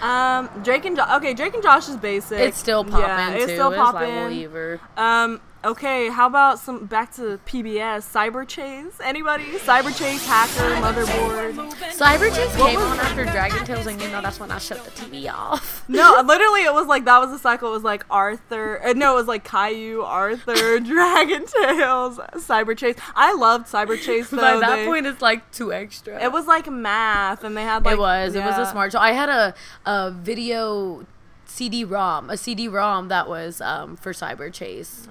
Um, 0.00 0.50
Drake 0.64 0.84
and 0.84 0.96
Josh. 0.96 1.16
Okay, 1.18 1.34
Drake 1.34 1.54
and 1.54 1.62
Josh 1.62 1.88
is 1.88 1.96
basic. 1.96 2.40
It's 2.40 2.58
still 2.58 2.84
popping 2.84 3.00
Yeah, 3.00 3.30
too. 3.30 3.42
it's 3.44 3.52
still 3.52 3.70
It's 3.70 3.78
like 3.78 4.98
um, 4.98 5.40
okay, 5.64 6.08
how 6.08 6.26
about 6.26 6.58
some 6.58 6.86
back 6.86 7.12
to 7.14 7.38
PBS? 7.46 8.02
Cyberchase. 8.12 8.92
Anybody? 9.02 9.44
Cyberchase, 9.58 10.24
Hacker, 10.26 10.74
Motherboard. 10.82 11.72
Cyberchase 11.92 12.56
came 12.66 12.78
on 12.80 12.98
after 12.98 13.24
Dragon 13.24 13.64
Tales, 13.64 13.86
and 13.86 14.00
you 14.00 14.08
know 14.08 14.20
that's 14.20 14.40
when 14.40 14.50
I 14.50 14.58
shut 14.58 14.84
the 14.84 14.90
TV 14.90 15.32
off. 15.32 15.80
No, 15.88 16.22
literally, 16.24 16.62
it 16.62 16.72
was 16.72 16.86
like 16.86 17.04
that 17.04 17.18
was 17.18 17.30
the 17.30 17.38
cycle. 17.38 17.68
It 17.68 17.72
was 17.72 17.82
like 17.82 18.04
Arthur. 18.10 18.80
Uh, 18.82 18.92
no, 18.94 19.12
it 19.12 19.16
was 19.16 19.26
like 19.26 19.44
Caillou, 19.44 20.02
Arthur, 20.02 20.80
Dragon 20.80 21.44
Tales, 21.44 22.18
Cyberchase. 22.36 22.98
I 23.14 23.34
loved 23.34 23.66
Cyberchase 23.66 24.30
though. 24.30 24.36
By 24.38 24.56
that 24.60 24.76
They- 24.76 24.86
point, 24.86 25.06
it's 25.06 25.20
like 25.20 25.50
too 25.52 25.72
extra. 25.72 26.22
it 26.22 26.32
was 26.32 26.46
like 26.46 26.70
math, 26.70 27.44
and 27.44 27.56
they 27.56 27.62
had 27.62 27.84
like 27.84 27.94
it 27.94 27.98
was. 27.98 28.34
It 28.34 28.44
was 28.44 28.56
a 28.56 28.66
smart 28.70 28.92
show. 28.92 28.98
I 29.00 29.12
had 29.12 29.28
a, 29.28 29.54
a 29.84 30.10
video 30.12 31.04
CD-ROM, 31.46 32.30
a 32.30 32.36
CD-ROM 32.36 33.08
that 33.08 33.28
was 33.28 33.60
um, 33.60 33.96
for 33.96 34.12
Cyberchase. 34.12 35.06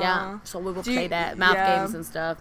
Yeah, 0.00 0.38
so 0.44 0.58
we 0.58 0.72
you- 0.86 0.94
play 0.94 1.06
that 1.08 1.38
math 1.38 1.54
yeah. 1.54 1.78
games 1.78 1.94
and 1.94 2.04
stuff. 2.04 2.38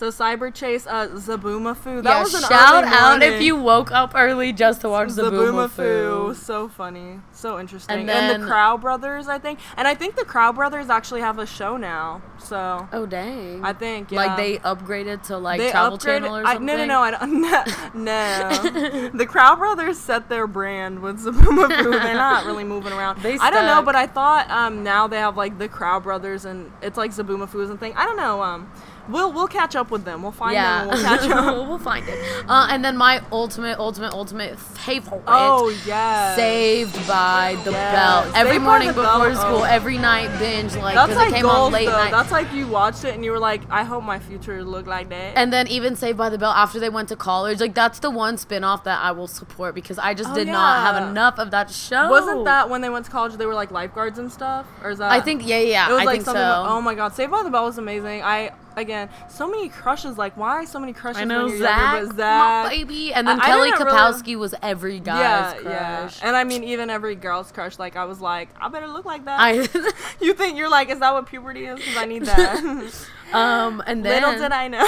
So 0.00 0.08
Cyberchase, 0.08 0.86
uh, 0.88 1.08
Zoboomafoo. 1.08 2.02
That 2.02 2.04
yeah, 2.04 2.22
was 2.22 2.32
an 2.32 2.40
shout 2.48 2.84
out 2.84 3.22
if 3.22 3.42
you 3.42 3.54
woke 3.54 3.92
up 3.92 4.12
early 4.14 4.50
just 4.50 4.80
to 4.80 4.88
watch 4.88 5.10
Zoboomafoo. 5.10 6.32
Zoboomafoo. 6.32 6.36
So 6.36 6.68
funny. 6.68 7.20
So 7.32 7.60
interesting. 7.60 7.98
And 7.98 8.08
And, 8.08 8.30
then- 8.30 8.40
the 8.40 8.46
Kratt 8.46 8.80
Brothers, 8.80 9.28
I 9.28 9.36
think. 9.38 9.58
And 9.76 9.86
I 9.86 9.94
think 9.94 10.16
the 10.16 10.24
Kratt 10.24 10.54
Brothers 10.54 10.88
actually 10.88 11.20
have 11.20 11.38
a 11.38 11.44
show 11.44 11.76
now. 11.76 12.22
So 12.38 12.88
Oh 12.94 13.04
dang! 13.04 13.62
I 13.62 13.74
think 13.74 14.10
yeah. 14.10 14.24
like 14.24 14.38
they 14.38 14.56
upgraded 14.60 15.22
to 15.24 15.36
like 15.36 15.60
they 15.60 15.70
Travel 15.70 15.98
upgraded- 15.98 16.02
Channel 16.04 16.36
or 16.38 16.46
I, 16.46 16.56
no, 16.56 16.76
no, 16.78 16.86
no, 16.86 17.00
I 17.02 17.10
don't. 17.10 17.42
No, 17.94 18.48
the 19.12 19.26
Kratt 19.26 19.58
Brothers 19.58 19.98
set 19.98 20.30
their 20.30 20.46
brand 20.46 21.00
with 21.00 21.22
Zoboomafoo. 21.22 21.90
They're 22.02 22.14
not 22.14 22.46
really 22.46 22.64
moving 22.64 22.94
around. 22.94 23.20
They 23.20 23.36
I 23.36 23.50
don't 23.50 23.66
know, 23.66 23.82
but 23.82 23.96
I 23.96 24.06
thought 24.06 24.48
um, 24.50 24.82
now 24.82 25.06
they 25.08 25.18
have 25.18 25.36
like 25.36 25.58
the 25.58 25.68
Kratt 25.68 26.04
Brothers 26.04 26.46
and 26.46 26.72
it's 26.80 26.96
like 26.96 27.10
Zoboomafoo's 27.10 27.68
and 27.68 27.78
thing. 27.78 27.92
I 27.96 28.06
don't 28.06 28.16
know. 28.16 28.42
Um, 28.42 28.72
we'll 29.10 29.32
we'll 29.32 29.46
catch 29.48 29.74
up 29.76 29.90
with 29.90 30.04
them. 30.04 30.22
We'll 30.22 30.32
find 30.32 30.54
Yeah, 30.54 30.84
them. 30.84 30.88
We'll 30.94 31.02
catch 31.02 31.28
up. 31.30 31.68
we'll 31.68 31.78
find 31.78 32.08
it. 32.08 32.18
Uh, 32.48 32.68
and 32.70 32.84
then 32.84 32.96
my 32.96 33.22
ultimate, 33.32 33.78
ultimate, 33.78 34.12
ultimate 34.12 34.58
favorite. 34.58 35.22
Oh 35.26 35.68
yeah. 35.86 36.34
Saved 36.36 36.94
by 37.06 37.56
the 37.64 37.70
Yes. 37.72 37.94
Bell. 37.94 38.32
Every 38.34 38.52
Saved 38.52 38.64
by 38.64 38.66
morning 38.70 38.88
before 38.88 39.02
Bell, 39.04 39.34
school, 39.36 39.58
oh. 39.58 39.62
every 39.64 39.98
night 39.98 40.28
binge, 40.38 40.74
like 40.76 40.94
That's 40.94 41.08
because 41.08 41.16
like 41.16 41.28
it 41.30 41.34
came 41.34 41.42
goals, 41.42 41.56
on 41.66 41.72
late 41.72 41.86
though. 41.86 41.92
night. 41.92 42.10
That's 42.10 42.30
like 42.32 42.52
you 42.52 42.66
watched 42.66 43.04
it 43.04 43.14
and 43.14 43.24
you 43.24 43.30
were 43.32 43.38
like, 43.38 43.62
I 43.70 43.84
hope 43.84 44.02
my 44.04 44.18
future 44.18 44.62
look 44.64 44.86
like 44.86 45.08
that. 45.10 45.36
and 45.36 45.52
then 45.52 45.66
even 45.68 45.96
Saved 45.96 46.18
by 46.18 46.28
the 46.28 46.38
Bell 46.38 46.52
after 46.52 46.78
they 46.78 46.88
went 46.88 47.08
to 47.10 47.16
college, 47.16 47.60
like 47.60 47.74
that's 47.74 47.98
the 48.00 48.10
one 48.10 48.38
spin-off 48.38 48.84
that 48.84 49.02
I 49.02 49.12
will 49.12 49.26
support 49.28 49.74
because 49.74 49.98
I 49.98 50.14
just 50.14 50.30
Oh, 50.30 50.34
did 50.34 50.48
not 50.48 50.80
have 50.94 51.10
enough 51.10 51.38
of 51.38 51.50
that 51.50 51.70
show. 51.70 52.08
wasn't 52.08 52.44
that 52.44 52.68
when 52.70 52.80
they 52.80 52.88
went 52.90 53.04
to 53.06 53.10
college? 53.10 53.34
They 53.34 53.46
were 53.46 53.54
like 53.54 53.70
lifeguards 53.70 54.18
and 54.18 54.30
stuff, 54.32 54.66
or 54.82 54.90
is 54.90 54.98
that? 54.98 55.10
I 55.10 55.20
think 55.20 55.46
yeah, 55.46 55.58
yeah, 55.58 55.88
it 55.88 55.92
was 55.92 56.02
I 56.02 56.04
like 56.04 56.14
think 56.14 56.24
something. 56.26 56.40
so. 56.42 56.64
Oh 56.68 56.80
my 56.80 56.94
god, 56.94 57.14
Saved 57.14 57.30
by 57.30 57.42
the 57.42 57.50
Bell 57.50 57.64
was 57.64 57.78
amazing. 57.78 58.22
I 58.22 58.52
again, 58.76 59.08
so 59.28 59.48
many 59.48 59.68
crushes. 59.68 60.16
Like, 60.18 60.36
why 60.36 60.64
so 60.64 60.78
many 60.78 60.92
crushes? 60.92 61.20
I 61.20 61.24
know 61.24 61.46
when 61.46 61.58
Zach, 61.58 61.98
younger, 62.00 62.14
Zach. 62.16 62.70
baby, 62.70 63.12
and 63.12 63.26
then 63.26 63.40
I- 63.40 63.44
I 63.44 63.46
Kelly 63.46 63.70
really- 63.72 63.84
Kapowski 63.92 64.36
was 64.36 64.54
every 64.62 65.00
guy's 65.00 65.20
yeah, 65.20 65.70
yeah, 65.70 65.98
crush. 66.00 66.20
and 66.22 66.36
I 66.36 66.44
mean, 66.44 66.64
even 66.64 66.90
every 66.90 67.14
girl's 67.14 67.52
crush. 67.52 67.78
Like, 67.78 67.96
I 67.96 68.04
was 68.04 68.20
like, 68.20 68.48
I 68.60 68.68
better 68.68 68.88
look 68.88 69.04
like 69.04 69.24
that. 69.26 69.40
I, 69.40 69.52
you 70.20 70.34
think 70.34 70.56
you're 70.58 70.70
like, 70.70 70.90
is 70.90 70.98
that 71.00 71.12
what 71.12 71.26
puberty 71.26 71.66
is? 71.66 71.78
Because 71.78 71.96
I 71.96 72.04
need 72.06 72.24
that. 72.26 72.58
um, 73.32 73.82
and 73.86 74.04
then 74.04 74.22
Little 74.22 74.38
did 74.40 74.52
I 74.52 74.68
know. 74.68 74.86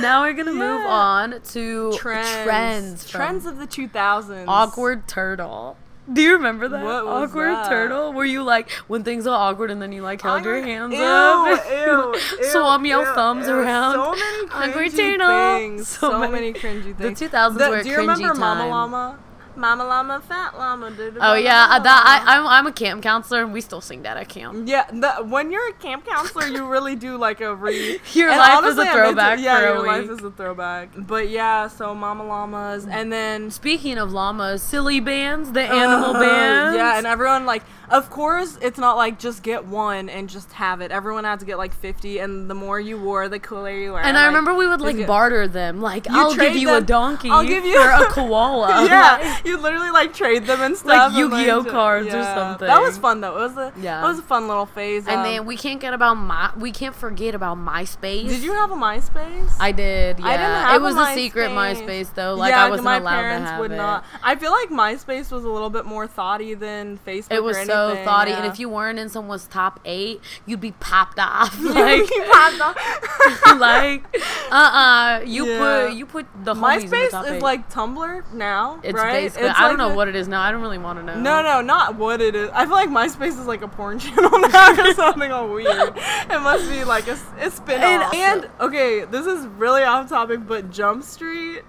now 0.00 0.22
we're 0.22 0.34
gonna 0.34 0.52
move 0.52 0.84
on 0.86 1.40
to 1.52 1.92
trends, 1.96 2.28
trends, 2.44 3.08
trends 3.08 3.46
of 3.46 3.58
the 3.58 3.66
2000s. 3.66 4.44
awkward 4.46 5.08
turtle. 5.08 5.76
Do 6.12 6.22
you 6.22 6.32
remember 6.32 6.68
that 6.68 6.84
awkward 6.84 7.50
that? 7.54 7.68
turtle? 7.68 8.12
Where 8.12 8.24
you 8.26 8.42
like 8.42 8.70
when 8.88 9.04
things 9.04 9.26
are 9.26 9.36
awkward 9.36 9.70
and 9.70 9.80
then 9.80 9.92
you 9.92 10.02
like 10.02 10.20
held 10.22 10.42
I 10.42 10.44
your 10.44 10.60
hands 10.62 10.94
ew, 10.94 11.00
up, 11.02 11.64
ew, 11.70 12.14
ew, 12.38 12.44
swam 12.50 12.84
your 12.84 13.04
thumbs 13.14 13.46
around. 13.46 13.94
So 13.94 14.10
many 14.12 14.70
Awkward 14.70 14.92
cringy 14.92 14.96
turtle. 15.18 15.56
things. 15.58 15.88
So 15.88 16.10
So, 16.10 16.18
many- 16.18 16.32
many, 16.32 16.52
cringy 16.52 16.96
The 16.96 17.10
2000s 17.10 17.58
The- 17.58 17.70
were 17.70 17.76
a 17.78 17.82
do 17.84 17.88
you 17.90 17.96
remember 17.98 18.34
Mama. 18.34 18.66
Llama? 18.68 19.18
Mama 19.60 19.84
Llama, 19.84 20.20
Fat 20.26 20.56
Llama. 20.58 20.90
Oh 21.20 21.34
yeah, 21.34 21.66
uh, 21.70 21.78
that 21.78 22.24
I, 22.26 22.36
I'm 22.36 22.46
I'm 22.46 22.66
a 22.66 22.72
camp 22.72 23.02
counselor 23.02 23.42
and 23.44 23.52
we 23.52 23.60
still 23.60 23.80
sing 23.82 24.02
that 24.02 24.16
at 24.16 24.28
camp. 24.28 24.66
Yeah, 24.66 24.86
the, 24.90 25.22
when 25.24 25.52
you're 25.52 25.68
a 25.68 25.72
camp 25.74 26.06
counselor, 26.06 26.46
you 26.46 26.66
really 26.66 26.96
do 26.96 27.16
like 27.16 27.40
a 27.40 27.54
re. 27.64 28.00
Your 28.14 28.30
and 28.30 28.38
life 28.38 28.64
is 28.64 28.78
a 28.78 28.80
honestly, 28.80 28.86
throwback 28.86 29.38
Yeah, 29.40 29.60
for 29.60 29.66
a 29.66 29.68
your 29.74 29.86
life 29.86 30.10
is 30.10 30.20
a 30.24 30.30
throwback. 30.30 30.88
But 30.96 31.28
yeah, 31.28 31.68
so 31.68 31.94
Mama 31.94 32.24
Llamas, 32.24 32.86
and 32.86 33.12
then 33.12 33.50
Speaking 33.50 33.98
of 33.98 34.12
llamas, 34.12 34.62
Silly 34.62 35.00
Bandz, 35.00 35.52
the 35.52 35.62
animal 35.62 36.16
Uh, 36.16 36.20
bands. 36.20 36.76
Yeah, 36.80 36.96
and 36.98 37.06
everyone 37.06 37.44
like, 37.46 37.62
of 37.90 38.08
course, 38.10 38.56
it's 38.62 38.78
not 38.78 38.96
like 38.96 39.18
just 39.18 39.42
get 39.42 39.66
one 39.66 40.08
and 40.08 40.28
just 40.28 40.52
have 40.52 40.80
it. 40.80 40.90
Everyone 40.90 41.24
had 41.24 41.40
to 41.40 41.46
get 41.46 41.58
like 41.58 41.74
fifty, 41.74 42.18
and 42.18 42.48
the 42.48 42.54
more 42.54 42.80
you 42.80 42.98
wore, 42.98 43.28
the 43.28 43.38
cooler 43.38 43.70
you 43.76 43.92
were. 43.92 44.00
And 44.00 44.16
I 44.16 44.22
like, 44.22 44.28
remember 44.28 44.54
we 44.54 44.66
would 44.66 44.80
like 44.80 45.06
barter 45.06 45.46
them. 45.46 45.80
Like 45.82 46.08
I'll 46.08 46.34
give 46.34 46.56
you 46.56 46.72
a 46.74 46.80
donkey 46.80 47.28
I'll 47.30 47.44
give 47.44 47.64
you- 47.66 47.80
for 47.80 47.90
a 47.90 48.06
koala. 48.10 48.86
yeah, 48.86 49.18
Like, 49.20 49.44
you 49.50 49.58
literally 49.58 49.90
like 49.90 50.14
trade 50.14 50.46
them 50.46 50.60
and 50.62 50.76
stuff. 50.76 51.12
and, 51.12 51.18
Yu-Gi-Oh 51.18 51.64
ju- 51.64 51.70
cards 51.70 52.08
or 52.08 52.22
something. 52.22 52.66
That 52.66 52.80
was 52.80 52.98
fun 52.98 53.20
though. 53.20 53.36
It 53.36 53.40
was 53.48 53.56
a 53.56 53.72
Yeah. 53.76 53.82
yeah. 53.82 54.04
It 54.04 54.08
was 54.08 54.18
a 54.18 54.22
fun 54.22 54.48
little 54.48 54.66
phase. 54.66 55.06
and 55.06 55.16
um, 55.16 55.22
then 55.24 55.46
we 55.46 55.56
can't 55.56 55.80
get 55.80 55.92
about 55.92 56.14
my 56.14 56.50
we 56.56 56.72
can't 56.72 56.94
forget 56.94 57.34
about 57.34 57.58
MySpace. 57.58 58.28
did 58.28 58.42
you 58.42 58.52
have 58.52 58.70
a 58.70 58.74
MySpace? 58.76 59.50
I 59.60 59.72
did. 59.72 60.18
Yeah. 60.18 60.26
I 60.26 60.36
didn't 60.36 60.62
have 60.62 60.74
it 60.76 60.80
was 60.82 60.96
a 60.96 61.00
a, 61.00 61.14
secret 61.14 61.50
MySpace 61.50 62.14
though. 62.14 62.34
Like 62.34 62.50
yeah, 62.50 62.64
I 62.64 62.70
wasn't 62.70 62.84
my 62.84 62.98
allowed 62.98 63.10
parents 63.20 63.44
to 63.46 63.50
have 63.52 63.60
would 63.60 63.72
it. 63.72 63.76
not. 63.76 64.04
I 64.22 64.36
feel 64.36 64.52
like 64.52 64.68
MySpace 64.70 65.30
was 65.30 65.44
a 65.44 65.48
little 65.48 65.70
bit 65.70 65.84
more 65.84 66.06
thotty 66.06 66.54
than 66.54 66.98
Facebook. 67.06 67.32
It 67.32 67.42
was 67.42 67.56
or 67.56 67.64
so 67.64 68.00
thotty, 68.04 68.30
yeah. 68.30 68.38
and 68.38 68.46
if 68.46 68.58
you 68.58 68.68
weren't 68.68 68.98
in 68.98 69.08
someone's 69.08 69.46
top 69.46 69.80
eight, 69.84 70.20
you'd 70.46 70.60
be 70.60 70.72
popped 70.72 71.18
off. 71.18 71.58
Like, 71.80 72.02
popped 72.30 72.60
off. 72.60 72.76
like, 73.58 74.04
uh, 74.50 74.54
uh 74.54 75.20
you 75.24 75.46
Yeah. 75.46 75.58
put 75.86 75.96
you 75.96 76.06
put 76.06 76.26
the 76.44 76.54
the 76.54 76.60
MySpace 76.60 77.10
top 77.10 77.24
is 77.26 77.32
eight. 77.32 77.42
like 77.42 77.70
Tumblr 77.70 78.32
now, 78.32 78.80
it's 78.82 78.94
right? 78.94 79.29
It's 79.36 79.58
I 79.58 79.68
don't 79.68 79.78
know 79.78 79.90
a- 79.90 79.94
what 79.94 80.08
it 80.08 80.16
is 80.16 80.28
now. 80.28 80.40
I 80.42 80.50
don't 80.52 80.60
really 80.62 80.78
want 80.78 80.98
to 80.98 81.04
know. 81.04 81.18
No, 81.20 81.42
no, 81.42 81.60
not 81.60 81.96
what 81.96 82.20
it 82.20 82.34
is. 82.34 82.50
I 82.52 82.64
feel 82.66 82.74
like 82.74 82.88
MySpace 82.88 83.38
is 83.40 83.46
like 83.46 83.62
a 83.62 83.68
porn 83.68 83.98
channel 84.00 84.30
now 84.38 84.72
or 84.88 84.94
something 84.94 85.30
all 85.32 85.48
weird. 85.48 85.92
It 85.96 86.40
must 86.40 86.68
be 86.68 86.84
like 86.84 87.06
a 87.08 87.16
spin 87.50 87.80
And- 87.82 88.14
And, 88.14 88.48
okay, 88.60 89.04
this 89.04 89.26
is 89.26 89.46
really 89.46 89.82
off 89.82 90.08
topic, 90.08 90.46
but 90.46 90.70
Jump 90.70 91.02
Street. 91.04 91.62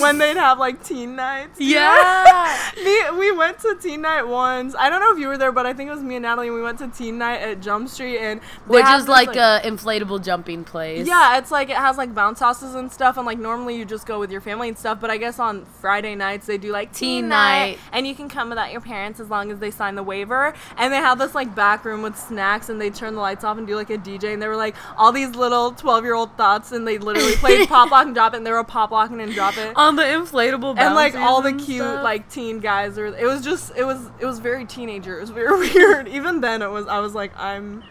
When 0.00 0.18
they'd 0.18 0.36
have 0.36 0.58
like 0.58 0.82
teen 0.84 1.16
nights. 1.16 1.60
Yeah. 1.60 2.72
me, 2.84 3.18
we 3.18 3.32
went 3.32 3.58
to 3.60 3.76
teen 3.80 4.00
night 4.02 4.22
once. 4.22 4.74
I 4.76 4.90
don't 4.90 5.00
know 5.00 5.12
if 5.12 5.18
you 5.18 5.28
were 5.28 5.38
there, 5.38 5.52
but 5.52 5.66
I 5.66 5.72
think 5.72 5.88
it 5.88 5.94
was 5.94 6.02
me 6.02 6.16
and 6.16 6.22
Natalie. 6.22 6.48
And 6.48 6.56
we 6.56 6.62
went 6.62 6.78
to 6.78 6.88
teen 6.88 7.18
night 7.18 7.40
at 7.40 7.60
Jump 7.60 7.88
Street, 7.88 8.18
and 8.18 8.40
Which 8.66 8.84
is 8.86 9.02
this, 9.02 9.08
like 9.08 9.36
a 9.36 9.60
inflatable 9.64 10.24
jumping 10.24 10.64
place. 10.64 11.06
yeah, 11.06 11.38
it's 11.38 11.50
like 11.50 11.70
it 11.70 11.76
has 11.76 11.96
like 11.96 12.14
bounce 12.14 12.40
houses 12.40 12.74
and 12.74 12.92
stuff, 12.92 13.16
and 13.16 13.26
like 13.26 13.38
normally 13.38 13.76
you 13.76 13.84
just 13.84 14.06
go 14.06 14.18
with 14.18 14.30
your 14.30 14.40
family 14.40 14.68
and 14.68 14.78
stuff. 14.78 15.00
But 15.00 15.10
I 15.10 15.16
guess 15.18 15.38
on 15.38 15.64
Friday 15.64 16.14
nights 16.14 16.46
they 16.46 16.58
do 16.58 16.72
like 16.72 16.92
teen, 16.92 17.22
Teen 17.22 17.28
night, 17.28 17.58
night. 17.58 17.78
and 17.92 18.06
you 18.06 18.14
can 18.14 18.28
come 18.28 18.48
without 18.48 18.72
your 18.72 18.80
parents 18.80 19.20
as 19.20 19.30
long 19.30 19.50
as 19.52 19.58
they 19.58 19.70
sign 19.70 19.94
the 19.94 20.02
waiver. 20.02 20.52
And 20.76 20.92
they 20.92 20.98
have 20.98 21.18
this 21.18 21.34
like 21.34 21.54
back 21.54 21.84
room 21.84 22.02
with 22.02 22.16
snacks, 22.18 22.68
and 22.68 22.80
they 22.80 22.90
turn 22.90 23.14
the 23.14 23.20
lights 23.20 23.44
off 23.44 23.56
and 23.58 23.66
do 23.66 23.76
like 23.76 23.90
a 23.90 23.98
DJ, 23.98 24.32
and 24.32 24.42
they 24.42 24.48
were 24.48 24.56
like 24.56 24.74
all 24.96 25.12
these 25.12 25.34
little 25.36 25.72
twelve 25.72 26.04
year 26.04 26.14
old 26.14 26.36
thots, 26.36 26.72
and 26.72 26.86
they 26.86 26.98
literally 26.98 27.34
played 27.36 27.68
pop 27.68 27.90
lock 27.90 28.06
and 28.06 28.14
drop 28.14 28.34
and 28.34 28.44
they 28.46 28.50
were 28.50 28.64
pop 28.64 28.90
locking 28.90 29.20
and 29.20 29.32
it. 29.58 29.72
On 29.76 29.96
the 29.96 30.02
inflatable 30.02 30.76
and 30.78 30.94
like 30.94 31.14
all 31.14 31.42
the 31.42 31.52
cute 31.52 31.82
stuff. 31.82 32.02
like 32.04 32.28
teen 32.30 32.60
guys 32.60 32.98
or 32.98 33.06
it 33.06 33.24
was 33.24 33.42
just 33.42 33.72
it 33.76 33.84
was 33.84 33.98
it 34.20 34.26
was 34.26 34.38
very 34.38 34.64
teenager 34.64 35.16
it 35.18 35.20
was 35.20 35.30
very 35.30 35.56
weird 35.74 36.08
even 36.08 36.40
then 36.40 36.62
it 36.62 36.68
was 36.70 36.86
i 36.86 36.98
was 37.00 37.14
like 37.14 37.32
i'm 37.38 37.82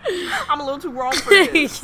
i'm 0.50 0.60
a 0.60 0.64
little 0.66 0.80
too 0.80 0.92
grown 0.92 1.12
for 1.14 1.30
this 1.52 1.80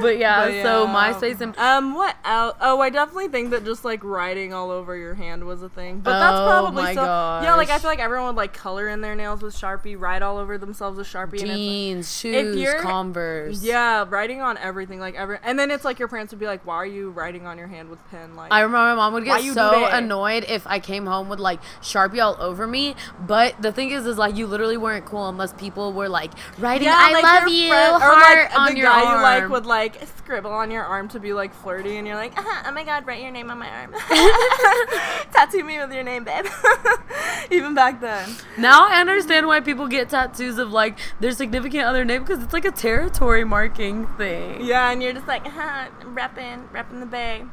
but 0.00 0.18
yeah, 0.18 0.46
But 0.46 0.62
so 0.62 0.84
yeah. 0.84 0.94
MySpace 1.12 1.40
and 1.40 1.56
um 1.58 1.94
what 1.94 2.16
else 2.24 2.54
oh 2.60 2.80
i 2.80 2.90
definitely 2.90 3.28
think 3.28 3.50
that 3.50 3.64
just 3.64 3.84
like 3.84 4.02
writing 4.04 4.52
all 4.52 4.70
over 4.70 4.96
your 4.96 5.14
hand 5.14 5.44
was 5.44 5.62
a 5.62 5.68
thing 5.68 6.00
but 6.00 6.18
that's 6.18 6.38
Oh 6.40 6.46
probably 6.46 6.82
my 6.82 6.94
so 6.94 7.02
yeah 7.04 7.54
like 7.56 7.70
i 7.70 7.78
feel 7.78 7.90
like 7.90 7.98
everyone 8.00 8.26
would 8.28 8.36
like 8.36 8.52
color 8.52 8.88
in 8.88 9.00
their 9.00 9.14
nails 9.14 9.42
with 9.42 9.54
sharpie 9.54 9.98
write 9.98 10.22
all 10.22 10.38
over 10.38 10.58
themselves 10.58 10.98
with 10.98 11.06
sharpie 11.06 11.40
and 11.40 11.50
it's 11.50 11.56
jeans, 11.58 12.18
shoes, 12.18 12.56
you're- 12.56 12.80
Converse. 12.80 13.62
yeah 13.62 14.04
writing 14.08 14.40
on 14.40 14.56
everything 14.58 14.98
like 15.00 15.14
every 15.14 15.38
and 15.42 15.58
then 15.58 15.70
it's 15.70 15.84
like 15.84 15.98
your 15.98 16.08
parents 16.08 16.32
would 16.32 16.40
be 16.40 16.46
like 16.46 16.64
why 16.66 16.76
are 16.76 16.86
you 16.86 17.10
writing 17.10 17.46
on 17.46 17.58
your 17.58 17.66
hand 17.68 17.88
with 17.88 17.98
pen 18.10 18.34
like 18.36 18.52
I 18.52 18.60
remember 18.60 18.91
my 18.92 18.96
mom 18.96 19.14
would 19.14 19.24
get 19.24 19.42
so 19.54 19.86
annoyed 19.86 20.44
if 20.48 20.66
I 20.66 20.78
came 20.78 21.06
home 21.06 21.28
with 21.28 21.38
like 21.40 21.60
Sharpie 21.80 22.22
all 22.22 22.36
over 22.40 22.66
me. 22.66 22.94
But 23.20 23.60
the 23.60 23.72
thing 23.72 23.90
is, 23.90 24.06
is 24.06 24.18
like 24.18 24.36
you 24.36 24.46
literally 24.46 24.76
weren't 24.76 25.04
cool 25.06 25.28
unless 25.28 25.52
people 25.52 25.92
were 25.92 26.08
like 26.08 26.32
writing 26.58 26.88
"I 26.90 27.12
like 27.12 27.22
love 27.24 27.48
you" 27.48 27.68
friend- 27.68 27.94
or 27.94 27.98
like 28.12 28.58
on 28.58 28.72
the 28.72 28.78
your 28.78 28.86
guy 28.86 29.02
arm. 29.02 29.16
you 29.16 29.22
like 29.22 29.48
would 29.50 29.66
like 29.66 30.06
scribble 30.18 30.52
on 30.52 30.70
your 30.70 30.84
arm 30.84 31.08
to 31.08 31.20
be 31.20 31.32
like 31.32 31.54
flirty, 31.54 31.96
and 31.96 32.06
you're 32.06 32.16
like, 32.16 32.36
uh 32.38 32.62
oh 32.66 32.72
my 32.72 32.84
god, 32.84 33.06
write 33.06 33.22
your 33.22 33.30
name 33.30 33.50
on 33.50 33.58
my 33.58 33.68
arm, 33.68 33.92
tattoo 35.32 35.64
me 35.64 35.78
with 35.78 35.92
your 35.92 36.02
name, 36.04 36.24
babe. 36.24 36.46
Even 37.50 37.74
back 37.74 38.00
then, 38.00 38.28
Now 38.58 38.86
I 38.88 39.00
understand 39.00 39.46
why 39.46 39.60
people 39.60 39.86
get 39.88 40.08
tattoos 40.08 40.58
of 40.58 40.72
like 40.72 40.98
their 41.20 41.32
significant 41.32 41.84
other 41.84 42.04
name 42.04 42.22
because 42.22 42.42
it's 42.42 42.52
like 42.52 42.64
a 42.64 42.70
territory 42.70 43.44
marking 43.44 44.06
thing. 44.16 44.64
yeah, 44.64 44.90
and 44.90 45.02
you're 45.02 45.12
just 45.12 45.26
like, 45.26 45.46
"Huh, 45.46 45.88
repping, 46.04 46.68
repping 46.70 47.00
the 47.00 47.06
bay. 47.06 47.44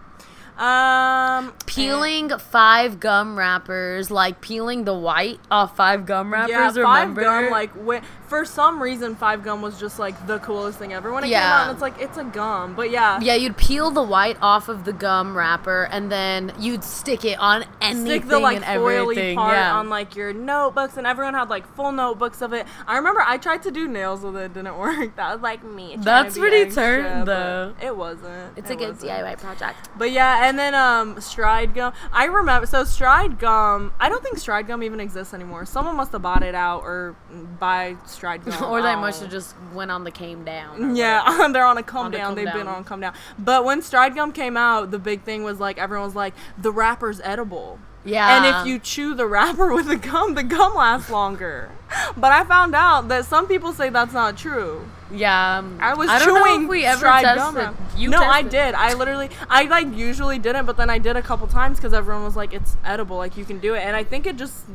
Um, 0.60 1.54
Peeling 1.66 2.30
five 2.38 3.00
gum 3.00 3.38
wrappers, 3.38 4.12
like 4.12 4.42
peeling 4.42 4.84
the 4.84 4.94
white 4.94 5.40
off 5.50 5.76
five 5.78 6.06
gum 6.06 6.34
wrappers. 6.34 6.50
yeah, 6.52 6.72
five 6.84 7.16
remember? 7.16 7.22
gum 7.24 7.50
like 7.50 8.04
for 8.28 8.44
some 8.46 8.82
reason 8.84 9.16
five 9.16 9.42
gum 9.44 9.62
was 9.62 9.80
just 9.80 9.98
like 10.00 10.28
the 10.28 10.38
coolest 10.40 10.78
thing 10.78 10.92
ever 10.94 11.12
when 11.14 11.24
it 11.24 11.28
came 11.28 11.38
out. 11.38 11.72
It's 11.72 11.82
like 11.82 12.00
it's 12.02 12.18
a 12.18 12.24
gum, 12.26 12.76
but 12.76 12.92
yeah, 12.92 13.20
Yeah, 13.22 13.36
you'd 13.36 13.56
peel 13.58 13.90
the 13.90 14.04
white 14.04 14.38
off 14.42 14.68
of 14.68 14.84
the 14.84 14.92
gum 14.94 15.36
wrapper 15.36 15.88
and 15.92 16.12
then 16.12 16.52
you'd 16.60 16.84
stick 16.84 17.24
it 17.24 17.40
on 17.40 17.64
anything 17.82 18.06
stick 18.06 18.26
the 18.28 18.40
like 18.40 18.58
and 18.58 18.66
everything. 18.66 19.38
part 19.38 19.56
yeah. 19.56 19.76
on 19.78 19.88
like 19.90 20.16
your 20.16 20.34
notebooks, 20.34 20.98
and 20.98 21.08
everyone 21.08 21.34
had 21.36 21.50
like 21.50 21.66
full 21.76 21.92
notebooks 21.92 22.42
of 22.42 22.52
it. 22.54 22.68
I 22.86 22.98
remember 22.98 23.22
I 23.26 23.38
tried 23.38 23.64
to 23.64 23.72
do 23.72 23.88
nails 23.88 24.22
with 24.24 24.36
it, 24.36 24.42
it 24.46 24.54
didn't 24.54 24.78
work. 24.78 25.16
That 25.16 25.34
was 25.34 25.42
like 25.42 25.64
me. 25.64 25.96
That's 25.98 26.38
pretty 26.38 26.58
extra, 26.64 26.84
turned, 27.04 27.28
though. 27.28 27.74
It 27.82 27.96
wasn't. 27.96 28.58
it's 28.58 28.70
It 28.70 28.74
a 28.74 28.76
good 28.76 28.90
wasn't. 28.96 29.12
DIY 29.12 29.38
project. 29.40 29.90
But 29.98 30.12
yeah, 30.12 30.49
and 30.50 30.58
then 30.58 30.74
um 30.74 31.22
Stride 31.22 31.76
Gum. 31.76 31.94
I 32.12 32.26
remember 32.26 32.66
so 32.66 32.84
Stride 32.84 33.38
Gum. 33.38 33.94
I 34.00 34.10
don't 34.10 34.24
think 34.24 34.40
Stride 34.40 34.66
Gum 34.68 34.82
even 34.82 35.00
exists 35.00 35.34
anymore. 35.34 35.66
Someone 35.66 35.96
must 35.96 36.12
have 36.12 36.24
bought 36.24 36.42
it 36.42 36.56
out 36.56 36.82
or 36.82 37.16
buy 37.60 37.96
Stride 38.08 38.44
Gum. 38.44 38.64
or 38.72 38.82
they 38.82 38.90
out. 38.90 39.02
must 39.02 39.22
have 39.22 39.30
just 39.30 39.56
went 39.74 39.92
on 39.92 40.04
the 40.04 40.12
came 40.12 40.44
down. 40.44 40.96
Yeah, 40.96 41.48
they're 41.54 41.66
on 41.66 41.78
a 41.78 41.84
come 41.84 42.08
On 42.08 42.12
down. 42.12 42.22
come 42.22 42.36
They've 42.36 42.54
been 42.54 42.68
on 42.68 42.84
come 42.84 43.00
down. 43.00 43.14
But 43.38 43.64
when 43.64 43.84
Stride 43.84 44.16
Gum 44.16 44.32
came 44.32 44.58
out, 44.58 44.90
the 44.90 45.00
big 45.00 45.22
thing 45.22 45.44
was 45.44 45.60
like 45.60 45.78
everyone 45.78 46.06
was 46.06 46.16
like, 46.16 46.34
the 46.58 46.72
wrapper's 46.72 47.22
edible. 47.22 47.80
Yeah. 48.06 48.38
And 48.38 48.46
if 48.62 48.68
you 48.72 48.80
chew 48.80 49.14
the 49.14 49.26
wrapper 49.34 49.74
with 49.74 49.88
the 49.88 49.96
gum, 49.98 50.36
the 50.36 50.44
gum 50.44 50.74
lasts 50.76 51.10
longer. 51.10 51.70
But 52.16 52.32
I 52.32 52.44
found 52.44 52.76
out 52.76 53.08
that 53.10 53.26
some 53.26 53.48
people 53.48 53.74
say 53.74 53.90
that's 53.90 54.14
not 54.14 54.38
true. 54.38 54.88
Yeah. 55.12 55.58
um, 55.58 55.78
I 55.82 55.96
was 55.96 56.08
know 56.08 56.20
chewing 56.20 56.68
we 56.68 56.86
ever 56.86 57.06
tested. 57.06 57.36
gum. 57.36 57.56
wrap- 57.56 57.76
You 57.98 58.10
no, 58.12 58.20
I 58.20 58.42
did. 58.44 58.76
I 58.76 58.94
literally, 58.94 59.30
I 59.50 59.64
like 59.64 59.94
usually 59.96 60.38
didn't, 60.40 60.66
but 60.66 60.78
then 60.78 60.90
I 60.90 60.98
did 61.00 61.16
a 61.18 61.22
couple 61.22 61.48
times 61.48 61.78
because 61.78 61.94
everyone 61.94 62.24
was 62.24 62.36
like, 62.36 62.54
"It's 62.54 62.78
edible, 62.86 63.18
like 63.18 63.36
you 63.36 63.44
can 63.44 63.58
do 63.60 63.74
it," 63.74 63.80
and 63.80 63.96
I 63.96 64.04
think 64.04 64.28
it 64.28 64.36
just 64.38 64.66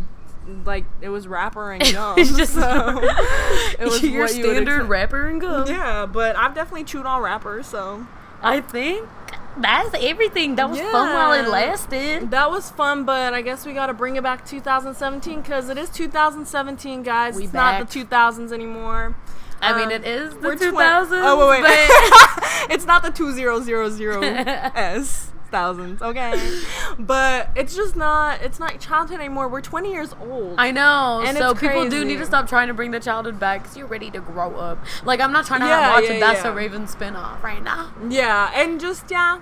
like 0.67 0.85
it 1.01 1.09
was 1.09 1.27
wrapper 1.29 1.73
and 1.73 1.83
gum. 1.93 2.19
It's 2.19 2.37
just 2.37 2.53
so 2.55 2.99
it 3.79 3.85
was 3.85 4.03
your 4.03 4.23
you 4.23 4.29
standard 4.29 4.69
expect. 4.69 4.89
wrapper 4.89 5.29
and 5.29 5.41
gum. 5.41 5.67
Yeah, 5.69 6.05
but 6.07 6.37
I've 6.37 6.55
definitely 6.55 6.85
chewed 6.85 7.07
on 7.07 7.23
wrappers, 7.23 7.67
so 7.69 8.05
I 8.43 8.61
think 8.61 9.09
that's 9.59 9.95
everything. 10.01 10.55
That 10.57 10.71
was 10.71 10.81
fun 10.81 11.13
while 11.15 11.33
it 11.33 11.49
lasted. 11.49 12.31
that 12.31 12.51
was 12.51 12.71
fun. 12.71 13.05
But 13.05 13.35
I 13.35 13.43
guess 13.43 13.67
we 13.67 13.73
got 13.73 13.87
to 13.87 13.95
bring 13.95 14.17
it 14.17 14.23
back 14.23 14.47
2017 14.47 15.41
because 15.43 15.69
it 15.69 15.79
is 15.79 15.91
2017, 15.91 17.03
guys. 17.03 17.37
We 17.37 17.45
it's 17.45 17.53
back. 17.53 17.79
not 17.81 17.91
the 17.91 18.05
2000s 18.05 18.53
anymore. 18.53 19.15
I 19.61 19.73
mean, 19.75 19.87
Um, 19.87 19.91
it 19.93 20.05
is 20.05 20.35
the 20.35 20.41
we're 20.49 20.57
twen- 20.57 20.75
2000s. 20.75 21.09
Oh 21.25 21.49
wait, 21.49 21.63
wait. 21.63 21.89
but- 22.11 22.71
it's 22.71 22.85
not 22.87 23.03
the 23.03 23.11
two 23.11 23.33
Okay, 25.55 26.61
but 26.99 27.51
it's 27.57 27.75
just 27.75 27.97
not. 27.97 28.43
It's 28.43 28.59
not 28.59 28.79
childhood 28.81 29.21
anymore. 29.21 29.49
We're 29.49 29.61
20 29.61 29.91
years 29.93 30.15
old. 30.21 30.55
I 30.59 30.71
know. 30.71 31.23
And 31.25 31.37
so 31.37 31.55
people 31.55 31.89
do 31.89 32.05
need 32.05 32.19
to 32.19 32.27
stop 32.27 32.49
trying 32.49 32.69
to 32.69 32.75
bring 32.75 32.91
the 32.91 33.01
childhood 33.01 33.39
back 33.39 33.63
because 33.63 33.77
you're 33.77 33.87
ready 33.87 34.11
to 34.11 34.21
grow 34.21 34.55
up. 34.57 34.79
Like 35.05 35.21
I'm 35.21 35.33
not 35.33 35.47
trying 35.47 35.61
to 35.61 35.67
Yeah, 35.67 35.91
watch 35.93 36.05
yeah, 36.05 36.13
a 36.13 36.21
That's 36.21 36.45
yeah. 36.45 36.51
a 36.51 36.55
Raven 36.55 36.87
spinoff 36.87 37.43
right 37.43 37.63
now. 37.63 37.93
Yeah, 38.09 38.51
and 38.55 38.81
just 38.81 39.11
yeah, 39.11 39.41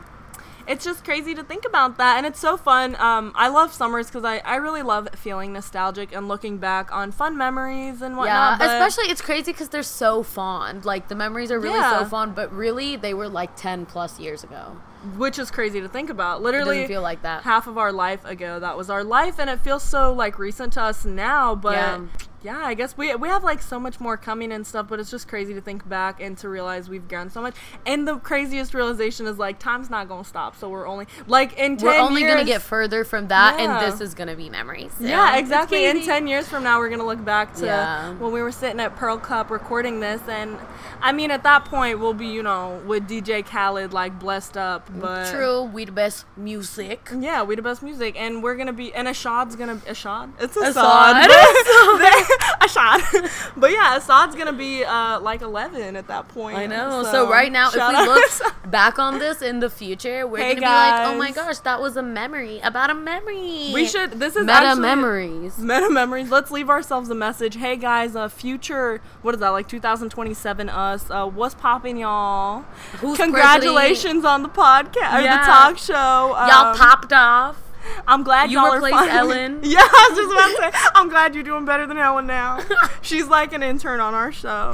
it's 0.67 0.85
just 0.85 1.05
crazy 1.05 1.35
to 1.35 1.43
think 1.43 1.65
about 1.65 1.99
that, 1.99 2.17
and 2.19 2.27
it's 2.27 2.39
so 2.39 2.57
fun. 2.57 2.95
Um, 3.01 3.33
I 3.35 3.49
love 3.49 3.73
summers 3.73 4.07
because 4.07 4.25
I 4.25 4.39
I 4.39 4.57
really 4.57 4.83
love 4.83 5.09
feeling 5.17 5.53
nostalgic 5.53 6.15
and 6.15 6.29
looking 6.29 6.59
back 6.59 6.93
on 6.95 7.11
fun 7.13 7.37
memories 7.37 8.01
and 8.03 8.15
Yeah, 8.15 8.19
whatnot. 8.19 8.59
but- 8.61 8.71
especially 8.71 9.11
it's 9.11 9.21
crazy 9.21 9.53
because 9.53 9.69
they're 9.71 9.83
so 9.83 10.23
fond. 10.23 10.85
Like 10.85 11.09
the 11.09 11.15
memories 11.17 11.51
are 11.51 11.59
really 11.59 11.79
Yeah. 11.81 12.01
so 12.01 12.05
fond, 12.07 12.35
but 12.35 12.53
really 12.53 12.97
they 12.97 13.15
were 13.15 13.29
like 13.29 13.57
ten 13.57 13.87
plus 13.87 14.21
years 14.21 14.45
ago. 14.45 14.77
Which 15.17 15.39
is 15.39 15.51
crazy 15.51 15.81
to 15.81 15.89
think 15.89 16.11
about. 16.11 16.43
Literally, 16.43 16.87
feel 16.87 17.03
like 17.03 17.23
that. 17.23 17.43
half 17.43 17.67
of 17.67 17.79
our 17.79 17.93
life 17.93 18.25
ago 18.25 18.61
that 18.61 18.77
was 18.77 18.89
our 18.91 19.05
life 19.05 19.39
and 19.39 19.49
it 19.51 19.61
feels 19.61 19.83
so 19.83 20.13
like 20.13 20.39
recent 20.39 20.73
to 20.75 20.83
us 20.83 21.05
now 21.05 21.55
but 21.55 21.73
Yeah. 21.73 22.01
Yeah, 22.45 22.59
i 22.65 22.75
guess 22.75 22.97
we 22.97 23.15
we 23.15 23.29
have 23.29 23.45
like 23.45 23.63
so 23.63 23.79
much 23.79 24.01
more 24.01 24.17
coming 24.17 24.53
and 24.53 24.67
stuff 24.67 24.89
but 24.89 24.99
it's 25.01 25.11
just 25.11 25.29
crazy 25.29 25.55
to 25.55 25.61
think 25.61 25.89
back 25.89 26.21
and 26.21 26.37
to 26.39 26.49
realize 26.49 26.89
we've 26.89 27.07
grown 27.09 27.31
so 27.31 27.41
much 27.41 27.55
and 27.87 28.07
the 28.07 28.17
craziest 28.19 28.75
realization 28.75 29.27
is 29.27 29.39
like 29.39 29.59
time's 29.59 29.91
not 29.91 30.09
gonna 30.09 30.25
stop 30.25 30.57
so 30.57 30.69
we're 30.69 30.87
only 30.87 31.07
like 31.27 31.57
in 31.59 31.77
10 31.77 31.87
We're 31.87 31.99
only 31.99 32.23
gonna 32.23 32.45
get 32.45 32.63
further 32.63 33.05
from 33.05 33.29
that, 33.29 33.59
Yeah. 33.59 33.81
and 33.83 33.93
this 33.93 34.01
is 34.01 34.15
gonna 34.15 34.37
be 34.37 34.49
memories. 34.51 34.93
yeah, 35.01 35.37
exactly. 35.37 35.85
In 35.87 36.03
10 36.03 36.27
years 36.27 36.49
from 36.49 36.63
now, 36.63 36.79
we're 36.79 36.89
going 36.89 37.01
to 37.01 37.07
look 37.07 37.25
back 37.25 37.55
to 37.57 37.67
Yeah. 37.67 38.11
when 38.15 38.33
we 38.33 38.41
were 38.43 38.53
sitting 38.53 38.81
at 38.81 38.97
Pearl 38.97 39.19
Cup 39.19 39.51
recording 39.51 40.01
this. 40.01 40.21
And 40.29 40.57
I 41.01 41.13
mean, 41.13 41.31
at 41.31 41.43
that 41.43 41.65
point, 41.65 41.99
we'll 41.99 42.15
be, 42.15 42.27
you 42.27 42.43
know, 42.43 42.81
with 42.87 43.09
DJ 43.09 43.43
Khaled, 43.45 43.93
like, 43.93 44.19
blessed 44.19 44.57
up. 44.57 44.91
Mm, 44.91 45.01
but 45.01 45.31
True, 45.31 45.63
we 45.63 45.85
the 45.85 45.93
best 45.93 46.25
music. 46.37 47.09
Yeah, 47.17 47.43
we 47.43 47.55
the 47.57 47.63
best 47.63 47.83
music, 47.83 48.15
and 48.19 48.43
we're 48.43 48.57
gonna 48.57 48.73
be 48.73 48.93
and 48.95 49.09
Ashad's 49.09 49.57
gonna 49.57 49.77
Ashad. 49.77 50.33
It's 50.41 50.57
Asahd. 50.57 51.27
Asahd. 51.27 51.31
Ashad. 52.61 53.53
but 53.57 53.71
yeah, 53.73 53.97
Asahd's 53.97 54.35
gonna 54.37 54.53
be 54.53 54.85
uh 54.85 55.21
like 55.21 55.43
11 55.43 55.97
at 55.97 56.07
that 56.09 56.29
point. 56.29 56.57
I 56.59 56.67
know. 56.67 57.03
So, 57.05 57.29
right 57.31 57.51
now, 57.51 57.69
if 57.69 57.75
we 57.75 58.07
look 58.07 58.55
back 58.71 58.99
on 58.99 59.19
this 59.19 59.43
in 59.43 59.61
the 59.61 59.69
future, 59.71 60.27
we're 60.27 60.39
Hey, 60.39 60.55
gonna 60.55 60.61
be 60.61 60.67
like, 60.67 61.09
"Oh 61.09 61.19
my 61.19 61.31
gosh, 61.31 61.59
that 61.61 61.81
was 61.81 61.97
a 61.97 62.03
memory 62.03 62.61
about 62.61 62.91
a 62.91 62.95
memory." 62.95 63.71
we 63.73 63.87
should. 63.87 64.13
This 64.13 64.37
is 64.37 64.47
meta 64.47 64.77
memories. 64.77 65.59
Meta 65.59 65.91
memories. 65.91 66.31
Let's 66.31 66.51
leave 66.51 66.71
ourselves 66.71 67.11
a 67.11 67.15
message. 67.15 67.57
Hey 67.57 67.77
guys, 67.77 68.17
uh, 68.17 68.29
future. 68.29 69.01
What 69.23 69.35
is 69.35 69.41
that 69.41 69.51
like? 69.51 69.69
2027 69.69 70.69
us. 70.69 71.11
Uh, 71.11 71.27
what's 71.27 71.55
popping, 71.55 71.97
y'all? 71.97 72.63
Who's 72.99 73.17
Congratulations 73.19 74.25
on 74.25 74.43
the 74.43 74.49
podcast 74.49 75.19
or 75.19 75.23
the 75.23 75.29
talk 75.45 75.79
show. 75.79 75.95
Y'all 75.95 76.73
Um, 76.73 76.77
popped 76.77 77.13
off. 77.13 77.62
I'm 78.07 78.23
glad 78.23 78.51
You 78.51 78.61
y'all 78.61 78.73
replaced 78.75 78.95
are 78.95 79.07
finally- 79.07 79.39
Ellen. 79.41 79.61
Yeah, 79.63 79.79
I 79.81 80.09
was 80.11 80.19
just 80.19 80.33
about 80.33 80.73
to 80.73 80.79
say. 80.79 80.89
I'm 80.95 81.09
glad 81.09 81.35
you're 81.35 81.45
doing 81.45 81.65
better 81.65 81.87
than 81.87 81.99
Ellen 81.99 82.27
now. 82.27 82.61
She's 83.03 83.27
like 83.27 83.53
an 83.53 83.63
intern 83.63 84.01
on 84.01 84.15
our 84.15 84.33
show. 84.33 84.73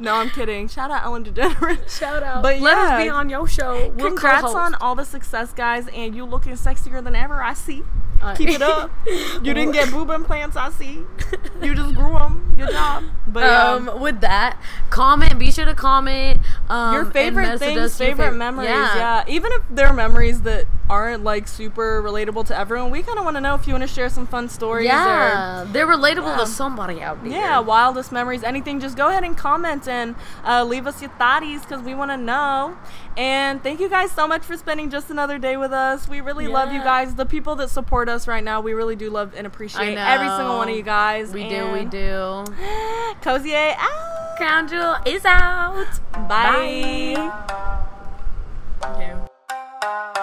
no, 0.00 0.14
I'm 0.14 0.30
kidding. 0.30 0.68
Shout 0.68 0.90
out 0.90 1.04
Ellen 1.04 1.24
DeGeneres. 1.24 1.88
Shout 1.98 2.22
out. 2.22 2.42
But 2.42 2.60
Let 2.60 2.76
yeah. 2.76 2.96
us 2.96 3.02
be 3.04 3.08
on 3.08 3.28
your 3.30 3.46
show. 3.48 3.90
We'll 3.90 4.08
Congrats 4.08 4.42
co-host. 4.42 4.56
on 4.56 4.74
all 4.76 4.94
the 4.94 5.04
success, 5.04 5.52
guys, 5.52 5.88
and 5.88 6.14
you 6.14 6.24
looking 6.24 6.52
sexier 6.54 7.02
than 7.02 7.14
ever. 7.16 7.42
I 7.42 7.54
see. 7.54 7.82
Uh, 8.22 8.34
Keep 8.34 8.48
it 8.50 8.62
up. 8.62 8.90
You 9.06 9.52
didn't 9.52 9.72
get 9.72 9.90
boob 9.90 10.08
implants. 10.08 10.56
I 10.56 10.70
see. 10.70 11.02
You 11.60 11.74
just 11.74 11.94
grew 11.94 12.14
them. 12.14 12.54
Good 12.56 12.70
job. 12.70 13.04
But 13.26 13.40
yeah. 13.40 13.72
um, 13.72 14.00
with 14.00 14.20
that, 14.22 14.58
comment. 14.88 15.38
Be 15.38 15.50
sure 15.50 15.66
to 15.66 15.74
comment. 15.74 16.40
Um, 16.70 16.94
your 16.94 17.04
favorite 17.06 17.58
things, 17.58 17.98
favorite 17.98 18.32
fav- 18.32 18.36
memories. 18.36 18.68
Yeah. 18.70 19.24
Even 19.28 19.52
if 19.52 19.62
they're 19.68 19.92
memories 19.92 20.40
that 20.42 20.66
aren't 20.90 21.24
like 21.24 21.48
super 21.48 22.02
relatable 22.02 22.46
to 22.46 22.56
everyone. 22.56 22.90
We 22.90 23.02
kind 23.02 23.18
of 23.18 23.24
want 23.24 23.36
to 23.36 23.40
know 23.40 23.54
if 23.54 23.66
you 23.66 23.72
want 23.74 23.82
to 23.82 23.88
share 23.92 24.08
some 24.08 24.26
fun 24.26 24.48
stories. 24.48 24.84
Or, 24.84 24.88
Yeah, 24.92 25.64
they're 25.72 25.86
relatable 25.86 26.36
Yeah. 26.36 26.44
to 26.44 26.46
somebody 26.46 27.02
out 27.02 27.22
there. 27.22 27.32
yeah, 27.32 27.58
wildest 27.60 28.12
memories, 28.12 28.42
anything. 28.42 28.80
Just 28.80 28.96
go 28.96 29.08
ahead 29.08 29.24
and 29.24 29.36
comment 29.36 29.88
and 29.88 30.14
uh, 30.46 30.62
leave 30.64 30.86
us 30.86 31.00
your 31.00 31.10
thoughts 31.12 31.60
because 31.62 31.82
we 31.82 31.94
want 31.94 32.10
to 32.10 32.16
know. 32.16 32.76
And 33.16 33.62
thank 33.62 33.80
you 33.80 33.88
guys 33.88 34.10
so 34.12 34.28
much 34.28 34.42
for 34.42 34.56
spending 34.56 34.90
just 34.90 35.10
another 35.10 35.38
day 35.38 35.56
with 35.56 35.72
us. 35.72 36.08
We 36.08 36.20
really 36.20 36.48
love 36.48 36.72
you 36.72 36.80
guys. 36.80 37.14
The 37.14 37.26
people 37.26 37.56
that 37.56 37.70
support 37.70 38.08
us 38.08 38.28
right 38.28 38.42
now, 38.44 38.60
we 38.60 38.72
really 38.74 38.96
do 38.96 39.08
love 39.10 39.32
and 39.36 39.46
appreciate 39.46 39.96
every 39.96 40.28
single 40.28 40.58
one 40.58 40.68
of 40.68 40.76
you 40.76 40.82
guys. 40.82 41.32
we 41.32 41.48
do, 41.48 41.72
we 41.72 41.84
do. 41.84 42.44
Cozy 43.22 43.54
out. 43.56 44.36
Crown 44.36 44.66
Jewel 44.68 44.96
is 45.06 45.24
out. 45.24 45.86
Bye. 46.28 47.14
Bye. 48.80 50.20